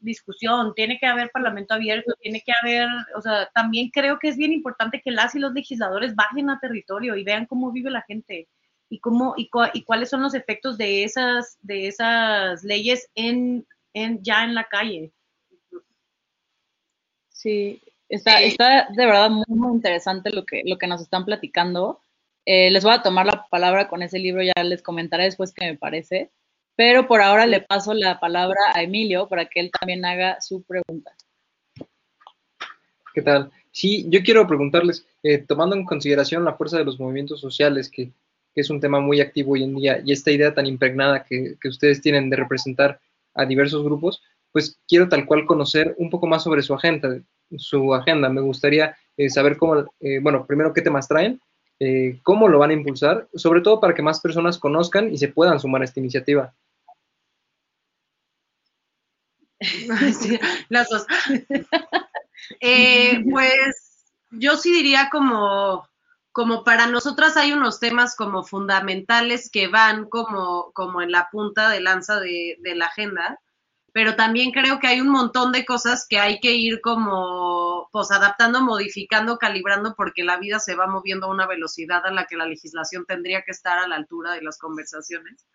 discusión, 0.00 0.74
tiene 0.74 0.98
que 0.98 1.06
haber 1.06 1.30
parlamento 1.30 1.74
abierto, 1.74 2.12
tiene 2.20 2.42
que 2.44 2.52
haber, 2.62 2.88
o 3.16 3.22
sea, 3.22 3.50
también 3.54 3.90
creo 3.90 4.18
que 4.18 4.28
es 4.28 4.36
bien 4.36 4.52
importante 4.52 5.00
que 5.02 5.10
las 5.10 5.34
y 5.34 5.38
los 5.38 5.52
legisladores 5.52 6.14
bajen 6.14 6.50
a 6.50 6.60
territorio 6.60 7.16
y 7.16 7.24
vean 7.24 7.46
cómo 7.46 7.72
vive 7.72 7.90
la 7.90 8.02
gente 8.02 8.48
y 8.88 8.98
cómo 8.98 9.34
y, 9.36 9.48
cu 9.48 9.62
y 9.72 9.84
cuáles 9.84 10.10
son 10.10 10.22
los 10.22 10.34
efectos 10.34 10.76
de 10.76 11.04
esas 11.04 11.58
de 11.62 11.88
esas 11.88 12.62
leyes 12.62 13.08
en, 13.14 13.66
en 13.94 14.22
ya 14.22 14.44
en 14.44 14.54
la 14.54 14.64
calle. 14.64 15.12
Sí, 17.30 17.80
está, 18.12 18.42
está 18.42 18.88
de 18.94 19.06
verdad 19.06 19.30
muy, 19.30 19.44
muy 19.48 19.72
interesante 19.72 20.30
lo 20.30 20.44
que, 20.44 20.62
lo 20.64 20.78
que 20.78 20.86
nos 20.86 21.00
están 21.00 21.24
platicando. 21.24 22.00
Eh, 22.44 22.70
les 22.70 22.84
voy 22.84 22.92
a 22.92 23.02
tomar 23.02 23.26
la 23.26 23.46
palabra 23.50 23.88
con 23.88 24.02
ese 24.02 24.18
libro, 24.18 24.42
ya 24.42 24.62
les 24.62 24.82
comentaré 24.82 25.24
después 25.24 25.52
qué 25.52 25.64
me 25.66 25.78
parece. 25.78 26.30
Pero 26.76 27.06
por 27.06 27.20
ahora 27.20 27.46
le 27.46 27.60
paso 27.60 27.94
la 27.94 28.20
palabra 28.20 28.58
a 28.74 28.82
Emilio 28.82 29.28
para 29.28 29.46
que 29.46 29.60
él 29.60 29.70
también 29.78 30.04
haga 30.04 30.40
su 30.40 30.62
pregunta. 30.62 31.12
¿Qué 33.14 33.22
tal? 33.22 33.50
Sí, 33.70 34.06
yo 34.08 34.22
quiero 34.22 34.46
preguntarles, 34.46 35.06
eh, 35.22 35.38
tomando 35.38 35.76
en 35.76 35.84
consideración 35.84 36.44
la 36.44 36.54
fuerza 36.54 36.78
de 36.78 36.84
los 36.84 36.98
movimientos 36.98 37.40
sociales, 37.40 37.88
que, 37.88 38.10
que, 38.54 38.60
es 38.60 38.70
un 38.70 38.80
tema 38.80 39.00
muy 39.00 39.20
activo 39.20 39.52
hoy 39.52 39.64
en 39.64 39.74
día, 39.74 40.02
y 40.04 40.12
esta 40.12 40.30
idea 40.30 40.54
tan 40.54 40.66
impregnada 40.66 41.24
que, 41.24 41.56
que, 41.60 41.68
ustedes 41.68 42.00
tienen 42.00 42.30
de 42.30 42.36
representar 42.36 43.00
a 43.34 43.44
diversos 43.44 43.82
grupos, 43.84 44.22
pues 44.52 44.78
quiero 44.86 45.08
tal 45.08 45.26
cual 45.26 45.46
conocer 45.46 45.94
un 45.98 46.10
poco 46.10 46.26
más 46.26 46.42
sobre 46.42 46.62
su 46.62 46.74
agenda. 46.74 47.20
Su 47.56 47.94
agenda. 47.94 48.28
Me 48.28 48.40
gustaría 48.40 48.96
eh, 49.16 49.30
saber 49.30 49.56
cómo, 49.56 49.86
eh, 50.00 50.20
bueno, 50.20 50.46
primero 50.46 50.72
qué 50.72 50.82
temas 50.82 51.08
traen, 51.08 51.40
eh, 51.80 52.20
cómo 52.22 52.46
lo 52.48 52.60
van 52.60 52.70
a 52.70 52.74
impulsar, 52.74 53.28
sobre 53.34 53.60
todo 53.60 53.80
para 53.80 53.92
que 53.92 54.02
más 54.02 54.20
personas 54.20 54.56
conozcan 54.58 55.12
y 55.12 55.18
se 55.18 55.26
puedan 55.28 55.58
sumar 55.58 55.82
a 55.82 55.84
esta 55.84 55.98
iniciativa. 56.00 56.54
Sí, 60.20 60.38
las 60.68 60.88
dos. 60.88 61.06
eh, 62.60 63.22
pues 63.30 64.12
yo 64.30 64.56
sí 64.56 64.72
diría 64.72 65.08
como, 65.10 65.88
como 66.32 66.64
para 66.64 66.86
nosotras 66.86 67.36
hay 67.36 67.52
unos 67.52 67.78
temas 67.78 68.16
como 68.16 68.42
fundamentales 68.42 69.50
que 69.50 69.68
van 69.68 70.08
como, 70.08 70.72
como 70.72 71.02
en 71.02 71.12
la 71.12 71.28
punta 71.30 71.68
de 71.68 71.80
lanza 71.80 72.18
de, 72.20 72.58
de 72.60 72.74
la 72.74 72.86
agenda, 72.86 73.40
pero 73.92 74.16
también 74.16 74.50
creo 74.52 74.78
que 74.80 74.86
hay 74.86 75.00
un 75.00 75.10
montón 75.10 75.52
de 75.52 75.66
cosas 75.66 76.06
que 76.08 76.18
hay 76.18 76.40
que 76.40 76.52
ir 76.52 76.80
como 76.80 77.88
pues 77.92 78.10
adaptando, 78.10 78.62
modificando, 78.62 79.36
calibrando, 79.38 79.94
porque 79.94 80.24
la 80.24 80.38
vida 80.38 80.58
se 80.58 80.74
va 80.74 80.86
moviendo 80.86 81.26
a 81.26 81.30
una 81.30 81.46
velocidad 81.46 82.04
a 82.06 82.10
la 82.10 82.26
que 82.26 82.36
la 82.36 82.46
legislación 82.46 83.04
tendría 83.06 83.42
que 83.42 83.50
estar 83.50 83.78
a 83.78 83.86
la 83.86 83.96
altura 83.96 84.32
de 84.32 84.42
las 84.42 84.58
conversaciones. 84.58 85.46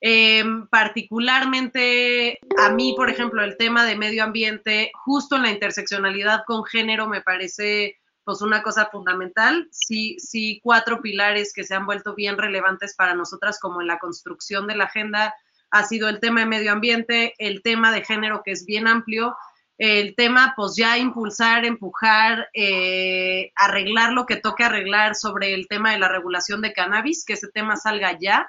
Eh, 0.00 0.44
particularmente 0.70 2.38
a 2.58 2.70
mí, 2.70 2.94
por 2.96 3.10
ejemplo, 3.10 3.42
el 3.42 3.56
tema 3.56 3.84
de 3.84 3.96
medio 3.96 4.24
ambiente, 4.24 4.90
justo 4.94 5.36
en 5.36 5.42
la 5.42 5.50
interseccionalidad 5.50 6.42
con 6.46 6.64
género, 6.64 7.08
me 7.08 7.20
parece 7.20 7.96
pues 8.24 8.42
una 8.42 8.62
cosa 8.62 8.86
fundamental. 8.86 9.68
Sí, 9.70 10.16
sí, 10.18 10.60
cuatro 10.62 11.00
pilares 11.00 11.52
que 11.54 11.64
se 11.64 11.74
han 11.74 11.86
vuelto 11.86 12.14
bien 12.14 12.36
relevantes 12.36 12.94
para 12.96 13.14
nosotras 13.14 13.58
como 13.60 13.80
en 13.80 13.86
la 13.86 13.98
construcción 13.98 14.66
de 14.66 14.76
la 14.76 14.84
agenda 14.84 15.34
ha 15.70 15.84
sido 15.84 16.08
el 16.08 16.20
tema 16.20 16.40
de 16.40 16.46
medio 16.46 16.72
ambiente, 16.72 17.34
el 17.38 17.62
tema 17.62 17.92
de 17.92 18.04
género 18.04 18.42
que 18.44 18.52
es 18.52 18.64
bien 18.64 18.86
amplio, 18.86 19.36
el 19.78 20.16
tema 20.16 20.54
pues 20.56 20.74
ya 20.76 20.98
impulsar, 20.98 21.64
empujar, 21.64 22.48
eh, 22.52 23.52
arreglar 23.54 24.12
lo 24.12 24.26
que 24.26 24.36
toque 24.36 24.64
arreglar 24.64 25.14
sobre 25.14 25.54
el 25.54 25.68
tema 25.68 25.92
de 25.92 26.00
la 26.00 26.08
regulación 26.08 26.60
de 26.62 26.72
cannabis, 26.72 27.24
que 27.24 27.34
ese 27.34 27.48
tema 27.48 27.76
salga 27.76 28.18
ya, 28.20 28.48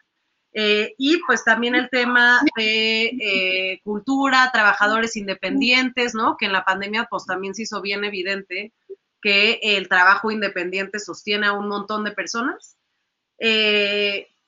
eh, 0.51 0.95
y 0.97 1.19
pues 1.27 1.43
también 1.43 1.75
el 1.75 1.89
tema 1.89 2.41
de 2.55 3.05
eh, 3.21 3.81
cultura, 3.83 4.49
trabajadores 4.51 5.15
independientes, 5.15 6.15
¿no? 6.15 6.37
Que 6.37 6.47
en 6.47 6.53
la 6.53 6.65
pandemia 6.65 7.07
pues 7.09 7.25
también 7.25 7.53
se 7.53 7.63
hizo 7.63 7.81
bien 7.81 8.03
evidente 8.03 8.73
que 9.21 9.59
el 9.61 9.87
trabajo 9.87 10.31
independiente 10.31 10.97
sostiene 10.99 11.47
a 11.47 11.53
un 11.53 11.67
montón 11.67 12.03
de 12.03 12.11
personas. 12.11 12.77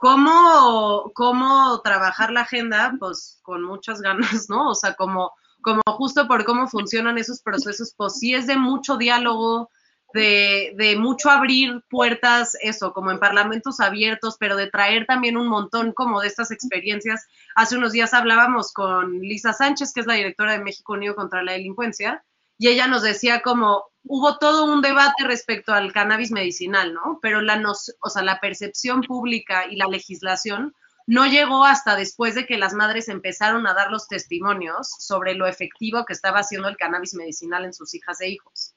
¿Cómo, 0.02 1.12
¿Cómo 1.14 1.80
trabajar 1.82 2.32
la 2.32 2.42
agenda? 2.42 2.96
Pues 3.00 3.40
con 3.44 3.62
muchas 3.64 4.02
ganas, 4.02 4.50
¿no? 4.50 4.72
O 4.72 4.76
sea, 4.76 4.96
como, 4.96 5.32
como 5.62 5.82
justo 5.86 6.28
por 6.28 6.44
cómo 6.44 6.68
funcionan 6.68 7.20
esos 7.20 7.42
procesos, 7.42 7.94
pues 7.96 8.18
sí 8.18 8.34
es 8.34 8.48
de 8.48 8.58
mucho 8.58 8.98
diálogo, 8.98 9.70
de, 10.14 10.74
de, 10.76 10.98
mucho 10.98 11.30
abrir 11.30 11.84
puertas, 11.88 12.58
eso, 12.62 12.94
como 12.94 13.12
en 13.12 13.20
parlamentos 13.20 13.80
abiertos, 13.80 14.38
pero 14.40 14.58
de 14.58 14.72
traer 14.72 15.06
también 15.06 15.38
un 15.38 15.48
montón 15.48 15.94
como 15.94 16.20
de 16.20 16.28
estas 16.28 16.50
experiencias. 16.50 17.28
Hace 17.56 17.78
unos 17.78 17.94
días 17.94 18.14
hablábamos 18.14 18.74
con 18.74 19.20
Lisa 19.22 19.54
Sánchez, 19.54 19.94
que 19.94 20.02
es 20.02 20.08
la 20.08 20.16
directora 20.16 20.54
de 20.54 20.64
México 20.64 20.94
Unido 20.94 21.16
contra 21.16 21.44
la 21.44 21.54
Delincuencia, 21.54 22.26
y 22.58 22.68
ella 22.70 22.88
nos 22.88 23.04
decía 23.04 23.42
como 23.42 23.91
hubo 24.04 24.38
todo 24.38 24.66
un 24.66 24.82
debate 24.82 25.24
respecto 25.26 25.74
al 25.74 25.94
cannabis 25.94 26.32
medicinal, 26.32 26.94
¿no? 26.94 27.20
Pero 27.22 27.42
la, 27.42 27.56
nos, 27.56 27.96
o 28.02 28.10
sea, 28.10 28.24
la 28.24 28.40
percepción 28.40 29.02
pública 29.02 29.66
y 29.68 29.76
la 29.76 29.88
legislación 29.88 30.74
no 31.08 31.26
llegó 31.26 31.66
hasta 31.66 31.96
después 31.96 32.36
de 32.36 32.46
que 32.46 32.58
las 32.58 32.74
madres 32.74 33.10
empezaron 33.10 33.68
a 33.68 33.74
dar 33.74 33.92
los 33.92 34.08
testimonios 34.08 34.90
sobre 35.00 35.34
lo 35.34 35.48
efectivo 35.48 36.06
que 36.06 36.14
estaba 36.14 36.40
haciendo 36.40 36.68
el 36.68 36.78
cannabis 36.78 37.14
medicinal 37.16 37.66
en 37.66 37.74
sus 37.74 37.94
hijas 37.94 38.22
e 38.22 38.30
hijos. 38.30 38.76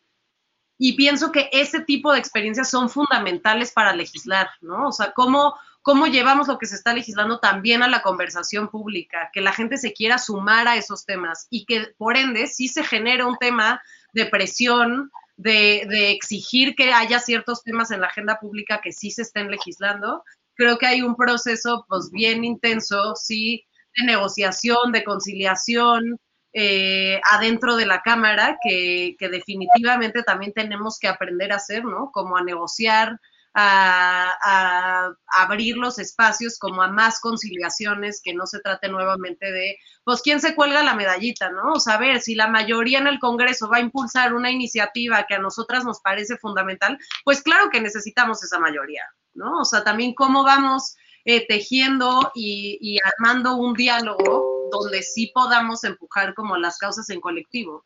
Y 0.76 0.94
pienso 0.94 1.30
que 1.30 1.48
ese 1.52 1.80
tipo 1.80 2.12
de 2.12 2.18
experiencias 2.18 2.70
son 2.70 2.90
fundamentales 2.90 3.72
para 3.72 3.94
legislar, 3.94 4.50
¿no? 4.60 4.88
O 4.88 4.92
sea, 4.92 5.12
cómo, 5.12 5.54
cómo 5.82 6.06
llevamos 6.08 6.48
lo 6.48 6.58
que 6.58 6.66
se 6.66 6.74
está 6.74 6.92
legislando 6.92 7.38
también 7.38 7.82
a 7.82 7.88
la 7.88 8.02
conversación 8.02 8.68
pública, 8.68 9.30
que 9.32 9.40
la 9.40 9.52
gente 9.52 9.78
se 9.78 9.92
quiera 9.92 10.18
sumar 10.18 10.66
a 10.66 10.76
esos 10.76 11.04
temas 11.04 11.46
y 11.50 11.64
que 11.66 11.94
por 11.96 12.16
ende 12.16 12.48
sí 12.48 12.66
se 12.66 12.82
genera 12.82 13.26
un 13.26 13.36
tema 13.36 13.80
de 14.14 14.26
presión, 14.26 15.10
de, 15.36 16.12
exigir 16.12 16.74
que 16.76 16.92
haya 16.92 17.18
ciertos 17.18 17.62
temas 17.62 17.90
en 17.90 18.00
la 18.00 18.06
agenda 18.06 18.38
pública 18.40 18.80
que 18.82 18.92
sí 18.92 19.10
se 19.10 19.22
estén 19.22 19.50
legislando. 19.50 20.22
Creo 20.54 20.78
que 20.78 20.86
hay 20.86 21.02
un 21.02 21.16
proceso 21.16 21.84
pues 21.88 22.10
bien 22.12 22.44
intenso, 22.44 23.14
sí, 23.16 23.64
de 23.96 24.06
negociación, 24.06 24.92
de 24.92 25.04
conciliación, 25.04 26.18
eh, 26.52 27.20
adentro 27.28 27.74
de 27.74 27.86
la 27.86 28.00
Cámara 28.02 28.56
que, 28.62 29.16
definitivamente 29.18 30.22
también 30.22 30.52
tenemos 30.52 30.98
que 31.00 31.08
aprender 31.08 31.52
a 31.52 31.56
hacer, 31.56 31.84
¿no? 31.84 32.10
Como 32.12 32.36
a 32.36 32.44
negociar, 32.44 33.18
a, 33.54 35.10
abrir 35.28 35.76
los 35.76 35.98
espacios 35.98 36.58
como 36.58 36.82
a 36.82 36.88
más 36.88 37.20
conciliaciones, 37.20 38.20
que 38.22 38.34
no 38.34 38.46
se 38.46 38.60
trate 38.60 38.88
nuevamente 38.88 39.50
de, 39.52 39.76
pues, 40.04 40.22
¿quién 40.22 40.40
se 40.40 40.54
cuelga 40.54 40.82
la 40.82 40.94
medallita, 40.94 41.50
no? 41.50 41.72
O 41.74 41.80
sea, 41.80 41.96
ver, 41.98 42.20
si 42.20 42.34
la 42.34 42.48
mayoría 42.48 42.98
en 42.98 43.06
el 43.06 43.18
Congreso 43.18 43.68
va 43.68 43.78
a 43.78 43.80
impulsar 43.80 44.34
una 44.34 44.50
iniciativa 44.50 45.24
que 45.28 45.34
a 45.34 45.38
nosotras 45.38 45.84
nos 45.84 46.00
parece 46.00 46.36
fundamental, 46.36 46.98
pues 47.24 47.42
claro 47.42 47.70
que 47.70 47.80
necesitamos 47.80 48.42
esa 48.42 48.58
mayoría, 48.58 49.04
¿no? 49.34 49.60
O 49.60 49.64
sea, 49.64 49.84
también 49.84 50.14
cómo 50.14 50.44
vamos 50.44 50.96
eh, 51.24 51.46
tejiendo 51.46 52.32
y, 52.34 52.78
y 52.80 52.98
armando 53.04 53.56
un 53.56 53.74
diálogo 53.74 54.68
donde 54.70 55.02
sí 55.02 55.30
podamos 55.32 55.84
empujar 55.84 56.34
como 56.34 56.56
las 56.56 56.78
causas 56.78 57.08
en 57.10 57.20
colectivo. 57.20 57.84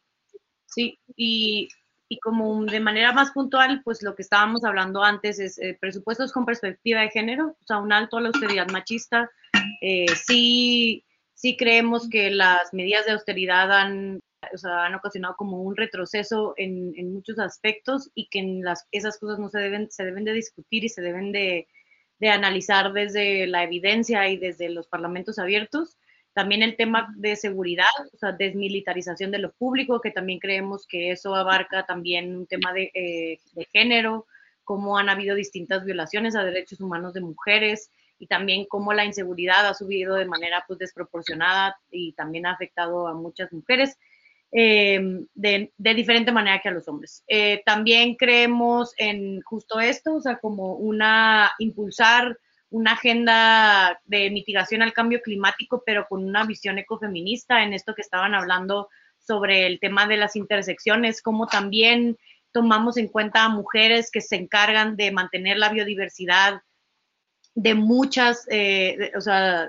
Sí, 0.66 0.98
y, 1.16 1.68
y 2.08 2.18
como 2.20 2.64
de 2.64 2.80
manera 2.80 3.12
más 3.12 3.32
puntual, 3.32 3.82
pues 3.84 4.02
lo 4.02 4.14
que 4.14 4.22
estábamos 4.22 4.64
hablando 4.64 5.02
antes 5.02 5.38
es 5.38 5.58
eh, 5.58 5.76
presupuestos 5.78 6.32
con 6.32 6.46
perspectiva 6.46 7.02
de 7.02 7.10
género, 7.10 7.56
o 7.60 7.64
sea, 7.66 7.78
un 7.78 7.92
alto 7.92 8.16
a 8.16 8.20
la 8.22 8.28
austeridad 8.28 8.68
machista. 8.70 9.30
Eh, 9.82 10.06
sí, 10.14 11.04
sí 11.34 11.56
creemos 11.56 12.08
que 12.08 12.30
las 12.30 12.72
medidas 12.72 13.04
de 13.04 13.12
austeridad 13.12 13.70
han, 13.70 14.20
o 14.52 14.56
sea, 14.56 14.86
han 14.86 14.94
ocasionado 14.94 15.36
como 15.36 15.62
un 15.62 15.76
retroceso 15.76 16.54
en, 16.56 16.94
en 16.96 17.12
muchos 17.12 17.38
aspectos 17.38 18.10
y 18.14 18.28
que 18.28 18.38
en 18.38 18.62
las, 18.62 18.86
esas 18.90 19.18
cosas 19.18 19.38
no 19.38 19.50
se 19.50 19.58
deben, 19.58 19.90
se 19.90 20.04
deben 20.04 20.24
de 20.24 20.32
discutir 20.32 20.84
y 20.84 20.88
se 20.88 21.02
deben 21.02 21.30
de, 21.30 21.68
de 22.20 22.28
analizar 22.30 22.94
desde 22.94 23.46
la 23.46 23.64
evidencia 23.64 24.28
y 24.28 24.38
desde 24.38 24.70
los 24.70 24.88
parlamentos 24.88 25.38
abiertos 25.38 25.97
También 26.38 26.62
el 26.62 26.76
tema 26.76 27.12
de 27.16 27.34
seguridad, 27.34 27.88
o 28.14 28.16
sea, 28.16 28.30
desmilitarización 28.30 29.32
de 29.32 29.40
lo 29.40 29.50
público, 29.50 30.00
que 30.00 30.12
también 30.12 30.38
creemos 30.38 30.86
que 30.86 31.10
eso 31.10 31.34
abarca 31.34 31.84
también 31.84 32.36
un 32.36 32.46
tema 32.46 32.72
de, 32.72 32.92
eh, 32.94 33.40
de 33.54 33.64
género, 33.72 34.24
cómo 34.62 34.98
han 34.98 35.08
habido 35.08 35.34
distintas 35.34 35.84
violaciones 35.84 36.36
a 36.36 36.44
derechos 36.44 36.80
humanos 36.80 37.12
de 37.12 37.22
mujeres 37.22 37.90
y 38.20 38.28
también 38.28 38.66
cómo 38.66 38.92
la 38.92 39.04
inseguridad 39.04 39.66
ha 39.66 39.74
subido 39.74 40.14
de 40.14 40.26
manera 40.26 40.62
pues 40.68 40.78
desproporcionada 40.78 41.76
y 41.90 42.12
también 42.12 42.46
ha 42.46 42.52
afectado 42.52 43.08
a 43.08 43.14
muchas 43.14 43.52
mujeres. 43.52 43.98
Eh, 44.52 45.26
de, 45.34 45.72
de, 45.76 45.94
diferente 45.94 46.30
manera 46.30 46.60
que 46.60 46.68
a 46.68 46.72
los 46.72 46.86
hombres. 46.86 47.24
Eh, 47.26 47.62
también 47.66 48.14
creemos 48.14 48.94
en 48.96 49.40
justo 49.42 49.80
esto, 49.80 50.14
o 50.14 50.20
sea, 50.20 50.38
como 50.38 50.74
una 50.74 51.50
impulsar 51.58 52.38
una 52.70 52.92
agenda 52.92 54.00
de 54.04 54.30
mitigación 54.30 54.82
al 54.82 54.92
cambio 54.92 55.20
climático, 55.22 55.82
pero 55.84 56.06
con 56.08 56.24
una 56.24 56.44
visión 56.44 56.78
ecofeminista 56.78 57.62
en 57.62 57.72
esto 57.72 57.94
que 57.94 58.02
estaban 58.02 58.34
hablando 58.34 58.88
sobre 59.18 59.66
el 59.66 59.80
tema 59.80 60.06
de 60.06 60.16
las 60.16 60.36
intersecciones, 60.36 61.22
como 61.22 61.46
también 61.46 62.16
tomamos 62.52 62.96
en 62.96 63.08
cuenta 63.08 63.44
a 63.44 63.48
mujeres 63.48 64.10
que 64.10 64.20
se 64.20 64.36
encargan 64.36 64.96
de 64.96 65.12
mantener 65.12 65.58
la 65.58 65.68
biodiversidad 65.68 66.62
de 67.54 67.74
muchas, 67.74 68.46
eh, 68.50 69.10
o 69.16 69.20
sea, 69.20 69.66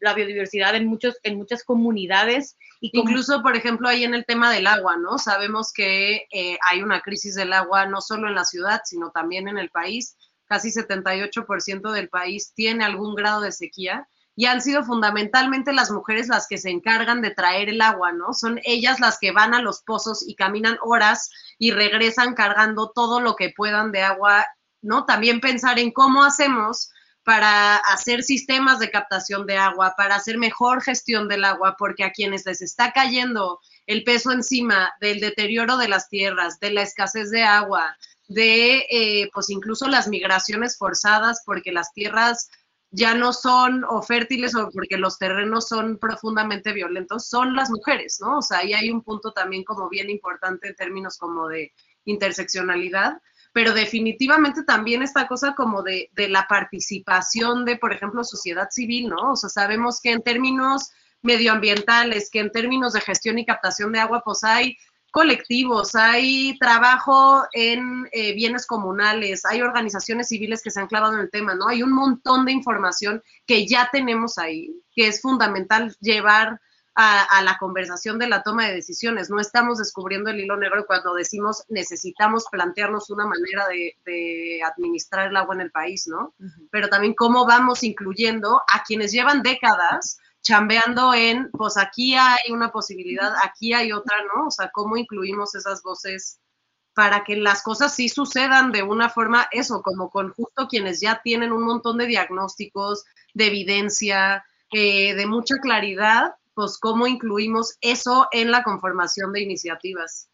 la 0.00 0.12
biodiversidad 0.12 0.74
en, 0.74 0.86
muchos, 0.86 1.18
en 1.22 1.38
muchas 1.38 1.64
comunidades. 1.64 2.58
Y 2.80 2.90
Incluso, 2.92 3.42
por 3.42 3.56
ejemplo, 3.56 3.88
ahí 3.88 4.04
en 4.04 4.14
el 4.14 4.26
tema 4.26 4.52
del 4.52 4.66
agua, 4.66 4.98
¿no? 4.98 5.16
Sabemos 5.16 5.72
que 5.72 6.26
eh, 6.30 6.58
hay 6.70 6.82
una 6.82 7.00
crisis 7.00 7.34
del 7.34 7.54
agua 7.54 7.86
no 7.86 8.02
solo 8.02 8.28
en 8.28 8.34
la 8.34 8.44
ciudad, 8.44 8.82
sino 8.84 9.10
también 9.10 9.48
en 9.48 9.56
el 9.56 9.70
país. 9.70 10.18
Casi 10.46 10.70
78% 10.70 11.92
del 11.92 12.08
país 12.08 12.52
tiene 12.54 12.84
algún 12.84 13.14
grado 13.14 13.40
de 13.40 13.52
sequía 13.52 14.08
y 14.36 14.46
han 14.46 14.60
sido 14.60 14.84
fundamentalmente 14.84 15.72
las 15.72 15.90
mujeres 15.90 16.28
las 16.28 16.48
que 16.48 16.58
se 16.58 16.70
encargan 16.70 17.20
de 17.22 17.30
traer 17.30 17.68
el 17.68 17.80
agua, 17.80 18.12
¿no? 18.12 18.32
Son 18.32 18.60
ellas 18.64 19.00
las 19.00 19.18
que 19.18 19.30
van 19.30 19.54
a 19.54 19.62
los 19.62 19.82
pozos 19.82 20.24
y 20.26 20.34
caminan 20.34 20.76
horas 20.82 21.30
y 21.58 21.70
regresan 21.70 22.34
cargando 22.34 22.90
todo 22.90 23.20
lo 23.20 23.36
que 23.36 23.52
puedan 23.56 23.92
de 23.92 24.02
agua, 24.02 24.46
¿no? 24.82 25.04
También 25.04 25.40
pensar 25.40 25.78
en 25.78 25.92
cómo 25.92 26.24
hacemos 26.24 26.90
para 27.22 27.76
hacer 27.76 28.22
sistemas 28.22 28.78
de 28.78 28.90
captación 28.90 29.46
de 29.46 29.56
agua, 29.56 29.94
para 29.96 30.16
hacer 30.16 30.36
mejor 30.36 30.82
gestión 30.82 31.26
del 31.26 31.44
agua, 31.44 31.76
porque 31.78 32.04
a 32.04 32.12
quienes 32.12 32.44
les 32.44 32.60
está 32.60 32.92
cayendo 32.92 33.60
el 33.86 34.04
peso 34.04 34.30
encima 34.30 34.92
del 35.00 35.20
deterioro 35.20 35.78
de 35.78 35.88
las 35.88 36.08
tierras, 36.08 36.60
de 36.60 36.70
la 36.70 36.82
escasez 36.82 37.30
de 37.30 37.44
agua, 37.44 37.96
de 38.28 38.86
eh, 38.90 39.30
pues 39.32 39.50
incluso 39.50 39.88
las 39.88 40.08
migraciones 40.08 40.76
forzadas, 40.78 41.42
porque 41.44 41.72
las 41.72 41.92
tierras 41.92 42.48
ya 42.90 43.14
no 43.14 43.32
son 43.32 43.84
o 43.88 44.02
fértiles 44.02 44.54
o 44.54 44.70
porque 44.70 44.96
los 44.96 45.18
terrenos 45.18 45.68
son 45.68 45.98
profundamente 45.98 46.72
violentos, 46.72 47.28
son 47.28 47.56
las 47.56 47.70
mujeres, 47.70 48.18
¿no? 48.20 48.38
O 48.38 48.42
sea, 48.42 48.58
ahí 48.58 48.72
hay 48.72 48.90
un 48.90 49.02
punto 49.02 49.32
también 49.32 49.64
como 49.64 49.88
bien 49.88 50.10
importante 50.10 50.68
en 50.68 50.76
términos 50.76 51.18
como 51.18 51.48
de 51.48 51.72
interseccionalidad 52.04 53.18
pero 53.54 53.72
definitivamente 53.72 54.64
también 54.64 55.02
esta 55.02 55.28
cosa 55.28 55.54
como 55.54 55.84
de, 55.84 56.10
de, 56.12 56.28
la 56.28 56.48
participación 56.48 57.64
de, 57.64 57.76
por 57.76 57.92
ejemplo, 57.92 58.24
sociedad 58.24 58.66
civil, 58.68 59.08
¿no? 59.08 59.30
O 59.30 59.36
sea, 59.36 59.48
sabemos 59.48 60.00
que 60.00 60.10
en 60.10 60.22
términos 60.24 60.90
medioambientales, 61.22 62.30
que 62.30 62.40
en 62.40 62.50
términos 62.50 62.94
de 62.94 63.00
gestión 63.00 63.38
y 63.38 63.46
captación 63.46 63.92
de 63.92 64.00
agua, 64.00 64.22
pues 64.24 64.42
hay 64.42 64.76
colectivos, 65.14 65.94
hay 65.94 66.58
trabajo 66.58 67.44
en 67.52 68.08
eh, 68.10 68.34
bienes 68.34 68.66
comunales, 68.66 69.44
hay 69.44 69.62
organizaciones 69.62 70.26
civiles 70.26 70.60
que 70.60 70.72
se 70.72 70.80
han 70.80 70.88
clavado 70.88 71.14
en 71.14 71.20
el 71.20 71.30
tema, 71.30 71.54
¿no? 71.54 71.68
Hay 71.68 71.84
un 71.84 71.92
montón 71.92 72.44
de 72.44 72.50
información 72.50 73.22
que 73.46 73.64
ya 73.64 73.88
tenemos 73.92 74.38
ahí, 74.38 74.74
que 74.92 75.06
es 75.06 75.22
fundamental 75.22 75.94
llevar 76.00 76.60
a, 76.96 77.42
la 77.42 77.56
conversación 77.58 78.18
de 78.18 78.28
la 78.28 78.42
toma 78.42 78.66
de 78.66 78.74
decisiones. 78.74 79.30
No 79.30 79.38
estamos 79.38 79.78
descubriendo 79.78 80.30
el 80.30 80.40
hilo 80.40 80.56
negro 80.56 80.84
cuando 80.84 81.14
decimos 81.14 81.64
necesitamos 81.68 82.46
plantearnos 82.50 83.08
una 83.08 83.26
manera 83.26 83.66
de, 83.68 84.60
administrar 84.64 85.28
el 85.28 85.36
agua 85.36 85.54
en 85.54 85.60
el 85.60 85.70
país, 85.70 86.08
¿no? 86.08 86.34
Pero 86.72 86.88
también 86.88 87.14
cómo 87.14 87.46
vamos 87.46 87.84
incluyendo 87.84 88.62
a 88.72 88.82
quienes 88.82 89.12
llevan 89.12 89.42
décadas 89.42 90.18
chambeando 90.44 91.14
en, 91.14 91.50
pues 91.50 91.76
aquí 91.76 92.14
hay 92.14 92.52
una 92.52 92.70
posibilidad, 92.70 93.32
aquí 93.42 93.72
hay 93.72 93.92
otra, 93.92 94.14
¿no? 94.34 94.46
O 94.46 94.50
sea, 94.50 94.70
cómo 94.72 94.96
incluimos 94.96 95.54
esas 95.54 95.82
voces 95.82 96.38
para 96.94 97.24
que 97.24 97.36
las 97.36 97.62
cosas 97.62 97.94
sí 97.94 98.08
sucedan 98.08 98.70
de 98.70 98.82
una 98.82 99.08
forma, 99.08 99.48
eso, 99.50 99.82
como 99.82 100.10
con 100.10 100.32
justo 100.32 100.68
quienes 100.68 101.00
ya 101.00 101.20
tienen 101.22 101.50
un 101.50 101.64
montón 101.64 101.98
de 101.98 102.06
diagnósticos, 102.06 103.04
de 103.32 103.46
evidencia, 103.46 104.44
eh, 104.70 105.14
de 105.14 105.26
mucha 105.26 105.56
claridad, 105.56 106.34
pues 106.52 106.78
cómo 106.78 107.06
incluimos 107.06 107.76
eso 107.80 108.28
en 108.30 108.50
la 108.50 108.62
conformación 108.62 109.32
de 109.32 109.40
iniciativas. 109.40 110.28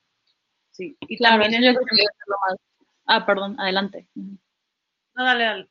Sí, 0.72 0.96
y 1.00 1.16
claro, 1.16 1.42
también 1.42 1.74
más... 1.74 2.56
Ah, 3.06 3.24
perdón, 3.24 3.58
adelante. 3.58 4.06
No, 4.14 5.24
dale, 5.24 5.44
dale. 5.44 5.70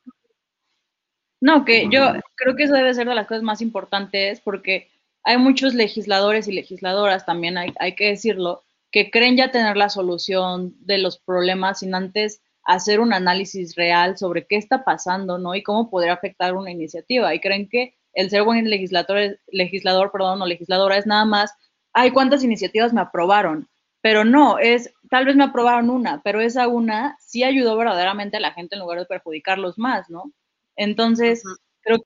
No, 1.42 1.64
que 1.66 1.88
yo 1.90 2.14
creo 2.36 2.56
que 2.56 2.64
eso 2.64 2.74
debe 2.74 2.94
ser 2.94 3.08
de 3.08 3.16
las 3.16 3.28
cosas 3.28 3.44
más 3.44 3.62
importantes 3.62 4.42
porque 4.42 4.90
hay 5.24 5.38
muchos 5.38 5.74
legisladores 5.74 6.48
y 6.48 6.52
legisladoras, 6.52 7.26
también 7.26 7.58
hay, 7.58 7.74
hay 7.80 7.96
que 7.96 8.08
decirlo, 8.08 8.64
que 8.92 9.12
creen 9.12 9.38
ya 9.38 9.52
tener 9.52 9.78
la 9.78 9.90
solución 9.90 10.76
de 10.80 10.98
los 10.98 11.20
problemas 11.20 11.80
sin 11.80 11.96
antes 11.96 12.42
hacer 12.64 13.00
un 13.00 13.14
análisis 13.14 13.76
real 13.76 14.18
sobre 14.18 14.46
qué 14.46 14.56
está 14.56 14.84
pasando, 14.84 15.38
¿no? 15.38 15.56
Y 15.56 15.64
cómo 15.64 15.90
podría 15.90 16.14
afectar 16.14 16.56
una 16.56 16.72
iniciativa. 16.72 17.34
Y 17.34 17.40
creen 17.40 17.68
que 17.70 17.96
el 18.14 18.30
ser 18.30 18.44
buen 18.44 18.70
legislador, 18.70 19.40
legislador 19.48 20.12
perdón, 20.12 20.42
o 20.42 20.46
legisladora 20.46 20.98
es 20.98 21.08
nada 21.08 21.26
más, 21.26 21.54
ay, 21.94 22.12
¿cuántas 22.12 22.44
iniciativas 22.44 22.94
me 22.94 23.02
aprobaron? 23.02 23.68
Pero 24.02 24.24
no, 24.24 24.60
es, 24.60 24.94
tal 25.10 25.26
vez 25.26 25.36
me 25.36 25.44
aprobaron 25.44 25.90
una, 25.90 26.22
pero 26.24 26.42
esa 26.42 26.68
una 26.68 27.18
sí 27.20 27.44
ayudó 27.44 27.76
verdaderamente 27.78 28.38
a 28.38 28.40
la 28.40 28.54
gente 28.54 28.76
en 28.76 28.82
lugar 28.82 29.00
de 29.00 29.06
perjudicarlos 29.06 29.78
más, 29.78 30.10
¿no? 30.10 30.32
Entonces, 30.80 31.44
creo 31.82 32.00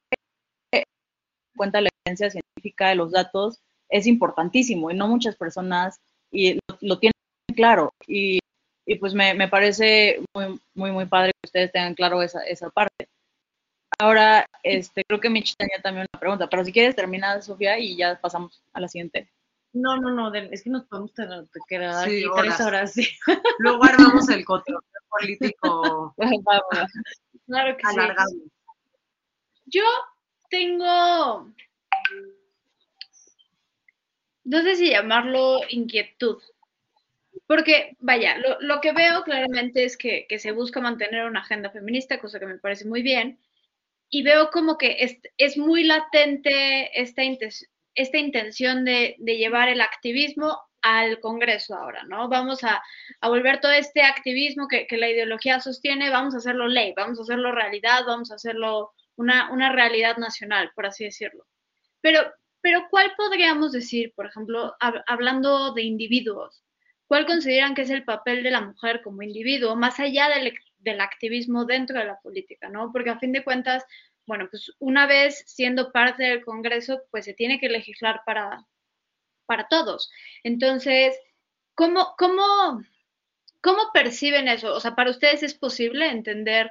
que 0.71 0.83
cuenta 1.55 1.79
la 1.79 1.89
evidencia 2.03 2.31
científica 2.31 2.89
de 2.89 2.95
los 2.95 3.11
datos 3.11 3.59
es 3.87 4.07
importantísimo 4.07 4.89
y 4.89 4.95
no 4.95 5.07
muchas 5.07 5.35
personas 5.35 5.99
y 6.31 6.57
lo, 6.81 6.97
tienen 6.97 7.13
claro. 7.55 7.93
Y, 8.07 8.39
y 8.87 8.95
pues 8.95 9.13
me, 9.13 9.35
me, 9.35 9.47
parece 9.47 10.23
muy, 10.33 10.59
muy, 10.73 10.91
muy 10.91 11.05
padre 11.05 11.33
que 11.33 11.47
ustedes 11.47 11.71
tengan 11.71 11.93
claro 11.93 12.23
esa, 12.23 12.43
esa 12.45 12.71
parte. 12.71 13.07
Ahora, 13.99 14.47
este, 14.63 15.03
creo 15.05 15.19
que 15.19 15.29
Mitch 15.29 15.55
tenía 15.55 15.79
también 15.83 16.07
una 16.11 16.19
pregunta, 16.19 16.49
pero 16.49 16.65
si 16.65 16.73
quieres 16.73 16.95
terminar, 16.95 17.43
Sofía, 17.43 17.77
y 17.77 17.95
ya 17.95 18.19
pasamos 18.19 18.63
a 18.73 18.79
la 18.79 18.87
siguiente. 18.87 19.29
No, 19.71 19.97
no, 19.97 20.09
no, 20.09 20.33
es 20.33 20.63
que 20.63 20.71
nos 20.71 20.85
podemos 20.85 21.11
quedar 21.13 22.03
aquí 22.03 22.23
tres 22.37 22.59
horas. 22.59 22.93
Sí. 22.93 23.07
Luego 23.59 23.83
armamos 23.83 24.27
el 24.29 24.43
control 24.43 24.81
político 25.09 26.15
claro 27.45 27.77
que 27.77 27.83
Sí. 27.87 28.51
Yo 29.65 29.83
tengo, 30.49 31.51
no 34.43 34.61
sé 34.61 34.75
si 34.75 34.89
llamarlo 34.89 35.61
inquietud, 35.69 36.41
porque, 37.47 37.95
vaya, 37.99 38.37
lo, 38.37 38.59
lo 38.61 38.81
que 38.81 38.93
veo 38.93 39.23
claramente 39.23 39.83
es 39.83 39.97
que, 39.97 40.25
que, 40.27 40.39
se 40.39 40.51
busca 40.51 40.79
mantener 40.79 41.25
una 41.25 41.41
agenda 41.41 41.69
feminista, 41.71 42.19
cosa 42.19 42.39
que 42.39 42.45
me 42.45 42.59
parece 42.59 42.85
muy 42.85 43.01
bien, 43.01 43.39
y 44.09 44.21
veo 44.23 44.51
como 44.51 44.77
que 44.77 44.97
es, 44.99 45.17
es 45.37 45.57
muy 45.57 45.83
latente 45.83 47.01
esta, 47.01 47.23
esta 47.95 48.17
intención 48.17 48.85
de, 48.85 49.15
de, 49.17 49.37
llevar 49.37 49.69
el 49.69 49.81
activismo 49.81 50.59
al 50.81 51.19
Congreso 51.19 51.75
ahora, 51.75 52.03
¿no? 52.03 52.29
Vamos 52.29 52.63
a, 52.63 52.83
a 53.21 53.29
volver 53.29 53.59
todo 53.59 53.71
este 53.71 54.03
activismo 54.03 54.67
que, 54.67 54.85
que, 54.85 54.97
la 54.97 55.09
ideología 55.09 55.59
sostiene, 55.59 56.09
vamos 56.09 56.35
a 56.35 56.37
hacerlo 56.37 56.67
ley, 56.67 56.93
vamos 56.95 57.19
a 57.19 57.23
hacerlo 57.23 57.51
realidad, 57.51 58.03
vamos 58.05 58.31
a 58.31 58.35
hacerlo 58.35 58.91
una, 59.15 59.51
una 59.51 59.71
realidad 59.71 60.17
nacional, 60.17 60.71
por 60.75 60.85
así 60.85 61.05
decirlo. 61.05 61.45
Pero, 62.01 62.19
pero 62.61 62.87
¿cuál 62.89 63.13
podríamos 63.15 63.71
decir, 63.71 64.13
por 64.15 64.25
ejemplo, 64.25 64.75
hab 64.79 65.03
hablando 65.07 65.73
de 65.73 65.83
individuos? 65.83 66.63
¿Cuál 67.07 67.25
consideran 67.25 67.75
que 67.75 67.83
es 67.83 67.89
el 67.89 68.05
papel 68.05 68.43
de 68.43 68.51
la 68.51 68.61
mujer 68.61 69.01
como 69.01 69.21
individuo, 69.21 69.75
más 69.75 69.99
allá 69.99 70.29
del, 70.29 70.53
del 70.79 71.01
activismo 71.01 71.65
dentro 71.65 71.99
de 71.99 72.05
la 72.05 72.19
política, 72.19 72.69
¿no? 72.69 72.91
Porque 72.91 73.09
a 73.09 73.19
fin 73.19 73.31
de 73.31 73.43
cuentas, 73.43 73.85
bueno, 74.25 74.47
pues 74.49 74.71
una 74.79 75.05
vez 75.07 75.43
siendo 75.45 75.91
parte 75.91 76.23
del 76.23 76.43
Congreso, 76.43 77.03
pues 77.11 77.25
se 77.25 77.33
tiene 77.33 77.59
que 77.59 77.69
legislar 77.69 78.21
para, 78.25 78.65
para 79.45 79.67
todos. 79.67 80.11
Entonces, 80.43 81.15
¿cómo, 81.75 82.15
cómo, 82.17 82.81
¿cómo 83.61 83.91
perciben 83.93 84.47
eso? 84.47 84.73
O 84.73 84.79
sea, 84.79 84.95
¿para 84.95 85.11
ustedes 85.11 85.43
es 85.43 85.53
posible 85.53 86.09
entender, 86.09 86.69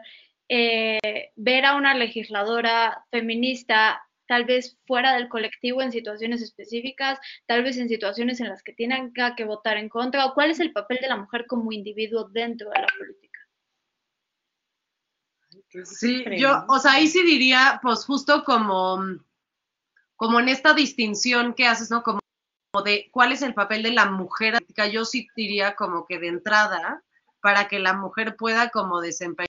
eh, 0.54 1.30
ver 1.34 1.64
a 1.64 1.76
una 1.76 1.94
legisladora 1.94 3.06
feminista 3.10 4.02
tal 4.26 4.44
vez 4.44 4.76
fuera 4.86 5.14
del 5.14 5.30
colectivo 5.30 5.80
en 5.80 5.90
situaciones 5.92 6.42
específicas, 6.42 7.18
tal 7.46 7.62
vez 7.62 7.78
en 7.78 7.88
situaciones 7.88 8.38
en 8.38 8.50
las 8.50 8.62
que 8.62 8.74
tienen 8.74 9.14
que 9.14 9.44
votar 9.46 9.78
en 9.78 9.88
contra? 9.88 10.26
¿O 10.26 10.34
cuál 10.34 10.50
es 10.50 10.60
el 10.60 10.70
papel 10.74 10.98
de 11.00 11.08
la 11.08 11.16
mujer 11.16 11.46
como 11.46 11.72
individuo 11.72 12.28
dentro 12.28 12.68
de 12.68 12.80
la 12.82 12.86
política? 12.98 13.40
Sí, 15.86 16.22
yo, 16.36 16.66
o 16.68 16.78
sea, 16.78 16.92
ahí 16.92 17.08
sí 17.08 17.24
diría, 17.24 17.80
pues 17.82 18.04
justo 18.04 18.44
como, 18.44 19.02
como 20.16 20.38
en 20.38 20.50
esta 20.50 20.74
distinción 20.74 21.54
que 21.54 21.66
haces, 21.66 21.90
¿no? 21.90 22.02
Como 22.02 22.20
de 22.84 23.08
cuál 23.10 23.32
es 23.32 23.40
el 23.40 23.54
papel 23.54 23.82
de 23.82 23.92
la 23.92 24.04
mujer, 24.04 24.58
yo 24.92 25.06
sí 25.06 25.28
diría 25.34 25.76
como 25.76 26.04
que 26.06 26.18
de 26.18 26.28
entrada, 26.28 27.02
para 27.40 27.68
que 27.68 27.78
la 27.78 27.94
mujer 27.94 28.36
pueda 28.36 28.68
como 28.68 29.00
desempeñar 29.00 29.48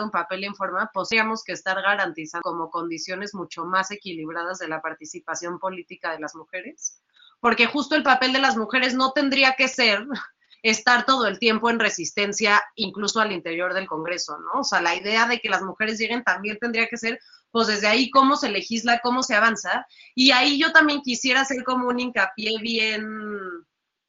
un 0.00 0.10
papel 0.10 0.44
en 0.44 0.54
forma, 0.54 0.90
podríamos 0.92 1.42
que 1.44 1.52
estar 1.52 1.80
garantizando 1.80 2.42
como 2.42 2.70
condiciones 2.70 3.34
mucho 3.34 3.64
más 3.64 3.90
equilibradas 3.90 4.58
de 4.58 4.68
la 4.68 4.80
participación 4.80 5.58
política 5.58 6.12
de 6.12 6.20
las 6.20 6.34
mujeres, 6.34 7.00
porque 7.40 7.66
justo 7.66 7.94
el 7.94 8.02
papel 8.02 8.32
de 8.32 8.40
las 8.40 8.56
mujeres 8.56 8.94
no 8.94 9.12
tendría 9.12 9.54
que 9.54 9.68
ser 9.68 10.06
estar 10.62 11.06
todo 11.06 11.26
el 11.26 11.38
tiempo 11.38 11.70
en 11.70 11.78
resistencia, 11.78 12.62
incluso 12.74 13.20
al 13.20 13.32
interior 13.32 13.74
del 13.74 13.86
Congreso, 13.86 14.38
¿no? 14.38 14.60
O 14.60 14.64
sea, 14.64 14.80
la 14.80 14.96
idea 14.96 15.26
de 15.26 15.40
que 15.40 15.48
las 15.48 15.62
mujeres 15.62 15.98
lleguen 15.98 16.24
también 16.24 16.58
tendría 16.58 16.88
que 16.88 16.96
ser, 16.96 17.20
pues 17.50 17.68
desde 17.68 17.86
ahí, 17.86 18.10
cómo 18.10 18.36
se 18.36 18.50
legisla, 18.50 19.00
cómo 19.02 19.22
se 19.22 19.34
avanza. 19.36 19.86
Y 20.14 20.32
ahí 20.32 20.58
yo 20.58 20.72
también 20.72 21.02
quisiera 21.02 21.42
hacer 21.42 21.62
como 21.64 21.88
un 21.88 22.00
hincapié 22.00 22.58
bien, 22.60 23.08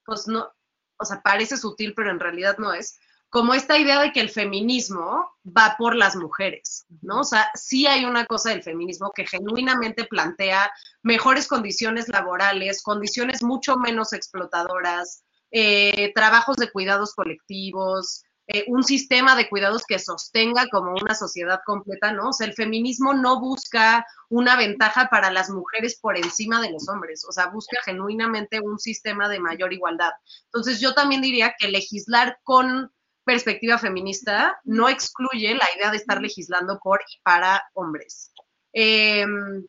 pues 0.03 0.27
no, 0.27 0.51
o 0.97 1.05
sea, 1.05 1.21
parece 1.21 1.55
sutil, 1.55 1.93
pero 1.95 2.11
en 2.11 2.19
realidad 2.19 2.57
no 2.57 2.73
es, 2.73 2.99
como 3.29 3.53
esta 3.53 3.77
idea 3.77 4.01
de 4.01 4.11
que 4.11 4.21
el 4.21 4.29
feminismo 4.29 5.29
va 5.45 5.75
por 5.77 5.95
las 5.95 6.15
mujeres, 6.15 6.85
¿no? 7.01 7.21
O 7.21 7.23
sea, 7.23 7.49
sí 7.53 7.85
hay 7.85 8.05
una 8.05 8.25
cosa 8.25 8.49
del 8.49 8.63
feminismo 8.63 9.11
que 9.15 9.27
genuinamente 9.27 10.05
plantea 10.05 10.71
mejores 11.03 11.47
condiciones 11.47 12.09
laborales, 12.09 12.81
condiciones 12.81 13.43
mucho 13.43 13.77
menos 13.77 14.13
explotadoras, 14.13 15.23
eh, 15.51 16.11
trabajos 16.15 16.57
de 16.57 16.71
cuidados 16.71 17.13
colectivos, 17.13 18.23
eh, 18.51 18.65
un 18.67 18.83
sistema 18.83 19.35
de 19.35 19.47
cuidados 19.47 19.83
que 19.87 19.99
sostenga 19.99 20.67
como 20.71 20.93
una 20.99 21.13
sociedad 21.13 21.59
completa, 21.67 22.11
¿no? 22.11 22.29
O 22.29 22.33
sea, 22.33 22.47
el 22.47 22.55
feminismo 22.55 23.13
no 23.13 23.39
busca 23.39 24.07
una 24.27 24.55
ventaja 24.55 25.07
para 25.11 25.29
las 25.29 25.51
mujeres 25.51 25.99
por 25.99 26.17
encima 26.17 26.59
de 26.59 26.71
los 26.71 26.89
hombres, 26.89 27.23
o 27.29 27.31
sea, 27.31 27.47
busca 27.51 27.77
genuinamente 27.85 28.59
un 28.59 28.79
sistema 28.79 29.29
de 29.29 29.39
mayor 29.39 29.71
igualdad. 29.71 30.13
Entonces, 30.45 30.79
yo 30.79 30.95
también 30.95 31.21
diría 31.21 31.53
que 31.59 31.67
legislar 31.67 32.39
con 32.43 32.91
perspectiva 33.29 33.77
feminista 33.77 34.59
no 34.63 34.89
excluye 34.89 35.53
la 35.53 35.67
idea 35.75 35.91
de 35.91 35.97
estar 35.97 36.19
legislando 36.19 36.79
por 36.79 36.99
y 37.01 37.21
para 37.21 37.61
hombres. 37.75 38.31
Em, 38.73 39.67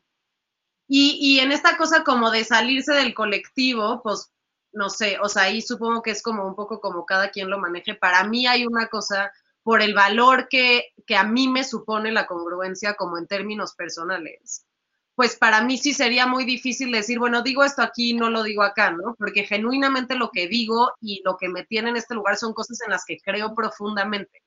y, 0.87 1.17
y, 1.21 1.39
en 1.41 1.51
esta 1.51 1.77
cosa 1.77 2.03
como 2.03 2.31
de 2.31 2.43
salirse 2.43 2.93
del 2.93 3.13
colectivo, 3.13 4.01
pues 4.01 4.31
no 4.73 4.89
sé, 4.89 5.19
o 5.19 5.29
sea, 5.29 5.43
ahí 5.43 5.61
supongo 5.61 6.01
que 6.01 6.09
es 6.09 6.23
como 6.23 6.47
un 6.47 6.55
poco 6.55 6.81
como 6.81 7.05
cada 7.05 7.29
quien 7.29 7.51
lo 7.51 7.59
maneje. 7.59 7.93
Para 7.93 8.23
mí 8.23 8.47
hay 8.47 8.65
una 8.65 8.87
cosa 8.87 9.31
por 9.61 9.83
el 9.83 9.93
valor 9.93 10.47
que, 10.49 10.87
que 11.05 11.15
a 11.15 11.23
mí 11.23 11.47
me 11.47 11.63
supone 11.63 12.11
la 12.11 12.25
congruencia 12.25 12.95
como 12.95 13.19
en 13.19 13.27
términos 13.27 13.75
personales 13.75 14.65
pues 15.15 15.35
para 15.35 15.63
mí 15.63 15.77
sí 15.77 15.93
sería 15.93 16.25
muy 16.25 16.45
difícil 16.45 16.91
decir, 16.91 17.19
bueno, 17.19 17.41
digo 17.41 17.63
esto 17.63 17.81
aquí, 17.81 18.13
no 18.13 18.29
lo 18.29 18.43
digo 18.43 18.63
acá, 18.63 18.91
¿no? 18.91 19.15
Porque 19.17 19.43
genuinamente 19.43 20.15
lo 20.15 20.31
que 20.31 20.47
digo 20.47 20.91
y 21.01 21.21
lo 21.23 21.37
que 21.37 21.49
me 21.49 21.65
tiene 21.65 21.89
en 21.89 21.97
este 21.97 22.15
lugar 22.15 22.37
son 22.37 22.53
cosas 22.53 22.79
en 22.81 22.91
las 22.91 23.05
que 23.05 23.19
creo 23.19 23.53
profundamente. 23.53 24.41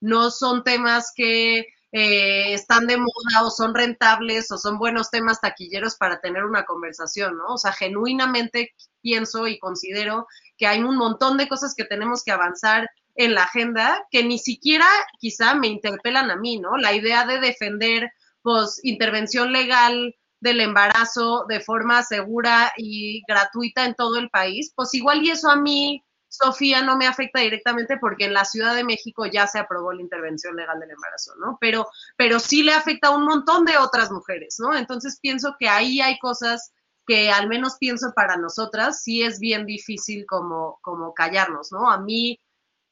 No 0.00 0.30
son 0.30 0.62
temas 0.62 1.12
que 1.14 1.66
eh, 1.92 2.54
están 2.54 2.86
de 2.86 2.96
moda 2.98 3.44
o 3.44 3.50
son 3.50 3.74
rentables 3.74 4.50
o 4.52 4.58
son 4.58 4.78
buenos 4.78 5.10
temas 5.10 5.40
taquilleros 5.40 5.96
para 5.96 6.20
tener 6.20 6.44
una 6.44 6.64
conversación, 6.64 7.36
¿no? 7.36 7.54
O 7.54 7.58
sea, 7.58 7.72
genuinamente 7.72 8.74
pienso 9.00 9.46
y 9.48 9.58
considero 9.58 10.26
que 10.56 10.66
hay 10.66 10.82
un 10.82 10.96
montón 10.96 11.36
de 11.38 11.48
cosas 11.48 11.74
que 11.74 11.84
tenemos 11.84 12.22
que 12.22 12.30
avanzar 12.30 12.88
en 13.16 13.34
la 13.34 13.44
agenda 13.44 14.06
que 14.10 14.22
ni 14.22 14.38
siquiera 14.38 14.86
quizá 15.18 15.54
me 15.54 15.66
interpelan 15.66 16.30
a 16.30 16.36
mí, 16.36 16.58
¿no? 16.58 16.76
La 16.76 16.94
idea 16.94 17.26
de 17.26 17.40
defender 17.40 18.12
pues 18.42 18.80
intervención 18.82 19.52
legal 19.52 20.14
del 20.40 20.60
embarazo 20.60 21.44
de 21.48 21.60
forma 21.60 22.02
segura 22.02 22.72
y 22.76 23.22
gratuita 23.28 23.84
en 23.84 23.94
todo 23.94 24.18
el 24.18 24.30
país, 24.30 24.72
pues 24.74 24.94
igual 24.94 25.22
y 25.22 25.30
eso 25.30 25.50
a 25.50 25.56
mí, 25.56 26.02
Sofía, 26.28 26.82
no 26.82 26.96
me 26.96 27.06
afecta 27.06 27.40
directamente 27.40 27.98
porque 27.98 28.24
en 28.24 28.34
la 28.34 28.44
Ciudad 28.44 28.74
de 28.74 28.84
México 28.84 29.26
ya 29.26 29.46
se 29.46 29.58
aprobó 29.58 29.92
la 29.92 30.00
intervención 30.00 30.56
legal 30.56 30.78
del 30.80 30.90
embarazo, 30.90 31.34
¿no? 31.40 31.58
Pero, 31.60 31.86
pero 32.16 32.38
sí 32.38 32.62
le 32.62 32.72
afecta 32.72 33.08
a 33.08 33.16
un 33.16 33.24
montón 33.24 33.64
de 33.64 33.76
otras 33.76 34.10
mujeres, 34.10 34.56
¿no? 34.58 34.74
Entonces 34.74 35.18
pienso 35.20 35.56
que 35.58 35.68
ahí 35.68 36.00
hay 36.00 36.18
cosas 36.18 36.72
que 37.06 37.30
al 37.30 37.48
menos 37.48 37.76
pienso 37.78 38.12
para 38.14 38.36
nosotras, 38.36 39.02
sí 39.02 39.22
es 39.22 39.40
bien 39.40 39.66
difícil 39.66 40.24
como, 40.26 40.78
como 40.82 41.12
callarnos, 41.12 41.72
¿no? 41.72 41.90
A 41.90 41.98
mí 41.98 42.38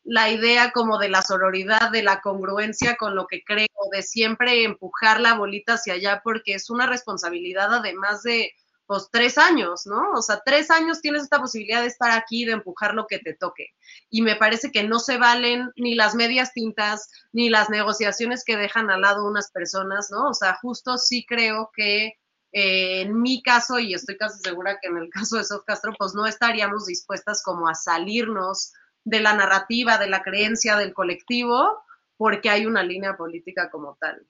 la 0.08 0.30
idea 0.30 0.72
como 0.72 0.98
de 0.98 1.10
la 1.10 1.20
sororidad, 1.20 1.90
de 1.90 2.02
la 2.02 2.22
congruencia 2.22 2.96
con 2.96 3.14
lo 3.14 3.26
que 3.26 3.42
creo, 3.44 3.68
de 3.92 4.02
siempre 4.02 4.64
empujar 4.64 5.20
la 5.20 5.34
bolita 5.34 5.74
hacia 5.74 5.94
allá, 5.94 6.22
porque 6.24 6.54
es 6.54 6.70
una 6.70 6.86
responsabilidad 6.86 7.74
además 7.74 8.22
de, 8.22 8.52
pues, 8.86 9.10
tres 9.12 9.36
años, 9.36 9.86
¿no? 9.86 10.12
O 10.12 10.22
sea, 10.22 10.40
tres 10.42 10.70
años 10.70 11.02
tienes 11.02 11.24
esta 11.24 11.40
posibilidad 11.40 11.82
de 11.82 11.88
estar 11.88 12.10
aquí, 12.10 12.46
de 12.46 12.52
empujar 12.52 12.94
lo 12.94 13.06
que 13.06 13.18
te 13.18 13.34
toque. 13.34 13.66
Y 14.08 14.22
me 14.22 14.34
parece 14.36 14.72
que 14.72 14.82
no 14.82 14.98
se 14.98 15.18
valen 15.18 15.70
ni 15.76 15.94
las 15.94 16.14
medias 16.14 16.54
tintas, 16.54 17.10
ni 17.32 17.50
las 17.50 17.68
negociaciones 17.68 18.44
que 18.44 18.56
dejan 18.56 18.90
al 18.90 19.02
lado 19.02 19.26
unas 19.26 19.50
personas, 19.50 20.08
¿no? 20.10 20.30
O 20.30 20.34
sea, 20.34 20.54
justo 20.62 20.96
sí 20.96 21.26
creo 21.28 21.70
que 21.74 22.14
eh, 22.52 23.02
en 23.02 23.20
mi 23.20 23.42
caso, 23.42 23.78
y 23.78 23.92
estoy 23.92 24.16
casi 24.16 24.38
segura 24.40 24.78
que 24.80 24.88
en 24.88 24.96
el 24.96 25.10
caso 25.10 25.36
de 25.36 25.44
Sof 25.44 25.64
Castro, 25.66 25.92
pues 25.98 26.14
no 26.14 26.26
estaríamos 26.26 26.86
dispuestas 26.86 27.42
como 27.42 27.68
a 27.68 27.74
salirnos 27.74 28.72
de 29.08 29.20
la 29.20 29.32
narrativa, 29.32 29.98
de 29.98 30.08
la 30.08 30.22
creencia 30.22 30.76
del 30.76 30.92
colectivo, 30.92 31.82
porque 32.16 32.50
hay 32.50 32.66
una 32.66 32.82
línea 32.82 33.16
política 33.16 33.70
como 33.70 33.96
tal. 34.00 34.26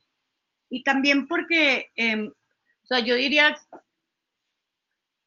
Y 0.70 0.82
también 0.84 1.26
porque, 1.26 1.90
em, 1.96 2.28
o 2.28 2.86
sea, 2.86 3.00
yo 3.00 3.16
diría, 3.16 3.56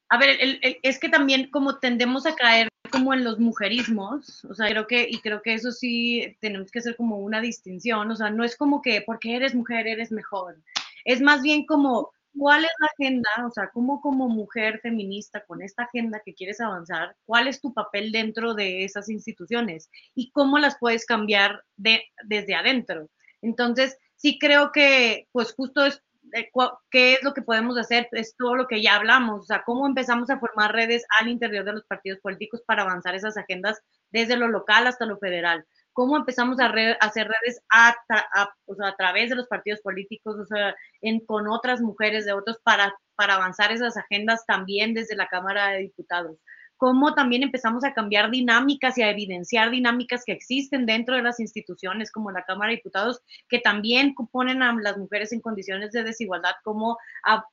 a 0.08 0.18
ver, 0.18 0.38
es 0.82 0.98
que 0.98 1.08
también 1.08 1.50
como 1.50 1.78
tendemos 1.78 2.26
a 2.26 2.34
caer 2.34 2.68
como 2.90 3.14
en 3.14 3.24
los 3.24 3.38
mujerismos, 3.38 4.44
o 4.44 4.54
sea, 4.54 4.68
creo 4.68 4.86
que, 4.86 5.06
y 5.08 5.20
creo 5.20 5.42
que 5.42 5.54
eso 5.54 5.72
sí 5.72 6.36
tenemos 6.40 6.70
que 6.70 6.78
hacer 6.78 6.96
como 6.96 7.18
una 7.18 7.40
distinción, 7.40 8.10
o 8.10 8.16
sea, 8.16 8.30
no 8.30 8.44
es 8.44 8.56
como 8.56 8.82
que 8.82 9.02
porque 9.02 9.36
eres 9.36 9.54
mujer 9.54 9.86
eres 9.86 10.12
mejor, 10.12 10.56
es 11.04 11.20
más 11.22 11.42
bien 11.42 11.64
como 11.64 12.12
¿cuál 12.36 12.64
es 12.64 12.70
la 12.80 12.86
agenda? 12.86 13.30
O 13.46 13.50
sea, 13.50 13.70
¿cómo 13.72 14.00
como 14.00 14.28
mujer 14.28 14.80
feminista 14.80 15.44
con 15.44 15.62
esta 15.62 15.84
agenda 15.84 16.22
que 16.24 16.34
quieres 16.34 16.60
avanzar, 16.60 17.16
cuál 17.24 17.48
es 17.48 17.60
tu 17.60 17.72
papel 17.72 18.12
dentro 18.12 18.54
de 18.54 18.84
esas 18.84 19.08
instituciones 19.08 19.90
y 20.14 20.30
cómo 20.30 20.58
las 20.58 20.78
puedes 20.78 21.06
cambiar 21.06 21.62
de, 21.76 22.02
desde 22.24 22.54
adentro? 22.54 23.08
Entonces, 23.42 23.98
sí 24.16 24.38
creo 24.38 24.72
que, 24.72 25.28
pues 25.32 25.54
justo 25.54 25.84
es, 25.84 26.02
eh, 26.34 26.50
¿qué 26.90 27.14
es 27.14 27.22
lo 27.22 27.34
que 27.34 27.42
podemos 27.42 27.76
hacer? 27.78 28.08
Es 28.12 28.36
todo 28.36 28.54
lo 28.56 28.66
que 28.66 28.82
ya 28.82 28.96
hablamos, 28.96 29.42
o 29.42 29.44
sea, 29.44 29.62
cómo 29.64 29.86
empezamos 29.86 30.30
a 30.30 30.38
formar 30.38 30.72
redes 30.72 31.04
al 31.20 31.28
interior 31.28 31.64
de 31.64 31.72
los 31.72 31.84
partidos 31.84 32.20
políticos 32.20 32.62
para 32.66 32.82
avanzar 32.82 33.14
esas 33.14 33.36
agendas 33.36 33.80
desde 34.10 34.36
lo 34.36 34.48
local 34.48 34.86
hasta 34.86 35.06
lo 35.06 35.18
federal 35.18 35.66
cómo 35.92 36.16
empezamos 36.16 36.58
a, 36.60 36.66
hacer 37.00 37.28
redes 37.28 37.62
a, 37.70 37.94
través 38.96 39.30
de 39.30 39.36
los 39.36 39.46
partidos 39.46 39.80
políticos, 39.80 40.36
o 40.38 40.46
sea, 40.46 40.74
con 41.26 41.48
otras 41.48 41.80
mujeres 41.80 42.24
de 42.24 42.32
otros 42.32 42.58
para, 42.62 42.94
avanzar 43.16 43.70
esas 43.70 43.96
agendas 43.96 44.44
también 44.46 44.94
desde 44.94 45.14
la 45.14 45.28
Cámara 45.28 45.70
de 45.70 45.80
Diputados. 45.80 46.38
Cómo 46.76 47.14
también 47.14 47.44
empezamos 47.44 47.84
a 47.84 47.94
cambiar 47.94 48.32
dinámicas 48.32 48.98
y 48.98 49.02
a 49.02 49.10
evidenciar 49.10 49.70
dinámicas 49.70 50.24
que 50.26 50.32
existen 50.32 50.86
dentro 50.86 51.14
de 51.14 51.22
las 51.22 51.38
instituciones 51.38 52.10
como 52.10 52.32
la 52.32 52.42
Cámara 52.42 52.70
de 52.70 52.78
Diputados, 52.78 53.20
que 53.48 53.60
también 53.60 54.14
ponen 54.32 54.62
a 54.64 54.74
las 54.74 54.98
mujeres 54.98 55.32
en 55.32 55.40
condiciones 55.40 55.92
de 55.92 56.02
desigualdad, 56.02 56.54
como 56.64 56.98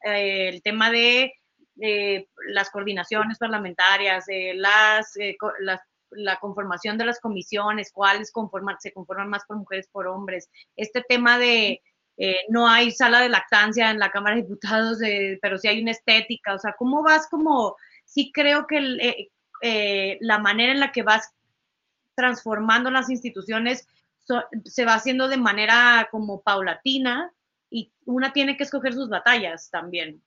eh, 0.03 0.49
el 0.49 0.63
tema 0.63 0.89
de 0.89 1.33
eh, 1.81 2.27
las 2.47 2.71
coordinaciones 2.71 3.37
parlamentarias, 3.37 4.25
eh, 4.27 4.53
las, 4.55 5.13
las 5.61 5.81
la 6.11 6.37
conformación 6.37 6.97
de 6.97 7.05
las 7.05 7.19
comisiones, 7.19 7.91
cuáles 7.91 8.31
conforman, 8.31 8.77
se 8.79 8.91
conforman 8.91 9.29
más 9.29 9.45
por 9.45 9.57
mujeres, 9.57 9.87
por 9.91 10.07
hombres, 10.07 10.49
este 10.75 11.03
tema 11.07 11.37
de 11.37 11.81
eh, 12.17 12.39
no 12.49 12.67
hay 12.67 12.91
sala 12.91 13.21
de 13.21 13.29
lactancia 13.29 13.91
en 13.91 13.99
la 13.99 14.11
Cámara 14.11 14.35
de 14.35 14.41
Diputados, 14.41 14.97
pero 15.41 15.57
sí 15.57 15.69
hay 15.69 15.81
una 15.81 15.91
estética, 15.91 16.53
o 16.53 16.59
sea, 16.59 16.75
¿cómo 16.77 17.01
vas 17.01 17.27
como, 17.27 17.77
sí 18.03 18.31
creo 18.33 18.67
que 18.67 18.77
eh, 18.77 19.31
eh, 19.61 20.17
la 20.19 20.37
manera 20.39 20.73
en 20.73 20.81
la 20.81 20.91
que 20.91 21.03
vas 21.03 21.33
transformando 22.15 22.91
las 22.91 23.09
instituciones 23.09 23.87
se 24.65 24.85
va 24.85 24.93
haciendo 24.93 25.27
de 25.27 25.37
manera 25.37 26.07
como 26.11 26.41
paulatina 26.41 27.31
y 27.69 27.91
una 28.05 28.33
tiene 28.33 28.57
que 28.57 28.63
escoger 28.63 28.93
sus 28.93 29.09
batallas 29.09 29.69
también 29.71 30.21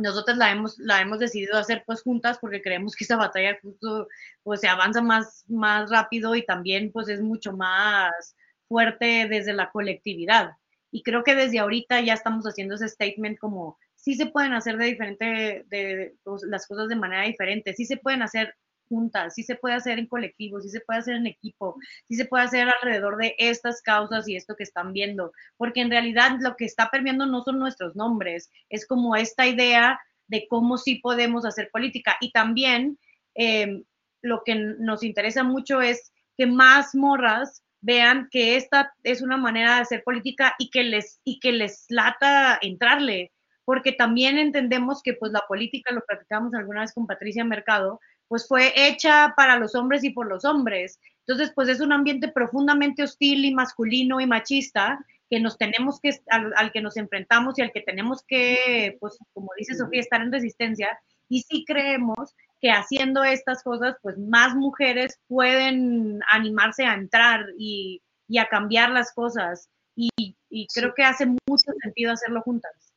nosotros 0.00 0.36
la 0.36 0.50
hemos, 0.50 0.78
la 0.78 1.00
hemos 1.00 1.18
decidido 1.18 1.56
hacer 1.56 1.84
pues 1.86 2.02
juntas 2.02 2.38
porque 2.40 2.62
creemos 2.62 2.96
que 2.96 3.04
esa 3.04 3.16
batalla 3.16 3.58
justo 3.62 4.08
pues 4.42 4.60
se 4.60 4.68
avanza 4.68 5.02
más, 5.02 5.44
más 5.48 5.90
rápido 5.90 6.34
y 6.34 6.44
también 6.44 6.90
pues 6.92 7.08
es 7.08 7.20
mucho 7.20 7.52
más 7.52 8.36
fuerte 8.68 9.26
desde 9.28 9.52
la 9.52 9.70
colectividad. 9.70 10.52
Y 10.90 11.02
creo 11.02 11.22
que 11.22 11.34
desde 11.34 11.58
ahorita 11.58 12.00
ya 12.00 12.14
estamos 12.14 12.44
haciendo 12.44 12.74
ese 12.74 12.88
statement 12.88 13.38
como 13.38 13.78
sí 14.00 14.14
se 14.14 14.26
pueden 14.26 14.54
hacer 14.54 14.76
de 14.76 14.86
diferente, 14.86 15.64
de, 15.68 16.14
pues, 16.24 16.42
las 16.42 16.66
cosas 16.66 16.88
de 16.88 16.96
manera 16.96 17.22
diferente, 17.22 17.74
sí 17.74 17.84
se 17.84 17.98
pueden 17.98 18.22
hacer 18.22 18.54
juntas, 18.90 19.34
sí 19.34 19.44
se 19.44 19.54
puede 19.54 19.76
hacer 19.76 19.98
en 19.98 20.06
colectivo, 20.06 20.60
sí 20.60 20.68
se 20.68 20.80
puede 20.80 20.98
hacer 20.98 21.14
en 21.14 21.26
equipo, 21.26 21.76
sí 22.08 22.16
se 22.16 22.24
puede 22.26 22.44
hacer 22.44 22.68
alrededor 22.68 23.16
de 23.16 23.36
estas 23.38 23.80
causas 23.80 24.28
y 24.28 24.36
esto 24.36 24.56
que 24.56 24.64
están 24.64 24.92
viendo, 24.92 25.32
porque 25.56 25.80
en 25.80 25.90
realidad 25.90 26.36
lo 26.40 26.56
que 26.56 26.64
está 26.64 26.90
permeando 26.90 27.24
no 27.24 27.42
son 27.44 27.60
nuestros 27.60 27.94
nombres, 27.94 28.50
es 28.68 28.86
como 28.86 29.14
esta 29.14 29.46
idea 29.46 30.00
de 30.26 30.46
cómo 30.48 30.76
sí 30.76 30.96
podemos 30.96 31.44
hacer 31.44 31.70
política. 31.72 32.16
Y 32.20 32.32
también 32.32 32.98
eh, 33.34 33.82
lo 34.22 34.42
que 34.44 34.54
nos 34.54 35.02
interesa 35.02 35.42
mucho 35.44 35.80
es 35.80 36.12
que 36.36 36.46
más 36.46 36.94
morras 36.94 37.62
vean 37.80 38.28
que 38.30 38.56
esta 38.56 38.92
es 39.02 39.22
una 39.22 39.36
manera 39.36 39.76
de 39.76 39.82
hacer 39.82 40.02
política 40.04 40.54
y 40.58 40.70
que 40.70 40.84
les, 40.84 41.20
y 41.24 41.40
que 41.40 41.52
les 41.52 41.86
lata 41.88 42.58
entrarle, 42.60 43.32
porque 43.64 43.92
también 43.92 44.38
entendemos 44.38 45.02
que 45.02 45.14
pues 45.14 45.32
la 45.32 45.44
política, 45.48 45.92
lo 45.92 46.02
platicamos 46.02 46.54
alguna 46.54 46.82
vez 46.82 46.92
con 46.92 47.06
Patricia 47.06 47.44
Mercado, 47.44 48.00
pues 48.30 48.46
fue 48.46 48.72
hecha 48.76 49.34
para 49.36 49.58
los 49.58 49.74
hombres 49.74 50.04
y 50.04 50.10
por 50.10 50.28
los 50.28 50.44
hombres. 50.44 51.00
Entonces, 51.26 51.52
pues 51.52 51.68
es 51.68 51.80
un 51.80 51.92
ambiente 51.92 52.28
profundamente 52.28 53.02
hostil 53.02 53.44
y 53.44 53.52
masculino 53.52 54.20
y 54.20 54.26
machista 54.26 55.04
que 55.28 55.40
nos 55.40 55.58
tenemos 55.58 55.98
que, 56.00 56.10
al, 56.28 56.52
al 56.54 56.70
que 56.70 56.80
nos 56.80 56.96
enfrentamos 56.96 57.58
y 57.58 57.62
al 57.62 57.72
que 57.72 57.80
tenemos 57.80 58.22
que, 58.28 58.96
pues 59.00 59.18
como 59.32 59.48
dice 59.58 59.74
Sofía, 59.74 59.98
estar 59.98 60.20
en 60.20 60.30
resistencia. 60.30 60.96
Y 61.28 61.40
sí 61.42 61.64
creemos 61.66 62.36
que 62.60 62.70
haciendo 62.70 63.24
estas 63.24 63.64
cosas, 63.64 63.96
pues 64.00 64.16
más 64.16 64.54
mujeres 64.54 65.18
pueden 65.26 66.20
animarse 66.30 66.84
a 66.84 66.94
entrar 66.94 67.46
y, 67.58 68.00
y 68.28 68.38
a 68.38 68.46
cambiar 68.46 68.90
las 68.90 69.12
cosas. 69.12 69.68
Y, 69.96 70.08
y 70.48 70.68
creo 70.72 70.94
que 70.94 71.02
hace 71.02 71.26
mucho 71.26 71.72
sentido 71.82 72.12
hacerlo 72.12 72.42
juntas. 72.42 72.92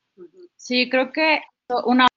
Sí, 0.58 0.92
creo 0.92 1.12
que 1.12 1.42
una, 1.86 2.08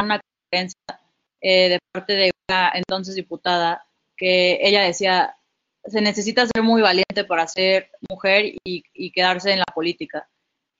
una 0.00 0.20
creencia 0.50 1.05
eh, 1.46 1.68
de 1.68 1.78
parte 1.92 2.14
de 2.14 2.30
una 2.48 2.72
entonces 2.74 3.14
diputada 3.14 3.86
que 4.16 4.58
ella 4.62 4.82
decía, 4.82 5.36
se 5.84 6.00
necesita 6.00 6.46
ser 6.46 6.62
muy 6.62 6.82
valiente 6.82 7.24
para 7.24 7.46
ser 7.46 7.90
mujer 8.08 8.54
y, 8.64 9.10
quedarse 9.12 9.52
en 9.52 9.60
la 9.60 9.72
política. 9.74 10.28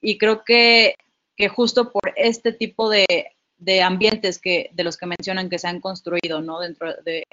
Y 0.01 0.17
creo 0.17 0.43
que, 0.43 0.95
que 1.35 1.47
justo 1.47 1.91
por 1.91 2.13
este 2.15 2.51
tipo 2.51 2.89
de 2.89 3.05
de 3.57 3.81
ambientes 3.81 4.39
que, 4.39 4.69
de 4.73 4.83
los 4.83 4.97
que 4.97 5.07
mencionan 5.07 5.49
que 5.49 5.59
se 5.59 5.67
han 5.67 5.81
construido, 5.81 6.41
¿no? 6.41 6.59
Dentro 6.59 6.93
de, 7.03 7.23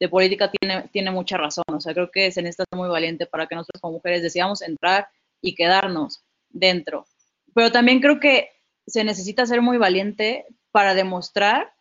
de 0.00 0.08
política 0.08 0.50
tiene, 0.50 0.88
tiene 0.88 1.10
mucha 1.10 1.36
razón. 1.36 1.64
O 1.68 1.80
sea, 1.80 1.94
creo 1.94 2.10
que 2.10 2.32
se 2.32 2.42
necesita 2.42 2.64
ser 2.70 2.78
muy 2.78 2.88
valiente 2.88 3.26
para 3.26 3.46
que 3.46 3.54
nosotros 3.54 3.80
como 3.80 3.94
mujeres 3.94 4.22
deseamos 4.22 4.62
entrar 4.62 5.08
y 5.40 5.54
quedarnos 5.54 6.24
dentro. 6.48 7.06
Pero 7.54 7.70
también 7.70 8.00
creo 8.00 8.18
que 8.18 8.50
se 8.86 9.04
necesita 9.04 9.46
ser 9.46 9.62
muy 9.62 9.78
valiente 9.78 10.46
para 10.70 10.94
demostrar 10.94 11.72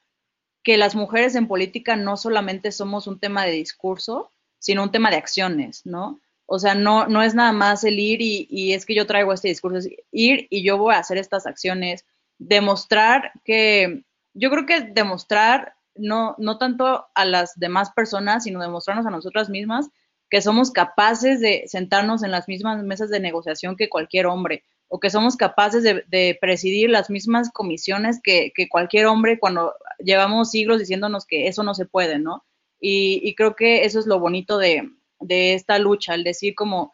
que 0.64 0.78
las 0.78 0.95
mujeres 0.95 1.36
en 1.36 1.47
política 1.47 1.95
no 1.95 2.18
solamente 2.18 2.72
somos 2.72 3.07
un 3.07 3.20
tema 3.20 3.45
de 3.45 3.51
discurso, 3.51 4.32
sino 4.59 4.84
un 4.84 4.91
tema 4.91 5.09
de 5.09 5.18
acciones, 5.18 5.86
¿no? 5.86 6.20
O 6.45 6.59
sea, 6.59 6.76
no, 6.76 7.07
no 7.07 7.22
es 7.22 7.36
nada 7.36 7.51
más 7.51 7.84
el 7.84 7.99
ir 7.99 8.22
y, 8.22 8.47
y 8.49 8.74
es 8.74 8.86
que 8.86 8.95
yo 8.95 9.05
traigo 9.05 9.34
este 9.34 9.49
discurso, 9.49 9.78
es 9.78 9.89
ir 10.11 10.47
y 10.49 10.64
yo 10.64 10.78
voy 10.78 10.93
a 10.95 10.99
hacer 10.99 11.18
estas 11.18 11.45
acciones, 11.45 12.05
demostrar 12.38 13.32
que, 13.43 14.03
yo 14.34 14.49
creo 14.49 14.66
que 14.66 14.82
demostrar 14.82 15.76
no, 15.95 16.36
no 16.38 16.57
tanto 16.57 17.07
a 17.14 17.26
las 17.26 17.57
demás 17.59 17.91
personas, 17.91 18.43
sino 18.43 18.61
demostrarnos 18.61 19.05
a 19.05 19.11
nosotras 19.11 19.49
mismas 19.49 19.89
que 20.30 20.41
somos 20.41 20.72
capaces 20.72 21.39
de 21.39 21.66
sentarnos 21.68 22.24
en 22.24 22.32
las 22.32 22.47
mismas 22.47 22.84
mesas 22.84 23.09
de 23.09 23.20
negociación 23.20 23.76
que 23.76 23.89
cualquier 23.89 24.26
hombre, 24.26 24.64
o 24.88 25.00
que 25.00 25.10
somos 25.10 25.36
capaces 25.36 25.84
de, 25.84 26.38
presidir 26.40 26.90
las 26.90 27.10
mismas 27.10 27.52
comisiones 27.52 28.20
que, 28.24 28.54
cualquier 28.70 29.08
hombre 29.08 29.40
cuando 29.40 29.74
llevamos 30.00 30.52
siglos 30.52 30.80
diciéndonos 30.80 31.26
que 31.26 31.48
eso 31.48 31.64
no 31.64 31.74
se 31.74 31.86
puede, 31.86 32.20
¿no? 32.20 32.46
Y, 32.80 33.34
creo 33.36 33.56
que 33.56 33.86
eso 33.86 34.00
es 34.00 34.06
lo 34.06 34.20
bonito 34.20 34.58
de, 34.58 34.92
esta 35.30 35.80
lucha, 35.80 36.14
el 36.16 36.24
decir 36.24 36.54
como, 36.54 36.94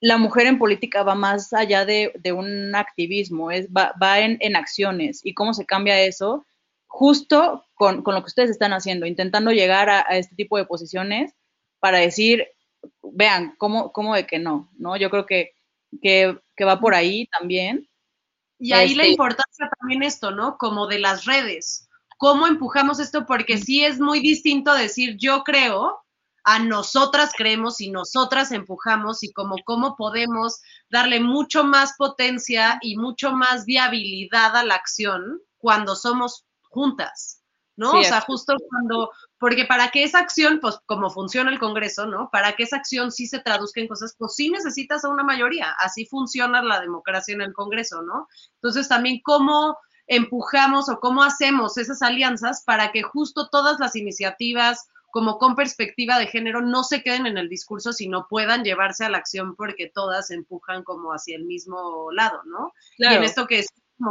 la 0.00 0.16
mujer 0.16 0.46
en 0.46 0.58
política 0.58 1.02
va 1.02 1.14
más 1.14 1.52
allá 1.52 1.84
de, 1.84 2.12
un 2.32 2.74
activismo, 2.74 3.50
es, 3.50 3.68
va, 3.68 4.20
en, 4.20 4.56
acciones. 4.56 5.20
¿Y 5.24 5.34
cómo 5.34 5.54
se 5.54 5.66
cambia 5.66 6.00
eso? 6.00 6.46
Justo 6.86 7.66
con, 7.74 8.04
lo 8.06 8.22
que 8.22 8.28
ustedes 8.28 8.50
están 8.50 8.72
haciendo, 8.72 9.06
intentando 9.06 9.50
llegar 9.50 9.90
a, 9.90 10.00
este 10.16 10.36
tipo 10.36 10.56
de 10.56 10.66
posiciones 10.66 11.34
para 11.80 11.98
decir, 11.98 12.46
vean, 13.02 13.54
¿cómo, 13.58 14.14
de 14.14 14.26
que 14.26 14.38
no? 14.38 14.70
¿no? 14.78 14.96
Yo 14.96 15.10
creo 15.10 15.26
que, 15.26 15.52
que 16.58 16.64
va 16.64 16.80
por 16.80 16.94
ahí 16.94 17.26
también. 17.38 17.88
Y 18.58 18.72
ahí 18.72 18.90
este, 18.90 18.96
la 18.96 19.06
importancia 19.06 19.70
también 19.78 20.02
esto, 20.02 20.32
¿no? 20.32 20.58
Como 20.58 20.88
de 20.88 20.98
las 20.98 21.24
redes. 21.24 21.88
¿Cómo 22.18 22.48
empujamos 22.48 22.98
esto? 22.98 23.24
Porque 23.24 23.58
sí 23.58 23.84
es 23.84 24.00
muy 24.00 24.18
distinto 24.18 24.74
decir 24.74 25.16
yo 25.16 25.44
creo 25.44 26.04
a 26.42 26.58
nosotras 26.58 27.30
creemos 27.36 27.80
y 27.80 27.90
nosotras 27.90 28.50
empujamos 28.52 29.22
y 29.22 29.32
como 29.32 29.56
cómo 29.64 29.96
podemos 29.96 30.60
darle 30.90 31.20
mucho 31.20 31.62
más 31.62 31.94
potencia 31.96 32.78
y 32.80 32.96
mucho 32.96 33.32
más 33.32 33.64
viabilidad 33.64 34.56
a 34.56 34.64
la 34.64 34.74
acción 34.74 35.40
cuando 35.58 35.94
somos 35.94 36.44
juntas, 36.62 37.42
¿no? 37.76 37.92
Sí, 37.92 37.98
o 37.98 38.04
sea, 38.04 38.20
justo 38.22 38.54
cuando, 38.68 39.10
porque 39.38 39.64
para 39.64 39.90
que 39.90 40.02
esa 40.02 40.18
acción, 40.18 40.58
pues 40.60 40.78
como 40.86 41.10
funciona 41.10 41.50
el 41.50 41.58
Congreso, 41.58 42.06
¿no? 42.06 42.28
Para 42.30 42.54
que 42.54 42.64
esa 42.64 42.76
acción 42.76 43.12
sí 43.12 43.26
se 43.26 43.38
traduzca 43.38 43.80
en 43.80 43.88
cosas, 43.88 44.14
pues 44.18 44.34
sí 44.34 44.50
necesitas 44.50 45.04
a 45.04 45.08
una 45.08 45.24
mayoría, 45.24 45.74
así 45.78 46.06
funciona 46.06 46.62
la 46.62 46.80
democracia 46.80 47.34
en 47.34 47.42
el 47.42 47.52
Congreso, 47.52 48.02
¿no? 48.02 48.28
Entonces 48.54 48.88
también 48.88 49.20
cómo 49.22 49.76
empujamos 50.08 50.88
o 50.88 50.98
cómo 50.98 51.22
hacemos 51.22 51.78
esas 51.78 52.02
alianzas 52.02 52.64
para 52.64 52.90
que 52.92 53.02
justo 53.02 53.48
todas 53.48 53.78
las 53.78 53.94
iniciativas 53.94 54.88
como 55.10 55.38
con 55.38 55.54
perspectiva 55.54 56.18
de 56.18 56.26
género 56.26 56.60
no 56.60 56.84
se 56.84 57.02
queden 57.02 57.26
en 57.26 57.38
el 57.38 57.48
discurso, 57.48 57.92
sino 57.92 58.26
puedan 58.28 58.62
llevarse 58.62 59.04
a 59.04 59.08
la 59.08 59.18
acción 59.18 59.54
porque 59.56 59.90
todas 59.92 60.30
empujan 60.30 60.82
como 60.82 61.12
hacia 61.12 61.36
el 61.36 61.44
mismo 61.44 62.10
lado, 62.12 62.42
¿no? 62.44 62.72
Claro. 62.96 63.14
Y 63.14 63.18
en 63.18 63.24
esto 63.24 63.46
que 63.46 63.60
es 63.60 63.68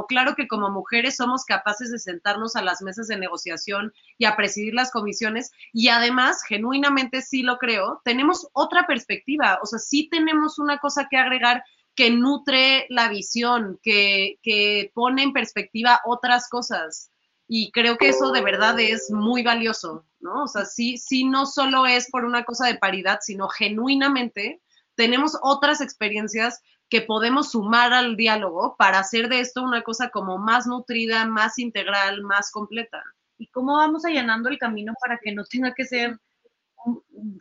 claro 0.07 0.35
que 0.35 0.47
como 0.47 0.69
mujeres 0.69 1.15
somos 1.15 1.45
capaces 1.45 1.91
de 1.91 1.99
sentarnos 1.99 2.55
a 2.55 2.61
las 2.61 2.81
mesas 2.81 3.07
de 3.07 3.17
negociación 3.17 3.93
y 4.17 4.25
a 4.25 4.35
presidir 4.35 4.73
las 4.73 4.91
comisiones 4.91 5.51
y 5.73 5.89
además, 5.89 6.43
genuinamente 6.47 7.21
sí 7.21 7.43
lo 7.43 7.57
creo, 7.57 8.01
tenemos 8.03 8.47
otra 8.53 8.85
perspectiva, 8.85 9.59
o 9.61 9.65
sea, 9.65 9.79
sí 9.79 10.09
tenemos 10.09 10.59
una 10.59 10.77
cosa 10.79 11.07
que 11.09 11.17
agregar 11.17 11.63
que 11.95 12.11
nutre 12.11 12.85
la 12.89 13.09
visión, 13.09 13.79
que, 13.81 14.37
que 14.43 14.91
pone 14.93 15.23
en 15.23 15.33
perspectiva 15.33 15.99
otras 16.05 16.47
cosas. 16.47 17.09
Y 17.47 17.71
creo 17.71 17.97
que 17.97 18.09
eso 18.09 18.31
de 18.31 18.41
verdad 18.41 18.79
es 18.79 19.09
muy 19.09 19.41
valioso, 19.41 20.05
¿no? 20.19 20.43
O 20.43 20.47
sea, 20.47 20.65
sí, 20.65 20.97
sí 20.97 21.23
no 21.23 21.45
solo 21.45 21.87
es 21.87 22.11
por 22.11 22.23
una 22.23 22.43
cosa 22.43 22.67
de 22.67 22.77
paridad, 22.77 23.19
sino 23.21 23.47
genuinamente 23.47 24.61
tenemos 24.95 25.37
otras 25.41 25.79
experiencias 25.79 26.61
que 26.89 27.01
podemos 27.01 27.51
sumar 27.51 27.93
al 27.93 28.15
diálogo 28.15 28.75
para 28.77 28.99
hacer 28.99 29.29
de 29.29 29.39
esto 29.39 29.63
una 29.63 29.81
cosa 29.81 30.09
como 30.09 30.37
más 30.37 30.67
nutrida, 30.67 31.25
más 31.25 31.59
integral, 31.59 32.21
más 32.23 32.51
completa. 32.51 33.03
¿Y 33.37 33.47
cómo 33.47 33.77
vamos 33.77 34.05
allanando 34.05 34.49
el 34.49 34.57
camino 34.57 34.93
para 34.99 35.19
que 35.19 35.33
no 35.33 35.43
tenga 35.43 35.73
que 35.73 35.85
ser 35.85 36.17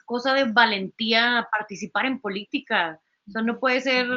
cosa 0.04 0.34
de 0.34 0.44
valentía 0.44 1.48
participar 1.56 2.06
en 2.06 2.20
política? 2.20 3.00
O 3.28 3.30
sea, 3.30 3.42
no 3.42 3.58
puede 3.58 3.80
ser 3.80 4.08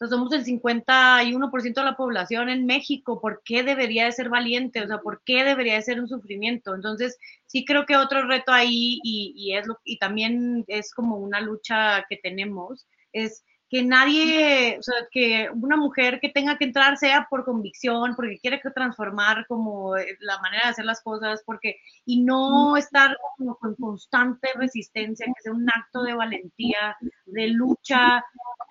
sea, 0.00 0.08
somos 0.08 0.32
el 0.32 0.44
51% 0.44 1.74
de 1.74 1.84
la 1.84 1.96
población 1.96 2.48
en 2.48 2.66
México, 2.66 3.20
¿por 3.20 3.42
qué 3.44 3.62
debería 3.62 4.06
de 4.06 4.12
ser 4.12 4.30
valiente? 4.30 4.82
O 4.82 4.86
sea, 4.86 4.98
¿por 4.98 5.22
qué 5.24 5.44
debería 5.44 5.74
de 5.74 5.82
ser 5.82 6.00
un 6.00 6.08
sufrimiento? 6.08 6.74
Entonces, 6.74 7.18
sí 7.46 7.64
creo 7.64 7.86
que 7.86 7.96
otro 7.96 8.26
reto 8.26 8.52
ahí, 8.52 8.98
y 9.04 9.54
es 9.54 9.66
lo, 9.66 9.78
y 9.84 9.98
también 9.98 10.64
es 10.68 10.94
como 10.94 11.16
una 11.16 11.40
lucha 11.40 12.06
que 12.08 12.16
tenemos, 12.16 12.86
es 13.12 13.44
que 13.70 13.84
nadie, 13.84 14.76
o 14.80 14.82
sea, 14.82 14.96
que 15.12 15.48
una 15.54 15.76
mujer 15.76 16.18
que 16.20 16.28
tenga 16.28 16.58
que 16.58 16.64
entrar 16.64 16.96
sea 16.96 17.28
por 17.30 17.44
convicción, 17.44 18.16
porque 18.16 18.40
quiere 18.40 18.60
transformar 18.74 19.46
como 19.46 19.96
eh, 19.96 20.16
la 20.18 20.40
manera 20.40 20.64
de 20.64 20.70
hacer 20.70 20.84
las 20.84 21.00
cosas, 21.00 21.40
porque, 21.46 21.76
y 22.04 22.20
no 22.20 22.76
estar 22.76 23.16
como 23.38 23.54
con 23.54 23.76
constante 23.76 24.48
resistencia, 24.56 25.24
que 25.26 25.42
sea 25.42 25.52
un 25.52 25.68
acto 25.70 26.02
de 26.02 26.14
valentía, 26.14 26.96
de 27.26 27.46
lucha, 27.46 28.24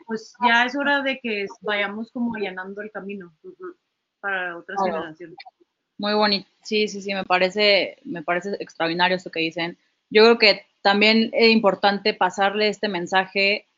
pues 0.06 0.34
ya 0.46 0.66
es 0.66 0.76
hora 0.76 1.02
de 1.02 1.18
que 1.24 1.46
vayamos 1.62 2.12
como 2.12 2.36
allanando 2.36 2.82
el 2.82 2.92
camino 2.92 3.34
para 4.20 4.58
otras 4.58 4.84
generaciones. 4.84 5.38
Muy 5.98 6.14
bonito, 6.14 6.50
sí, 6.64 6.90
sí, 6.90 7.02
sí, 7.02 7.14
me 7.14 7.24
parece, 7.24 8.00
me 8.04 8.22
parece 8.22 8.58
extraordinario 8.60 9.16
esto 9.16 9.32
que 9.32 9.40
dicen. 9.40 9.78
Yo 10.10 10.24
creo 10.24 10.38
que 10.38 10.66
también 10.82 11.30
es 11.32 11.52
importante 11.52 12.14
pasarle 12.14 12.68
este 12.68 12.90
mensaje 12.90 13.69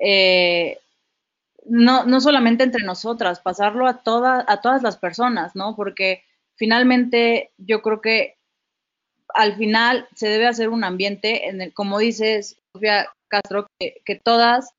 eh, 0.00 0.78
no, 1.64 2.04
no 2.04 2.20
solamente 2.20 2.64
entre 2.64 2.84
nosotras, 2.84 3.40
pasarlo 3.40 3.86
a, 3.86 4.02
toda, 4.02 4.44
a 4.48 4.60
todas 4.60 4.82
las 4.82 4.96
personas, 4.96 5.54
¿no? 5.54 5.76
Porque 5.76 6.24
finalmente 6.56 7.50
yo 7.58 7.82
creo 7.82 8.00
que 8.00 8.36
al 9.34 9.56
final 9.56 10.08
se 10.14 10.28
debe 10.28 10.46
hacer 10.46 10.70
un 10.70 10.84
ambiente 10.84 11.48
en 11.48 11.60
el, 11.60 11.74
como 11.74 11.98
dices, 11.98 12.56
Sofía 12.72 13.08
Castro, 13.28 13.66
que, 13.78 14.20
todas, 14.24 14.70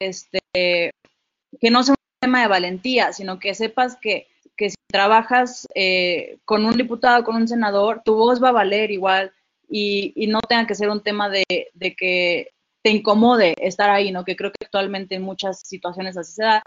este, 0.00 0.40
que 0.52 1.70
no 1.70 1.82
sea 1.82 1.94
un 1.98 2.20
tema 2.20 2.42
de 2.42 2.48
valentía, 2.48 3.12
sino 3.12 3.38
que 3.38 3.54
sepas 3.54 3.96
que, 3.96 4.28
que 4.56 4.70
si 4.70 4.76
trabajas 4.88 5.66
eh, 5.74 6.38
con 6.44 6.64
un 6.64 6.76
diputado, 6.76 7.24
con 7.24 7.36
un 7.36 7.48
senador, 7.48 8.02
tu 8.04 8.14
voz 8.14 8.42
va 8.42 8.50
a 8.50 8.52
valer 8.52 8.90
igual 8.92 9.32
y, 9.68 10.12
y 10.14 10.28
no 10.28 10.40
tenga 10.40 10.66
que 10.66 10.74
ser 10.74 10.90
un 10.90 11.02
tema 11.02 11.28
de, 11.28 11.44
de 11.48 11.94
que 11.96 12.52
te 12.82 12.90
incomode 12.90 13.54
estar 13.58 13.90
ahí, 13.90 14.10
¿no? 14.12 14.24
Que 14.24 14.36
creo 14.36 14.52
que 14.52 14.64
actualmente 14.64 15.14
en 15.14 15.22
muchas 15.22 15.60
situaciones 15.60 16.16
así 16.16 16.32
se 16.32 16.44
da. 16.44 16.64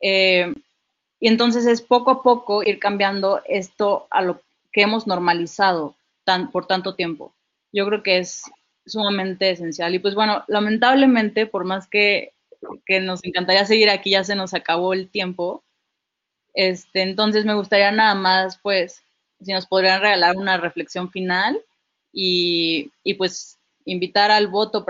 Eh, 0.00 0.52
y 1.20 1.28
entonces 1.28 1.66
es 1.66 1.80
poco 1.80 2.10
a 2.10 2.22
poco 2.22 2.62
ir 2.62 2.78
cambiando 2.78 3.40
esto 3.46 4.06
a 4.10 4.22
lo 4.22 4.42
que 4.72 4.82
hemos 4.82 5.06
normalizado 5.06 5.94
tan, 6.24 6.50
por 6.50 6.66
tanto 6.66 6.94
tiempo. 6.94 7.34
Yo 7.72 7.86
creo 7.86 8.02
que 8.02 8.18
es 8.18 8.42
sumamente 8.86 9.50
esencial. 9.50 9.94
Y 9.94 9.98
pues 9.98 10.14
bueno, 10.14 10.44
lamentablemente, 10.48 11.46
por 11.46 11.64
más 11.64 11.88
que, 11.88 12.32
que 12.86 13.00
nos 13.00 13.24
encantaría 13.24 13.64
seguir 13.64 13.90
aquí, 13.90 14.10
ya 14.10 14.24
se 14.24 14.36
nos 14.36 14.54
acabó 14.54 14.92
el 14.92 15.08
tiempo. 15.08 15.62
Este, 16.54 17.02
entonces 17.02 17.44
me 17.44 17.54
gustaría 17.54 17.90
nada 17.90 18.14
más, 18.14 18.58
pues, 18.62 19.02
si 19.40 19.52
nos 19.52 19.66
podrían 19.66 20.00
regalar 20.00 20.36
una 20.36 20.56
reflexión 20.56 21.10
final 21.10 21.60
y, 22.12 22.90
y 23.02 23.14
pues 23.14 23.58
invitar 23.84 24.30
al 24.30 24.46
voto 24.48 24.84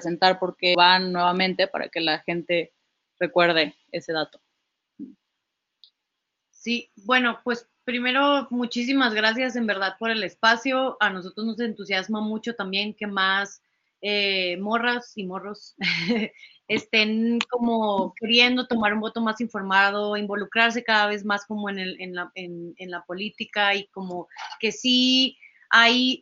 presentar 0.00 0.38
porque 0.38 0.72
van 0.74 1.12
nuevamente 1.12 1.68
para 1.68 1.88
que 1.88 2.00
la 2.00 2.20
gente 2.20 2.72
recuerde 3.18 3.74
ese 3.92 4.14
dato. 4.14 4.40
Sí, 6.50 6.90
bueno, 7.04 7.38
pues 7.44 7.68
primero 7.84 8.46
muchísimas 8.50 9.12
gracias 9.12 9.56
en 9.56 9.66
verdad 9.66 9.96
por 9.98 10.10
el 10.10 10.24
espacio. 10.24 10.96
A 11.00 11.10
nosotros 11.10 11.46
nos 11.46 11.60
entusiasma 11.60 12.20
mucho 12.20 12.54
también 12.54 12.94
que 12.94 13.06
más 13.06 13.62
eh, 14.00 14.56
morras 14.56 15.12
y 15.16 15.26
morros 15.26 15.74
estén 16.68 17.38
como 17.50 18.14
queriendo 18.18 18.66
tomar 18.66 18.94
un 18.94 19.00
voto 19.00 19.20
más 19.20 19.38
informado, 19.42 20.16
involucrarse 20.16 20.82
cada 20.82 21.08
vez 21.08 21.26
más 21.26 21.44
como 21.44 21.68
en, 21.68 21.78
el, 21.78 22.00
en, 22.00 22.14
la, 22.14 22.30
en, 22.34 22.74
en 22.78 22.90
la 22.90 23.04
política 23.04 23.74
y 23.74 23.86
como 23.88 24.28
que 24.60 24.72
sí 24.72 25.36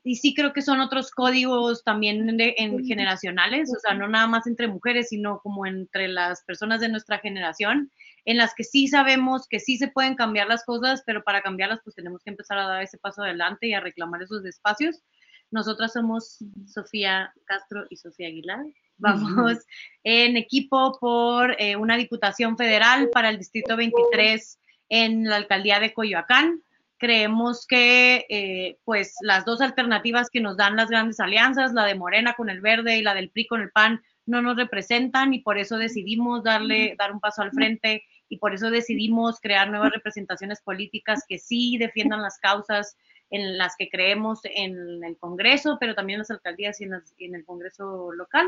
y 0.04 0.16
sí 0.16 0.34
creo 0.34 0.52
que 0.52 0.62
son 0.62 0.80
otros 0.80 1.10
códigos 1.10 1.82
también 1.82 2.38
en 2.38 2.84
generacionales, 2.84 3.72
o 3.74 3.80
sea, 3.80 3.94
no 3.94 4.06
nada 4.06 4.26
más 4.26 4.46
entre 4.46 4.68
mujeres, 4.68 5.08
sino 5.08 5.40
como 5.40 5.64
entre 5.66 6.08
las 6.08 6.42
personas 6.42 6.80
de 6.80 6.90
nuestra 6.90 7.18
generación, 7.18 7.90
en 8.26 8.36
las 8.36 8.54
que 8.54 8.64
sí 8.64 8.88
sabemos 8.88 9.46
que 9.48 9.58
sí 9.58 9.78
se 9.78 9.88
pueden 9.88 10.16
cambiar 10.16 10.48
las 10.48 10.64
cosas, 10.64 11.02
pero 11.06 11.24
para 11.24 11.40
cambiarlas 11.40 11.80
pues 11.82 11.96
tenemos 11.96 12.22
que 12.22 12.30
empezar 12.30 12.58
a 12.58 12.68
dar 12.68 12.82
ese 12.82 12.98
paso 12.98 13.22
adelante 13.22 13.66
y 13.66 13.72
a 13.72 13.80
reclamar 13.80 14.22
esos 14.22 14.44
espacios. 14.44 15.02
Nosotras 15.50 15.94
somos 15.94 16.44
Sofía 16.66 17.32
Castro 17.46 17.86
y 17.88 17.96
Sofía 17.96 18.28
Aguilar. 18.28 18.66
Vamos 18.98 19.58
en 20.04 20.36
equipo 20.36 20.98
por 21.00 21.56
eh, 21.58 21.76
una 21.76 21.96
diputación 21.96 22.58
federal 22.58 23.08
para 23.12 23.30
el 23.30 23.38
Distrito 23.38 23.76
23 23.76 24.58
en 24.90 25.24
la 25.24 25.36
alcaldía 25.36 25.80
de 25.80 25.94
Coyoacán 25.94 26.62
creemos 26.98 27.66
que 27.66 28.26
eh, 28.28 28.78
pues 28.84 29.14
las 29.22 29.44
dos 29.44 29.60
alternativas 29.60 30.30
que 30.30 30.40
nos 30.40 30.56
dan 30.56 30.76
las 30.76 30.90
grandes 30.90 31.20
alianzas, 31.20 31.72
la 31.72 31.84
de 31.84 31.94
Morena 31.94 32.34
con 32.34 32.50
el 32.50 32.60
verde 32.60 32.98
y 32.98 33.02
la 33.02 33.14
del 33.14 33.30
PRI 33.30 33.46
con 33.46 33.60
el 33.62 33.70
PAN, 33.70 34.02
no 34.26 34.42
nos 34.42 34.56
representan 34.56 35.32
y 35.32 35.40
por 35.40 35.58
eso 35.58 35.78
decidimos 35.78 36.44
darle, 36.44 36.94
dar 36.98 37.12
un 37.12 37.20
paso 37.20 37.42
al 37.42 37.52
frente 37.52 38.04
y 38.28 38.36
por 38.36 38.52
eso 38.52 38.70
decidimos 38.70 39.40
crear 39.40 39.70
nuevas 39.70 39.92
representaciones 39.92 40.60
políticas 40.60 41.24
que 41.26 41.38
sí 41.38 41.78
defiendan 41.78 42.20
las 42.20 42.38
causas 42.38 42.96
en 43.30 43.56
las 43.56 43.74
que 43.78 43.88
creemos 43.88 44.40
en 44.44 45.02
el 45.04 45.16
Congreso, 45.18 45.78
pero 45.80 45.94
también 45.94 46.16
en 46.16 46.20
las 46.20 46.30
alcaldías 46.30 46.80
y 46.80 46.84
en, 46.84 46.90
las, 46.90 47.14
y 47.16 47.24
en 47.26 47.34
el 47.36 47.44
Congreso 47.44 48.12
local. 48.12 48.46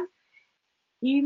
Y 1.00 1.24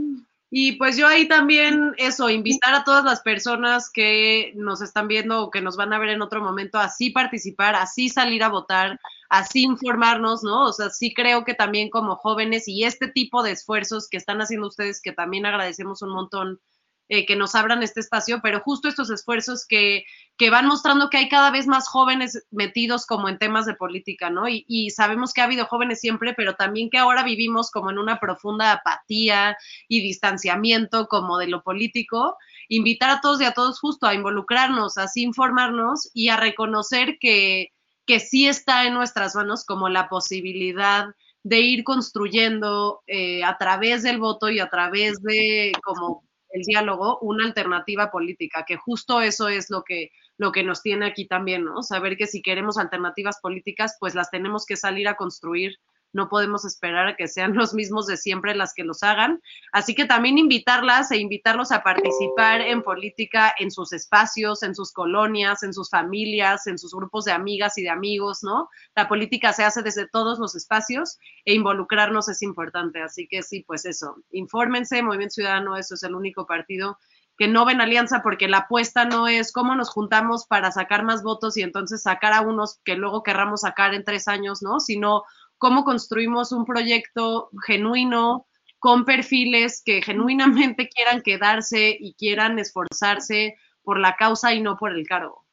y 0.57 0.77
pues 0.77 0.97
yo 0.97 1.09
ahí 1.09 1.27
también 1.27 1.95
eso, 1.99 2.31
invitar 2.31 2.75
a 2.75 2.85
todas 2.85 3.05
las 3.05 3.23
personas 3.23 3.91
que 3.91 4.53
nos 4.55 4.83
están 4.83 5.09
viendo 5.09 5.43
o 5.43 5.51
que 5.51 5.61
nos 5.61 5.77
van 5.77 5.93
a 5.93 5.99
ver 5.99 6.11
en 6.11 6.23
otro 6.23 6.41
momento, 6.41 6.79
así 6.79 7.11
participar, 7.11 7.75
así 7.75 8.09
salir 8.09 8.45
a 8.45 8.51
votar, 8.51 9.01
así 9.29 9.65
informarnos, 9.65 10.45
¿no? 10.45 10.67
O 10.67 10.73
sea, 10.73 10.91
sí 10.91 11.13
creo 11.13 11.45
que 11.45 11.55
también 11.55 11.91
como 11.91 12.15
jóvenes 12.15 12.69
y 12.69 12.85
este 12.85 13.09
tipo 13.09 13.43
de 13.43 13.51
esfuerzos 13.51 14.09
que 14.09 14.17
están 14.17 14.41
haciendo 14.41 14.69
ustedes, 14.69 15.03
que 15.03 15.11
también 15.11 15.45
agradecemos 15.45 16.03
un 16.03 16.11
montón 16.11 16.61
eh, 17.09 17.27
que 17.27 17.37
nos 17.37 17.55
abran 17.55 17.83
este 17.83 18.01
espacio, 18.01 18.41
pero 18.43 18.61
justo 18.61 18.89
estos 18.89 19.11
esfuerzos 19.11 19.67
que, 19.67 20.05
que, 20.39 20.49
van 20.49 20.67
mostrando 20.67 21.11
que 21.11 21.19
hay 21.19 21.29
cada 21.29 21.51
vez 21.51 21.67
más 21.67 21.87
jóvenes 21.87 22.47
metidos 22.51 23.05
como 23.05 23.29
en 23.29 23.39
temas 23.39 23.67
de 23.67 23.75
política, 23.75 24.31
¿no? 24.31 24.49
Y, 24.49 24.65
y, 24.69 24.89
sabemos 24.89 25.35
que 25.35 25.43
ha 25.43 25.45
habido 25.45 25.67
jóvenes 25.67 26.01
siempre, 26.01 26.33
pero 26.35 26.55
también 26.55 26.89
que 26.89 26.97
ahora 26.97 27.23
vivimos 27.23 27.71
como 27.71 27.91
en 27.91 27.99
una 27.99 28.21
profunda 28.21 28.73
apatía 28.73 29.57
y 29.87 30.01
distanciamiento 30.01 31.07
como 31.07 31.37
de 31.37 31.49
lo 31.49 31.63
político. 31.63 32.39
Invitar 32.69 33.11
a 33.11 33.21
todos 33.21 33.41
y 33.43 33.45
a 33.45 33.53
todos 33.53 33.81
justo 33.81 34.07
a 34.07 34.15
involucrarnos, 34.15 34.97
así 34.97 35.23
informarnos 35.23 36.11
y 36.15 36.31
a 36.31 36.39
reconocer 36.39 37.19
que, 37.21 37.73
que 38.07 38.19
sí 38.19 38.47
está 38.47 38.87
en 38.87 38.95
nuestras 38.95 39.35
manos 39.35 39.65
como 39.67 39.91
la 39.91 40.09
posibilidad 40.09 41.09
de 41.43 41.61
ir 41.61 41.85
construyendo 41.85 43.03
eh, 43.07 43.45
a 43.45 43.59
través 43.59 44.03
del 44.03 44.19
voto 44.19 44.49
y 44.49 44.61
a 44.61 44.71
través 44.71 45.21
de 45.23 45.73
como 45.83 46.25
el 46.55 46.63
diálogo 46.63 47.19
una 47.21 47.45
alternativa 47.45 48.13
política, 48.13 48.65
que 48.65 48.77
justo 48.77 49.21
eso 49.21 49.49
es 49.49 49.71
lo 49.71 49.83
que, 49.83 50.11
lo 50.39 50.53
que 50.53 50.63
nos 50.63 50.83
tiene 50.83 51.07
aquí 51.07 51.27
también, 51.27 51.65
¿no? 51.65 51.83
Saber 51.83 52.17
que 52.17 52.29
si 52.29 52.43
queremos 52.43 52.79
alternativas 52.79 53.41
políticas, 53.41 53.97
pues 53.99 54.15
las 54.15 54.31
tenemos 54.31 54.65
que 54.65 54.77
salir 54.77 55.09
a 55.09 55.17
construir 55.17 55.79
no 56.15 56.29
podemos 56.29 56.65
esperar 56.65 57.09
a 57.09 57.17
que 57.17 57.29
sean 57.29 57.55
los 57.55 57.75
mismos 57.75 58.07
de 58.07 58.17
siempre 58.17 58.55
las 58.55 58.73
que 58.73 58.85
los 58.85 59.03
hagan. 59.03 59.43
Así 59.73 59.95
que 59.95 60.07
también 60.07 60.39
invitarlas 60.39 61.11
e 61.11 61.19
invitarlos 61.19 61.73
a 61.73 61.83
participar 61.83 62.63
en 62.63 62.83
política 62.83 63.55
en 63.59 63.71
sus 63.71 63.93
espacios, 63.93 64.63
en 64.63 64.75
sus 64.75 64.93
colonias, 64.93 65.63
en 65.63 65.75
sus 65.75 65.91
familias, 65.91 66.67
en 66.67 66.79
sus 66.79 66.95
grupos 66.95 67.25
de 67.25 67.33
amigas 67.33 67.77
y 67.77 67.83
de 67.83 67.91
amigos, 67.91 68.43
¿no? 68.43 68.71
La 68.95 69.09
política 69.09 69.53
se 69.53 69.65
hace 69.65 69.83
desde 69.83 70.09
todos 70.09 70.39
los 70.39 70.55
espacios 70.55 71.19
e 71.45 71.53
involucrarnos 71.53 72.29
es 72.29 72.41
importante. 72.43 73.03
Así 73.03 73.27
que 73.29 73.43
sí, 73.43 73.65
pues 73.67 73.85
eso, 73.85 74.17
infórmense, 74.31 75.03
Movimiento 75.03 75.35
Ciudadano, 75.35 75.77
eso 75.77 75.95
es 75.95 76.03
el 76.05 76.15
único 76.15 76.47
partido 76.47 76.97
que 77.37 77.49
no 77.49 77.65
ven 77.65 77.81
alianza 77.81 78.23
porque 78.23 78.49
la 78.49 78.59
apuesta 78.59 79.05
no 79.05 79.27
es 79.27 79.53
cómo 79.53 79.75
nos 79.75 79.91
juntamos 79.91 80.47
para 80.47 80.71
sacar 80.71 81.05
más 81.05 81.23
votos 81.23 81.57
y 81.57 81.63
entonces 81.63 82.03
sacar 82.03 82.33
a 82.33 82.43
unos 82.43 82.81
que 82.85 82.95
luego 82.95 83.23
querramos 83.23 83.63
sacar 83.63 83.95
en 83.95 84.05
tres 84.05 84.29
años, 84.29 84.63
¿no? 84.63 84.79
Sino 84.79 85.25
cómo 85.59 85.85
construimos 85.85 86.53
un 86.53 86.65
proyecto 86.65 87.51
genuino 87.67 88.47
con 88.79 89.05
perfiles 89.07 89.83
que 89.83 90.03
genuinamente 90.03 90.89
quieran 90.95 91.23
quedarse 91.23 91.97
y 91.99 92.15
quieran 92.15 92.59
esforzarse 92.59 93.57
por 93.83 93.99
la 93.99 94.17
causa 94.17 94.53
y 94.53 94.61
no 94.61 94.77
por 94.77 94.93
el 94.93 95.07
cargo. 95.07 95.45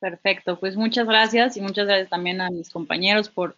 Perfecto, 0.00 0.58
pues 0.58 0.76
muchas 0.76 1.06
gracias 1.06 1.56
y 1.56 1.60
muchas 1.60 1.86
gracias 1.86 2.10
también 2.10 2.40
a 2.40 2.50
mis 2.50 2.70
compañeros 2.70 3.28
por, 3.28 3.56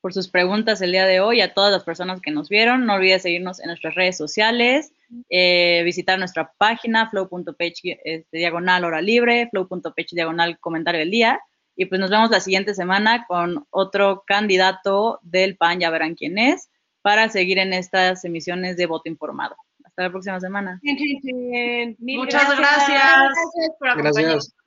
por 0.00 0.12
sus 0.12 0.28
preguntas 0.28 0.80
el 0.82 0.90
día 0.90 1.06
de 1.06 1.20
hoy, 1.20 1.40
a 1.40 1.54
todas 1.54 1.70
las 1.70 1.84
personas 1.84 2.20
que 2.20 2.32
nos 2.32 2.48
vieron. 2.48 2.84
No 2.84 2.94
olvides 2.94 3.22
seguirnos 3.22 3.60
en 3.60 3.66
nuestras 3.66 3.94
redes 3.94 4.16
sociales, 4.16 4.92
eh, 5.28 5.82
visitar 5.84 6.18
nuestra 6.18 6.52
página 6.58 7.10
flow.page 7.10 8.00
este, 8.04 8.38
diagonal 8.38 8.84
hora 8.84 9.00
libre, 9.00 9.48
flow.page 9.50 10.16
diagonal 10.16 10.58
comentario 10.58 10.98
del 10.98 11.10
día 11.10 11.40
y 11.76 11.86
pues 11.86 12.00
nos 12.00 12.10
vemos 12.10 12.30
la 12.30 12.40
siguiente 12.40 12.74
semana 12.74 13.26
con 13.26 13.66
otro 13.70 14.24
candidato 14.26 15.18
del 15.22 15.56
PAN, 15.56 15.80
ya 15.80 15.90
verán 15.90 16.14
quién 16.14 16.38
es, 16.38 16.68
para 17.02 17.28
seguir 17.28 17.58
en 17.58 17.72
estas 17.72 18.24
emisiones 18.24 18.76
de 18.76 18.86
voto 18.86 19.08
informado. 19.08 19.56
Hasta 19.84 20.02
la 20.04 20.10
próxima 20.10 20.40
semana. 20.40 20.80
Muchas 21.98 22.56
gracias. 22.56 22.88
Gracias 22.88 23.70
por 23.78 23.88
acompañarnos. 23.88 24.14
Gracias. 24.24 24.63